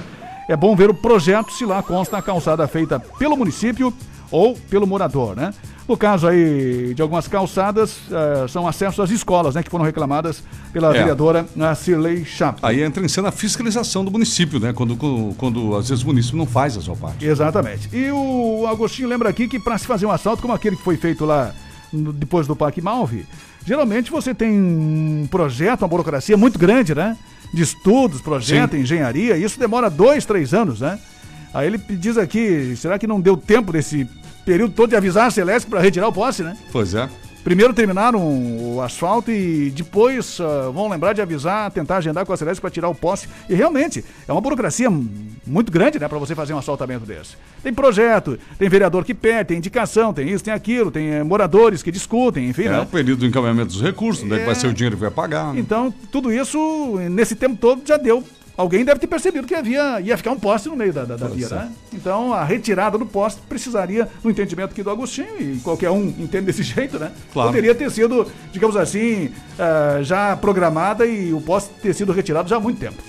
é 0.49 0.55
bom 0.57 0.75
ver 0.75 0.89
o 0.89 0.93
projeto 0.93 1.51
se 1.53 1.65
lá 1.65 1.81
consta 1.81 2.17
a 2.17 2.21
calçada 2.21 2.67
feita 2.67 2.99
pelo 3.17 3.37
município 3.37 3.93
ou 4.29 4.55
pelo 4.69 4.85
morador, 4.87 5.35
né? 5.35 5.53
No 5.87 5.95
caso 5.95 6.27
aí 6.27 6.93
de 6.95 7.01
algumas 7.01 7.27
calçadas, 7.27 7.97
eh, 8.11 8.47
são 8.47 8.67
acessos 8.67 8.99
às 8.99 9.09
escolas, 9.11 9.53
né? 9.55 9.61
Que 9.63 9.69
foram 9.69 9.85
reclamadas 9.85 10.41
pela 10.71 10.89
É. 10.89 10.93
vereadora 10.99 11.45
eh, 11.57 11.75
Cirlei 11.75 12.25
Chapo. 12.25 12.59
Aí 12.65 12.81
entra 12.81 13.03
em 13.05 13.07
cena 13.07 13.29
a 13.29 13.31
fiscalização 13.31 14.03
do 14.03 14.09
município, 14.09 14.59
né? 14.59 14.73
Quando, 14.73 14.95
quando, 14.97 15.35
quando, 15.35 15.75
às 15.75 15.89
vezes 15.89 16.03
o 16.03 16.07
município 16.07 16.37
não 16.37 16.45
faz 16.45 16.75
a 16.77 16.81
sua 16.81 16.95
parte. 16.95 17.25
Exatamente. 17.25 17.89
E 17.93 18.09
o 18.11 18.65
Agostinho 18.67 19.07
lembra 19.07 19.29
aqui 19.29 19.47
que 19.47 19.59
para 19.59 19.77
se 19.77 19.85
fazer 19.85 20.05
um 20.05 20.11
assalto 20.11 20.41
como 20.41 20.53
aquele 20.53 20.75
que 20.77 20.83
foi 20.83 20.97
feito 20.97 21.25
lá 21.25 21.53
depois 21.91 22.47
do 22.47 22.55
Parque 22.55 22.81
Malve, 22.81 23.25
geralmente 23.65 24.11
você 24.11 24.33
tem 24.33 24.51
um 24.51 25.27
projeto, 25.29 25.81
uma 25.81 25.87
burocracia 25.87 26.37
muito 26.37 26.57
grande, 26.59 26.93
né? 26.93 27.17
De 27.53 27.61
estudos, 27.61 28.21
projeto, 28.21 28.75
engenharia, 28.75 29.37
e 29.37 29.43
isso 29.43 29.59
demora 29.59 29.89
dois, 29.89 30.25
três 30.25 30.53
anos, 30.53 30.81
né? 30.81 30.99
Aí 31.53 31.67
ele 31.67 31.77
diz 31.77 32.17
aqui, 32.17 32.75
será 32.75 32.97
que 32.97 33.05
não 33.05 33.21
deu 33.21 33.37
tempo 33.37 33.71
desse 33.71 34.07
período 34.43 34.73
todo 34.73 34.89
de 34.89 34.95
avisar 34.95 35.27
a 35.27 35.31
Celeste 35.31 35.69
para 35.69 35.79
retirar 35.79 36.07
o 36.07 36.13
poste, 36.13 36.41
né? 36.41 36.57
Pois 36.71 36.95
é. 36.95 37.07
Primeiro 37.43 37.73
terminaram 37.73 38.21
o 38.21 38.81
asfalto 38.81 39.29
e 39.29 39.69
depois 39.71 40.39
ah, 40.39 40.69
vão 40.71 40.87
lembrar 40.87 41.11
de 41.13 41.21
avisar, 41.21 41.69
tentar 41.71 41.97
agendar 41.97 42.25
com 42.25 42.31
a 42.31 42.37
Celeste 42.37 42.61
para 42.61 42.69
tirar 42.69 42.87
o 42.87 42.95
poste. 42.95 43.27
E 43.49 43.53
realmente 43.53 44.03
é 44.27 44.31
uma 44.31 44.39
burocracia 44.39 44.89
muito 45.45 45.69
grande, 45.71 45.99
né, 45.99 46.07
para 46.07 46.17
você 46.17 46.33
fazer 46.33 46.53
um 46.53 46.57
asfaltamento 46.57 47.05
desse. 47.05 47.35
Tem 47.61 47.73
projeto, 47.73 48.39
tem 48.57 48.69
vereador 48.69 49.03
que 49.03 49.13
pede, 49.13 49.49
tem 49.49 49.57
indicação, 49.57 50.13
tem 50.13 50.29
isso, 50.29 50.41
tem 50.43 50.53
aquilo, 50.53 50.89
tem 50.89 51.09
eh, 51.15 51.23
moradores 51.23 51.83
que 51.83 51.91
discutem, 51.91 52.47
enfim, 52.47 52.63
É 52.63 52.69
né? 52.69 52.79
o 52.81 52.85
período 52.85 53.19
do 53.19 53.25
encaminhamento 53.25 53.73
dos 53.73 53.81
recursos, 53.81 54.23
onde 54.23 54.35
é 54.35 54.39
que 54.39 54.45
vai 54.45 54.53
É. 54.53 54.55
ser 54.57 54.67
o 54.67 54.73
dinheiro 54.73 54.95
que 54.95 55.01
vai 55.01 55.11
pagar. 55.11 55.53
né? 55.53 55.59
Então, 55.59 55.93
tudo 56.11 56.31
isso, 56.31 56.97
nesse 57.11 57.35
tempo 57.35 57.57
todo, 57.57 57.81
já 57.85 57.97
deu. 57.97 58.23
Alguém 58.55 58.85
deve 58.85 58.99
ter 58.99 59.07
percebido 59.07 59.47
que 59.47 59.55
havia, 59.55 59.99
ia 59.99 60.15
ficar 60.15 60.31
um 60.31 60.39
poste 60.39 60.69
no 60.69 60.75
meio 60.75 60.93
da, 60.93 61.03
da, 61.05 61.15
da 61.15 61.27
via, 61.27 61.47
certo. 61.47 61.63
né? 61.63 61.71
Então, 61.91 62.33
a 62.33 62.43
retirada 62.43 62.97
do 62.97 63.05
poste 63.05 63.41
precisaria, 63.49 64.07
no 64.23 64.29
entendimento 64.29 64.71
aqui 64.71 64.83
do 64.83 64.91
Agostinho, 64.91 65.41
e 65.41 65.59
qualquer 65.63 65.89
um 65.89 66.03
entende 66.03 66.45
desse 66.45 66.61
jeito, 66.63 66.99
né? 66.99 67.11
Claro. 67.31 67.49
Poderia 67.49 67.73
ter 67.73 67.89
sido, 67.89 68.27
digamos 68.51 68.75
assim, 68.75 69.31
ah, 69.57 70.03
já 70.03 70.37
programada 70.37 71.05
e 71.05 71.33
o 71.33 71.41
poste 71.41 71.71
ter 71.81 71.95
sido 71.95 72.11
retirado 72.11 72.47
já 72.47 72.57
há 72.57 72.59
muito 72.59 72.79
tempo. 72.79 73.01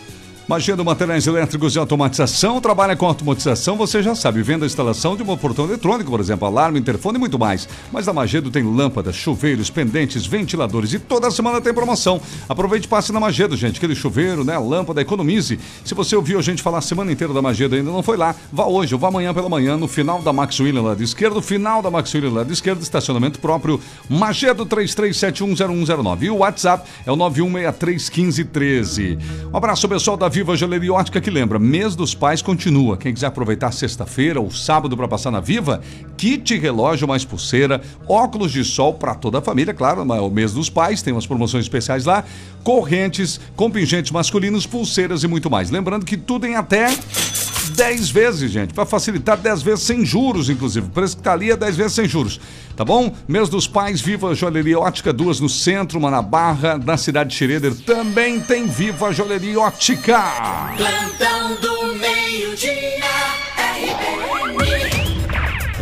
Magia 0.46 0.76
do 0.76 0.84
Materiais 0.84 1.26
Elétricos 1.26 1.72
de 1.72 1.78
Automatização. 1.78 2.60
Trabalha 2.60 2.94
com 2.94 3.06
automatização, 3.06 3.76
você 3.76 4.02
já 4.02 4.14
sabe. 4.14 4.42
Venda 4.42 4.64
a 4.64 4.66
instalação 4.66 5.16
de 5.16 5.22
um 5.22 5.36
portão 5.38 5.64
eletrônico, 5.64 6.10
por 6.10 6.20
exemplo, 6.20 6.46
alarme, 6.46 6.78
interfone 6.78 7.16
e 7.16 7.18
muito 7.18 7.38
mais. 7.38 7.66
Mas 7.90 8.06
a 8.08 8.12
Magedo 8.12 8.50
tem 8.50 8.62
lâmpadas, 8.62 9.16
chuveiros, 9.16 9.70
pendentes, 9.70 10.26
ventiladores 10.26 10.92
e 10.92 10.98
toda 10.98 11.30
semana 11.30 11.62
tem 11.62 11.72
promoção. 11.72 12.20
Aproveite 12.46 12.86
e 12.86 12.90
passe 12.90 13.10
na 13.10 13.18
Magedo, 13.18 13.56
gente. 13.56 13.78
Aquele 13.78 13.94
chuveiro, 13.94 14.44
né? 14.44 14.58
Lâmpada, 14.58 15.00
economize. 15.00 15.58
Se 15.82 15.94
você 15.94 16.14
ouviu 16.14 16.38
a 16.38 16.42
gente 16.42 16.62
falar 16.62 16.76
a 16.78 16.82
semana 16.82 17.10
inteira 17.10 17.32
da 17.32 17.40
Magedo 17.40 17.74
e 17.74 17.78
ainda 17.78 17.90
não 17.90 18.02
foi 18.02 18.18
lá, 18.18 18.34
vá 18.52 18.66
hoje 18.66 18.94
ou 18.94 19.00
vá 19.00 19.08
amanhã 19.08 19.32
pela 19.32 19.48
manhã, 19.48 19.78
no 19.78 19.88
final 19.88 20.20
da 20.20 20.30
Max 20.30 20.60
William, 20.60 20.82
lado 20.82 21.02
esquerdo, 21.02 21.40
final 21.40 21.80
da 21.80 21.90
Max 21.90 22.12
William, 22.12 22.32
lado 22.32 22.52
esquerdo, 22.52 22.82
estacionamento 22.82 23.40
próprio, 23.40 23.80
Magedo 24.10 24.66
33710109. 24.66 26.22
E 26.22 26.28
o 26.28 26.36
WhatsApp 26.36 26.86
é 27.06 27.10
o 27.10 27.16
91631513. 27.16 29.18
Um 29.50 29.56
abraço, 29.56 29.88
pessoal 29.88 30.18
da 30.18 30.33
Viva 30.34 30.56
Joalheria 30.56 30.92
Ótica 30.92 31.20
que 31.20 31.30
lembra, 31.30 31.60
mês 31.60 31.94
dos 31.94 32.12
pais 32.12 32.42
continua. 32.42 32.96
Quem 32.96 33.14
quiser 33.14 33.28
aproveitar 33.28 33.70
sexta-feira 33.70 34.40
ou 34.40 34.50
sábado 34.50 34.96
para 34.96 35.06
passar 35.06 35.30
na 35.30 35.38
Viva, 35.38 35.80
kit 36.16 36.58
relógio 36.58 37.06
mais 37.06 37.24
pulseira, 37.24 37.80
óculos 38.08 38.50
de 38.50 38.64
sol 38.64 38.94
para 38.94 39.14
toda 39.14 39.38
a 39.38 39.40
família, 39.40 39.72
claro, 39.72 40.00
é 40.12 40.20
o 40.20 40.28
mês 40.28 40.52
dos 40.52 40.68
pais, 40.68 41.02
tem 41.02 41.14
umas 41.14 41.24
promoções 41.24 41.66
especiais 41.66 42.04
lá, 42.04 42.24
correntes, 42.64 43.38
contingentes 43.54 44.10
masculinos, 44.10 44.66
pulseiras 44.66 45.22
e 45.22 45.28
muito 45.28 45.48
mais. 45.48 45.70
Lembrando 45.70 46.04
que 46.04 46.16
tudo 46.16 46.46
em 46.46 46.56
até 46.56 46.88
10 47.70 48.10
vezes, 48.10 48.50
gente, 48.50 48.74
para 48.74 48.86
facilitar 48.86 49.36
10 49.36 49.62
vezes 49.62 49.84
sem 49.84 50.04
juros, 50.04 50.48
inclusive. 50.48 50.86
O 50.86 50.90
preço 50.90 51.16
que 51.16 51.22
tá 51.22 51.32
ali 51.32 51.50
é 51.50 51.56
10 51.56 51.76
vezes 51.76 51.92
sem 51.92 52.08
juros. 52.08 52.40
Tá 52.76 52.84
bom? 52.84 53.14
Mês 53.28 53.48
dos 53.48 53.66
Pais, 53.66 54.00
Viva 54.00 54.34
Joalheria 54.34 54.78
Ótica, 54.78 55.12
duas 55.12 55.38
no 55.40 55.48
centro, 55.48 55.98
uma 55.98 56.10
na 56.10 56.22
Barra, 56.22 56.76
na 56.78 56.96
cidade 56.96 57.30
de 57.30 57.36
Schroeder. 57.36 57.74
Também 57.86 58.40
tem 58.40 58.66
Viva 58.66 59.12
Joalheria 59.12 59.60
Ótica. 59.60 60.20
Plantão 60.76 61.56
do 61.60 61.94
meio-dia, 61.94 63.04
RBN. 63.56 64.93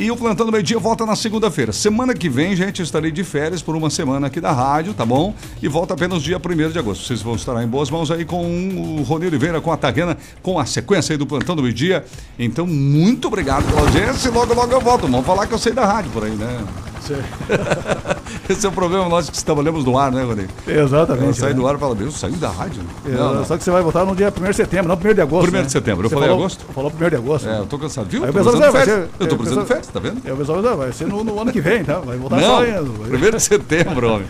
E 0.00 0.10
o 0.10 0.16
Plantão 0.16 0.46
do 0.46 0.52
Meio 0.52 0.64
Dia 0.64 0.78
volta 0.78 1.04
na 1.04 1.14
segunda-feira. 1.14 1.74
Semana 1.74 2.14
que 2.14 2.26
vem, 2.26 2.56
gente, 2.56 2.80
estarei 2.80 3.10
de 3.10 3.22
férias 3.22 3.60
por 3.60 3.76
uma 3.76 3.90
semana 3.90 4.28
aqui 4.28 4.40
da 4.40 4.50
rádio, 4.50 4.94
tá 4.94 5.04
bom? 5.04 5.34
E 5.62 5.68
volta 5.68 5.92
apenas 5.92 6.22
dia 6.22 6.38
1 6.38 6.70
de 6.70 6.78
agosto. 6.78 7.04
Vocês 7.04 7.20
vão 7.20 7.34
estar 7.34 7.62
em 7.62 7.66
boas 7.66 7.90
mãos 7.90 8.10
aí 8.10 8.24
com 8.24 8.42
o 8.42 9.02
Rony 9.02 9.26
Oliveira, 9.26 9.60
com 9.60 9.70
a 9.70 9.76
Tagana, 9.76 10.16
com 10.42 10.58
a 10.58 10.64
sequência 10.64 11.12
aí 11.12 11.18
do 11.18 11.26
Plantão 11.26 11.54
do 11.54 11.60
Meio 11.60 11.74
Dia. 11.74 12.02
Então, 12.38 12.66
muito 12.66 13.28
obrigado 13.28 13.66
pela 13.66 13.82
audiência 13.82 14.30
e 14.30 14.32
logo, 14.32 14.54
logo 14.54 14.72
eu 14.72 14.80
volto. 14.80 15.02
Vamos 15.06 15.26
falar 15.26 15.46
que 15.46 15.52
eu 15.52 15.58
sei 15.58 15.74
da 15.74 15.84
rádio 15.84 16.10
por 16.12 16.24
aí, 16.24 16.30
né? 16.30 16.64
Esse 18.48 18.66
é 18.66 18.68
o 18.68 18.72
problema 18.72 19.08
nosso 19.08 19.30
que 19.32 19.44
trabalhamos 19.44 19.84
no 19.84 19.96
ar, 19.98 20.10
né, 20.12 20.22
Rony? 20.22 20.46
Exatamente, 20.66 21.26
Eu 21.26 21.34
saio 21.34 21.54
né? 21.54 21.60
do 21.60 21.66
ar 21.68 21.74
e 21.76 21.78
falo, 21.78 21.94
meu, 21.96 22.10
saiu 22.10 22.34
da 22.36 22.48
rádio? 22.50 22.82
É, 23.06 23.44
Só 23.44 23.56
que 23.56 23.64
você 23.64 23.70
vai 23.70 23.82
votar 23.82 24.04
no 24.04 24.14
dia 24.14 24.32
1 24.36 24.44
de 24.50 24.54
setembro, 24.56 24.88
não 24.88 24.96
1 25.10 25.14
de 25.14 25.20
agosto. 25.20 25.48
1 25.48 25.52
né? 25.52 25.62
de 25.62 25.72
setembro, 25.72 26.04
eu 26.06 26.08
Você 26.10 26.14
falei 26.14 26.28
falou, 26.30 26.44
agosto? 26.44 26.64
Falou 26.74 26.92
1 27.00 27.08
de 27.08 27.16
agosto. 27.16 27.48
É, 27.48 27.58
eu 27.58 27.66
tô 27.66 27.78
cansado, 27.78 28.08
viu? 28.08 28.24
Aí 28.24 28.30
o 28.30 28.32
Tô 28.32 28.42
vai 28.42 28.70
férias. 28.72 28.84
ser- 28.86 29.08
Eu 29.20 29.26
tô 29.28 29.34
é, 29.34 29.38
precisando 29.38 29.38
de 29.38 29.46
pessoal- 29.46 29.66
férias, 29.66 29.86
tá 29.88 30.00
vendo? 30.00 30.22
É, 30.24 30.32
o 30.32 30.36
pessoal 30.36 30.62
vai- 30.76 30.92
ser 30.92 31.06
no, 31.06 31.24
no 31.24 31.40
ano 31.40 31.52
que 31.52 31.60
vem, 31.60 31.84
tá? 31.84 31.98
Vai 32.00 32.16
voltar 32.16 32.36
Não, 32.36 32.44
só 32.44 32.64
em... 32.64 32.78
1 32.78 33.30
de 33.30 33.40
setembro, 33.40 34.14
homem. 34.14 34.26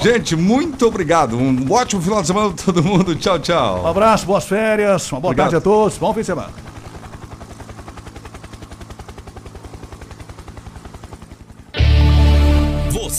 Gente, 0.00 0.34
muito 0.34 0.86
obrigado. 0.86 1.36
Um 1.36 1.70
ótimo 1.70 2.02
final 2.02 2.20
de 2.20 2.26
semana 2.26 2.50
pra 2.50 2.64
todo 2.64 2.82
mundo. 2.82 3.14
Tchau, 3.14 3.36
Um 3.36 3.40
tchau. 3.40 3.86
abraço, 3.86 4.26
boas 4.26 4.44
férias, 4.44 5.10
uma 5.12 5.20
boa 5.20 5.30
Obrigado. 5.30 5.50
tarde 5.50 5.56
a 5.56 5.60
todos, 5.60 5.96
bom 5.98 6.12
fim 6.12 6.20
de 6.20 6.26
semana. 6.26 6.48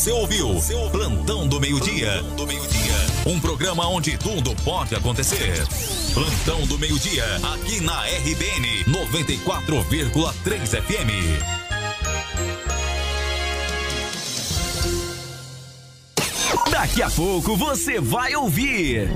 Você 0.03 0.11
ouviu 0.11 0.49
Plantão 0.91 1.47
do 1.47 1.61
Meio-Dia. 1.61 2.21
Um 3.25 3.39
programa 3.39 3.87
onde 3.87 4.17
tudo 4.17 4.53
pode 4.61 4.93
acontecer. 4.93 5.65
Plantão 6.13 6.67
do 6.67 6.77
Meio-Dia, 6.77 7.23
aqui 7.53 7.79
na 7.79 8.01
RBN 8.01 8.83
94,3 8.83 10.81
FM. 10.81 11.39
Daqui 16.69 17.01
a 17.01 17.09
pouco 17.09 17.55
você 17.55 18.01
vai 18.01 18.35
ouvir. 18.35 19.07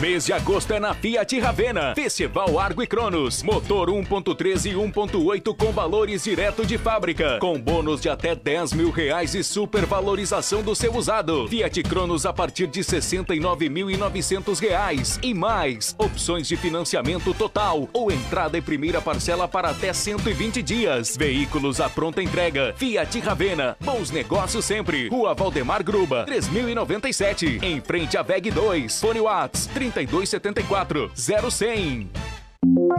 Mês 0.00 0.26
de 0.26 0.32
agosto 0.32 0.72
é 0.72 0.80
na 0.80 0.92
Fiat 0.92 1.38
Ravena. 1.38 1.94
Festival 1.94 2.58
Argo 2.58 2.82
e 2.82 2.86
Cronos. 2.86 3.44
Motor 3.44 3.88
1.3 3.90 4.72
e 4.72 4.74
1.8 4.74 5.56
com 5.56 5.70
valores 5.70 6.24
direto 6.24 6.66
de 6.66 6.76
fábrica. 6.76 7.38
Com 7.38 7.60
bônus 7.60 8.00
de 8.00 8.08
até 8.08 8.34
10 8.34 8.72
mil 8.72 8.90
reais 8.90 9.36
e 9.36 9.44
supervalorização 9.44 10.62
do 10.62 10.74
seu 10.74 10.96
usado. 10.96 11.46
Fiat 11.46 11.80
Cronos 11.84 12.26
a 12.26 12.32
partir 12.32 12.66
de 12.66 12.80
69.900 12.80 14.58
reais. 14.58 15.20
E 15.22 15.32
mais, 15.32 15.94
opções 15.96 16.48
de 16.48 16.56
financiamento 16.56 17.32
total 17.32 17.88
ou 17.92 18.10
entrada 18.10 18.58
e 18.58 18.60
primeira 18.60 19.00
parcela 19.00 19.46
para 19.46 19.70
até 19.70 19.92
120 19.92 20.60
dias. 20.60 21.16
Veículos 21.16 21.80
à 21.80 21.88
pronta 21.88 22.20
entrega. 22.20 22.74
Fiat 22.76 23.20
Ravena. 23.20 23.76
Bons 23.80 24.10
negócios 24.10 24.64
sempre. 24.64 25.08
Rua 25.08 25.34
Valdemar 25.34 25.84
Gruba, 25.84 26.24
3097. 26.24 27.60
Em 27.62 27.80
frente 27.80 28.16
à 28.16 28.22
VEG 28.22 28.50
2. 28.50 29.00
Fone 29.00 29.20
Whats 29.20 29.68
3274 29.94 31.10
0100. 31.14 32.10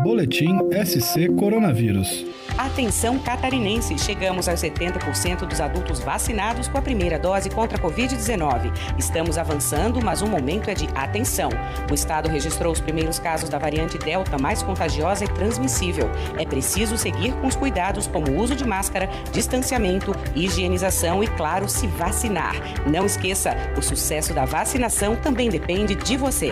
Boletim 0.03 0.59
SC 0.85 1.29
Coronavírus. 1.35 2.25
Atenção 2.57 3.19
catarinense, 3.19 3.97
chegamos 3.97 4.47
aos 4.47 4.61
70% 4.61 5.45
dos 5.45 5.59
adultos 5.59 5.99
vacinados 5.99 6.67
com 6.67 6.77
a 6.77 6.81
primeira 6.81 7.19
dose 7.19 7.49
contra 7.49 7.77
a 7.77 7.81
Covid-19. 7.81 8.71
Estamos 8.97 9.37
avançando, 9.37 10.01
mas 10.01 10.21
o 10.21 10.27
momento 10.27 10.69
é 10.69 10.73
de 10.73 10.87
atenção. 10.95 11.49
O 11.89 11.93
estado 11.93 12.29
registrou 12.29 12.71
os 12.71 12.79
primeiros 12.79 13.19
casos 13.19 13.49
da 13.49 13.57
variante 13.57 13.97
Delta 13.97 14.37
mais 14.37 14.63
contagiosa 14.63 15.25
e 15.25 15.27
transmissível. 15.27 16.09
É 16.37 16.45
preciso 16.45 16.97
seguir 16.97 17.33
com 17.41 17.47
os 17.47 17.55
cuidados 17.55 18.07
como 18.07 18.29
o 18.29 18.37
uso 18.39 18.55
de 18.55 18.65
máscara, 18.65 19.09
distanciamento, 19.33 20.15
higienização 20.35 21.23
e, 21.23 21.27
claro, 21.27 21.67
se 21.67 21.87
vacinar. 21.87 22.55
Não 22.89 23.05
esqueça, 23.05 23.55
o 23.77 23.81
sucesso 23.81 24.33
da 24.33 24.45
vacinação 24.45 25.15
também 25.15 25.49
depende 25.49 25.95
de 25.95 26.15
você. 26.15 26.51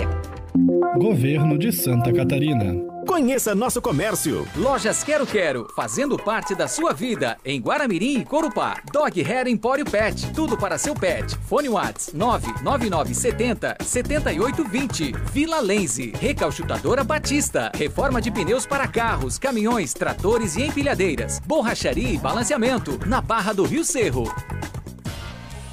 Governo 0.91 1.57
de 1.57 1.71
Santa 1.71 2.13
Catarina. 2.13 2.75
Conheça 3.07 3.55
nosso 3.55 3.81
comércio. 3.81 4.47
Lojas 4.55 5.03
Quero 5.03 5.25
Quero, 5.25 5.67
fazendo 5.75 6.17
parte 6.17 6.53
da 6.53 6.67
sua 6.67 6.93
vida. 6.93 7.37
Em 7.43 7.59
Guaramirim 7.59 8.19
e 8.19 8.25
Corupá. 8.25 8.79
Dog 8.91 9.19
Hair 9.19 9.47
Empório 9.47 9.85
Pet. 9.85 10.31
Tudo 10.33 10.55
para 10.55 10.77
seu 10.77 10.93
pet. 10.93 11.35
Fone 11.47 11.67
Whats 11.67 12.13
99970 12.13 13.77
7820. 13.81 15.13
Vila 15.31 15.59
Lenze. 15.61 16.13
Recalchutadora 16.19 17.03
Batista. 17.03 17.71
Reforma 17.73 18.21
de 18.21 18.29
pneus 18.29 18.65
para 18.67 18.87
carros, 18.87 19.39
caminhões, 19.39 19.93
tratores 19.93 20.55
e 20.55 20.63
empilhadeiras. 20.63 21.39
Borracharia 21.39 22.11
e 22.11 22.17
balanceamento. 22.17 22.99
Na 23.07 23.19
Barra 23.19 23.51
do 23.51 23.63
Rio 23.63 23.83
Cerro. 23.83 24.31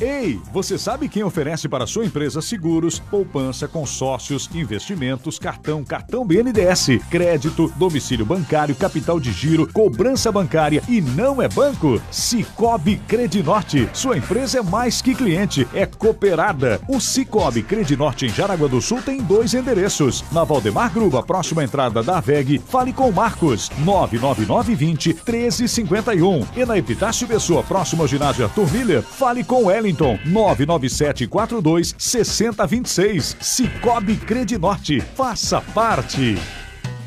Ei, 0.01 0.41
você 0.51 0.79
sabe 0.79 1.11
quem 1.11 1.23
oferece 1.23 1.69
para 1.69 1.87
sua 1.87 2.07
empresa 2.07 2.41
seguros, 2.41 2.99
poupança, 2.99 3.69
consórcios, 3.69 4.49
investimentos, 4.55 5.39
cartão, 5.39 5.85
cartão 5.85 6.25
BNDES, 6.25 7.05
crédito, 7.11 7.71
domicílio 7.77 8.25
bancário, 8.25 8.75
capital 8.75 9.21
de 9.21 9.31
giro, 9.31 9.71
cobrança 9.71 10.33
bancária 10.33 10.83
e 10.89 11.03
não 11.03 11.43
é 11.43 11.49
banco? 11.49 12.01
Cicobi 12.11 12.97
Credinorte. 13.07 13.91
Sua 13.93 14.17
empresa 14.17 14.61
é 14.61 14.63
mais 14.63 15.03
que 15.03 15.15
cliente, 15.15 15.69
é 15.75 15.85
cooperada. 15.85 16.81
O 16.89 16.99
Cicobi 16.99 17.63
Credinorte 17.63 18.25
em 18.25 18.31
Jaraguá 18.31 18.69
do 18.69 18.81
Sul 18.81 19.03
tem 19.03 19.23
dois 19.23 19.53
endereços. 19.53 20.25
Na 20.33 20.45
Valdemar 20.45 20.91
Gruba, 20.95 21.23
próxima 21.23 21.63
entrada 21.63 22.03
da 22.03 22.21
VEG, 22.21 22.59
fale 22.59 22.95
com 22.95 23.13
Marcos, 23.13 23.71
99920 23.85 25.13
1351. 25.13 26.47
E 26.57 26.65
na 26.65 26.79
Epitácio 26.79 27.29
Pessoa, 27.29 27.63
próximo 27.63 28.01
ao 28.01 28.09
ginásio 28.09 28.47
Arthur 28.47 28.73
Miller, 28.73 29.03
fale 29.03 29.45
com 29.45 29.71
Ellen 29.71 29.90
Wellington 29.91 30.19
99742 30.25 31.95
6026. 31.99 33.37
Cicobi 33.41 34.17
Credinorte. 34.17 35.01
Faça 35.15 35.61
parte. 35.61 36.39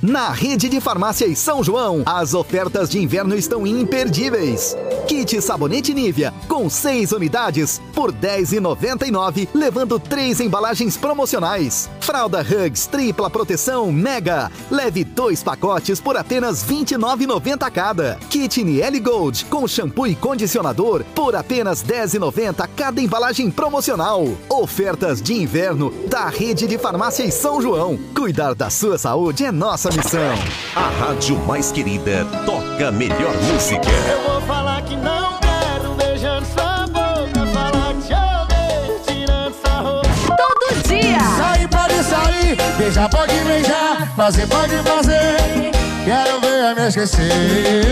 Na 0.03 0.31
rede 0.31 0.67
de 0.67 0.81
farmácias 0.81 1.39
São 1.39 1.63
João, 1.63 2.03
as 2.05 2.33
ofertas 2.33 2.89
de 2.89 2.99
inverno 2.99 3.33
estão 3.35 3.65
imperdíveis. 3.65 4.75
Kit 5.07 5.41
sabonete 5.41 5.93
Nivea 5.93 6.33
com 6.45 6.69
6 6.69 7.13
unidades 7.13 7.81
por 7.93 8.11
R$ 8.11 8.41
10,99, 8.41 9.47
levando 9.53 9.97
3 9.97 10.41
embalagens 10.41 10.97
promocionais. 10.97 11.89
Fralda 12.01 12.41
Hugs 12.41 12.85
tripla 12.85 13.29
proteção 13.29 13.93
Mega, 13.93 14.51
leve 14.69 15.05
dois 15.05 15.41
pacotes 15.41 16.01
por 16.01 16.17
apenas 16.17 16.63
R$ 16.63 16.75
29,90 16.75 17.71
cada. 17.71 18.19
Kit 18.29 18.61
Niele 18.61 18.99
Gold 18.99 19.45
com 19.45 19.65
shampoo 19.65 20.05
e 20.05 20.15
condicionador 20.15 21.05
por 21.15 21.33
apenas 21.33 21.81
R$ 21.81 22.05
10,90 22.05 22.69
cada 22.75 22.99
embalagem 22.99 23.49
promocional. 23.49 24.27
Ofertas 24.49 25.21
de 25.21 25.33
inverno 25.33 25.91
da 26.09 26.27
rede 26.27 26.67
de 26.67 26.77
farmácias 26.77 27.33
São 27.35 27.61
João. 27.61 27.97
Cuidar 28.13 28.53
da 28.53 28.69
sua 28.69 28.97
saúde 28.97 29.45
é 29.45 29.51
nossa 29.51 29.92
missão. 29.97 30.33
A 30.75 30.89
rádio 31.05 31.37
mais 31.45 31.71
querida 31.71 32.25
toca 32.45 32.87
a 32.87 32.91
melhor 32.91 33.33
música. 33.43 33.89
Eu 33.89 34.21
vou 34.23 34.41
falar 34.41 34.81
que 34.81 34.95
não 34.95 35.37
quero 35.39 35.93
beijando 35.95 36.45
sua 36.47 36.87
boca. 36.87 37.45
Falar 37.53 37.93
que 37.93 38.07
te 38.07 38.13
odeio, 38.13 38.99
tirando 39.05 39.55
sua 39.61 39.81
roupa. 39.81 40.35
Todo 40.37 40.87
dia. 40.87 41.19
Sair 41.37 41.67
pode 41.67 42.03
sair, 42.03 42.57
beijar 42.77 43.09
pode 43.09 43.35
beijar, 43.41 44.15
fazer 44.15 44.47
pode 44.47 44.75
fazer. 44.77 45.71
Quero 46.05 46.39
ver 46.41 46.65
a 46.65 46.75
me 46.75 46.87
esquecer. 46.87 47.85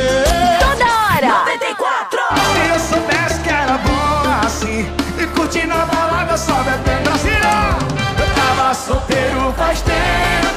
Toda 0.60 0.86
hora. 0.86 1.46
94. 1.46 2.20
Se 2.54 2.70
eu 2.70 2.80
soubesse 2.80 3.40
que 3.42 3.50
era 3.50 3.78
bom 3.78 4.46
assim, 4.46 4.86
e 5.22 5.28
curtindo 5.28 5.74
a 5.74 5.86
balada 5.86 6.36
só 6.38 6.56
bebendo 6.64 7.10
assim, 7.10 7.30
não. 7.30 8.26
Eu 8.26 8.34
tava 8.36 8.74
solteiro 8.74 9.54
faz 9.56 9.82
tempo. 9.82 10.51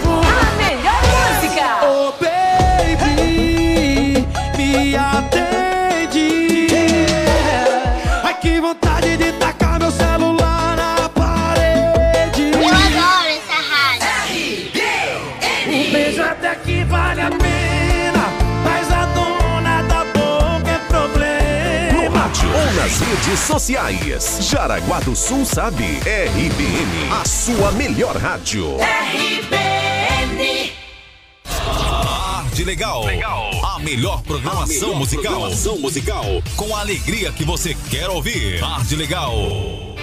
Vontade 9.05 9.17
de 9.17 9.33
tacar 9.33 9.79
meu 9.79 9.91
celular 9.91 10.77
na 10.77 11.09
parede. 11.09 12.51
Eu 12.53 12.69
adoro 12.69 13.29
essa 13.29 13.59
rádio. 13.71 14.09
Um 15.69 15.93
beijo 15.93 16.23
até 16.23 16.55
que 16.57 16.85
vale 16.85 17.21
a 17.21 17.31
pena, 17.31 18.25
mas 18.65 18.91
a 18.93 19.07
dona 19.07 19.83
da 19.83 20.05
boca 20.05 20.71
é 20.71 20.79
No 20.79 20.89
problema. 20.89 22.19
rádio 22.21 22.49
ou 22.49 22.73
nas 22.75 22.99
redes 23.01 23.41
sociais. 23.41 24.39
Jaraguá 24.41 25.01
do 25.01 25.15
Sul 25.15 25.45
sabe. 25.45 26.01
RBN, 26.05 27.11
a 27.21 27.29
sua 27.29 27.73
melhor 27.73 28.17
rádio. 28.17 28.77
RBN. 28.79 30.73
Tarde 31.45 32.65
Legal. 32.65 33.05
A 33.07 33.54
melhor 33.85 34.22
programação 34.22 34.64
A 34.64 34.66
melhor 34.66 34.99
musical. 34.99 35.22
programação 35.24 35.78
musical. 35.78 36.43
Com 36.57 36.74
a 36.74 36.80
alegria 36.80 37.30
que 37.30 37.45
você 37.45 37.76
quer 37.91 38.09
ouvir. 38.09 38.59
Tarde 38.59 38.97
Legal. 38.97 39.95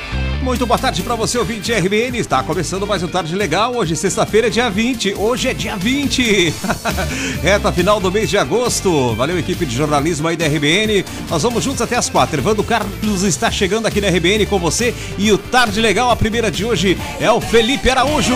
Muito 0.43 0.65
boa 0.65 0.77
tarde 0.77 1.03
pra 1.03 1.15
você, 1.15 1.37
ouvinte 1.37 1.71
RBN. 1.71 2.17
Está 2.17 2.41
começando 2.41 2.87
mais 2.87 3.03
um 3.03 3.07
Tarde 3.07 3.35
Legal. 3.35 3.75
Hoje, 3.75 3.95
sexta-feira, 3.95 4.49
dia 4.49 4.69
20. 4.69 5.13
Hoje 5.15 5.49
é 5.49 5.53
dia 5.53 5.75
20. 5.75 6.53
Reta 7.43 7.71
final 7.71 7.99
do 7.99 8.11
mês 8.11 8.29
de 8.29 8.37
agosto. 8.37 9.13
Valeu, 9.15 9.37
equipe 9.37 9.65
de 9.65 9.75
jornalismo 9.75 10.27
aí 10.27 10.35
da 10.35 10.47
RBN. 10.47 11.05
Nós 11.29 11.43
vamos 11.43 11.63
juntos 11.63 11.81
até 11.81 11.95
as 11.95 12.09
quatro. 12.09 12.39
Evandro 12.39 12.63
Carlos 12.63 13.23
está 13.23 13.51
chegando 13.51 13.85
aqui 13.85 14.01
na 14.01 14.07
RBN 14.09 14.45
com 14.47 14.57
você. 14.57 14.95
E 15.17 15.31
o 15.31 15.37
Tarde 15.37 15.79
Legal, 15.79 16.09
a 16.09 16.15
primeira 16.15 16.49
de 16.49 16.65
hoje, 16.65 16.97
é 17.19 17.31
o 17.31 17.39
Felipe 17.39 17.89
Araújo. 17.89 18.33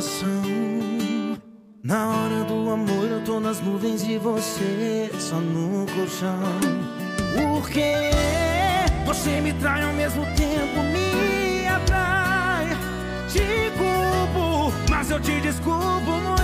Coração. 0.00 1.38
Na 1.84 2.08
hora 2.08 2.44
do 2.44 2.70
amor 2.70 3.04
eu 3.10 3.22
tô 3.22 3.38
nas 3.38 3.60
nuvens 3.60 4.02
e 4.02 4.16
você 4.16 5.10
só 5.18 5.36
no 5.36 5.86
colchão. 5.86 6.38
Porque 7.34 7.94
você 9.04 9.40
me 9.40 9.52
trai 9.54 9.82
ao 9.82 9.92
mesmo 9.92 10.24
tempo, 10.36 10.82
me 10.92 11.68
atrai. 11.68 12.68
Te 13.28 13.70
culpo, 13.76 14.72
mas 14.88 15.10
eu 15.10 15.20
te 15.20 15.38
desculpo 15.40 16.10
muito 16.10 16.39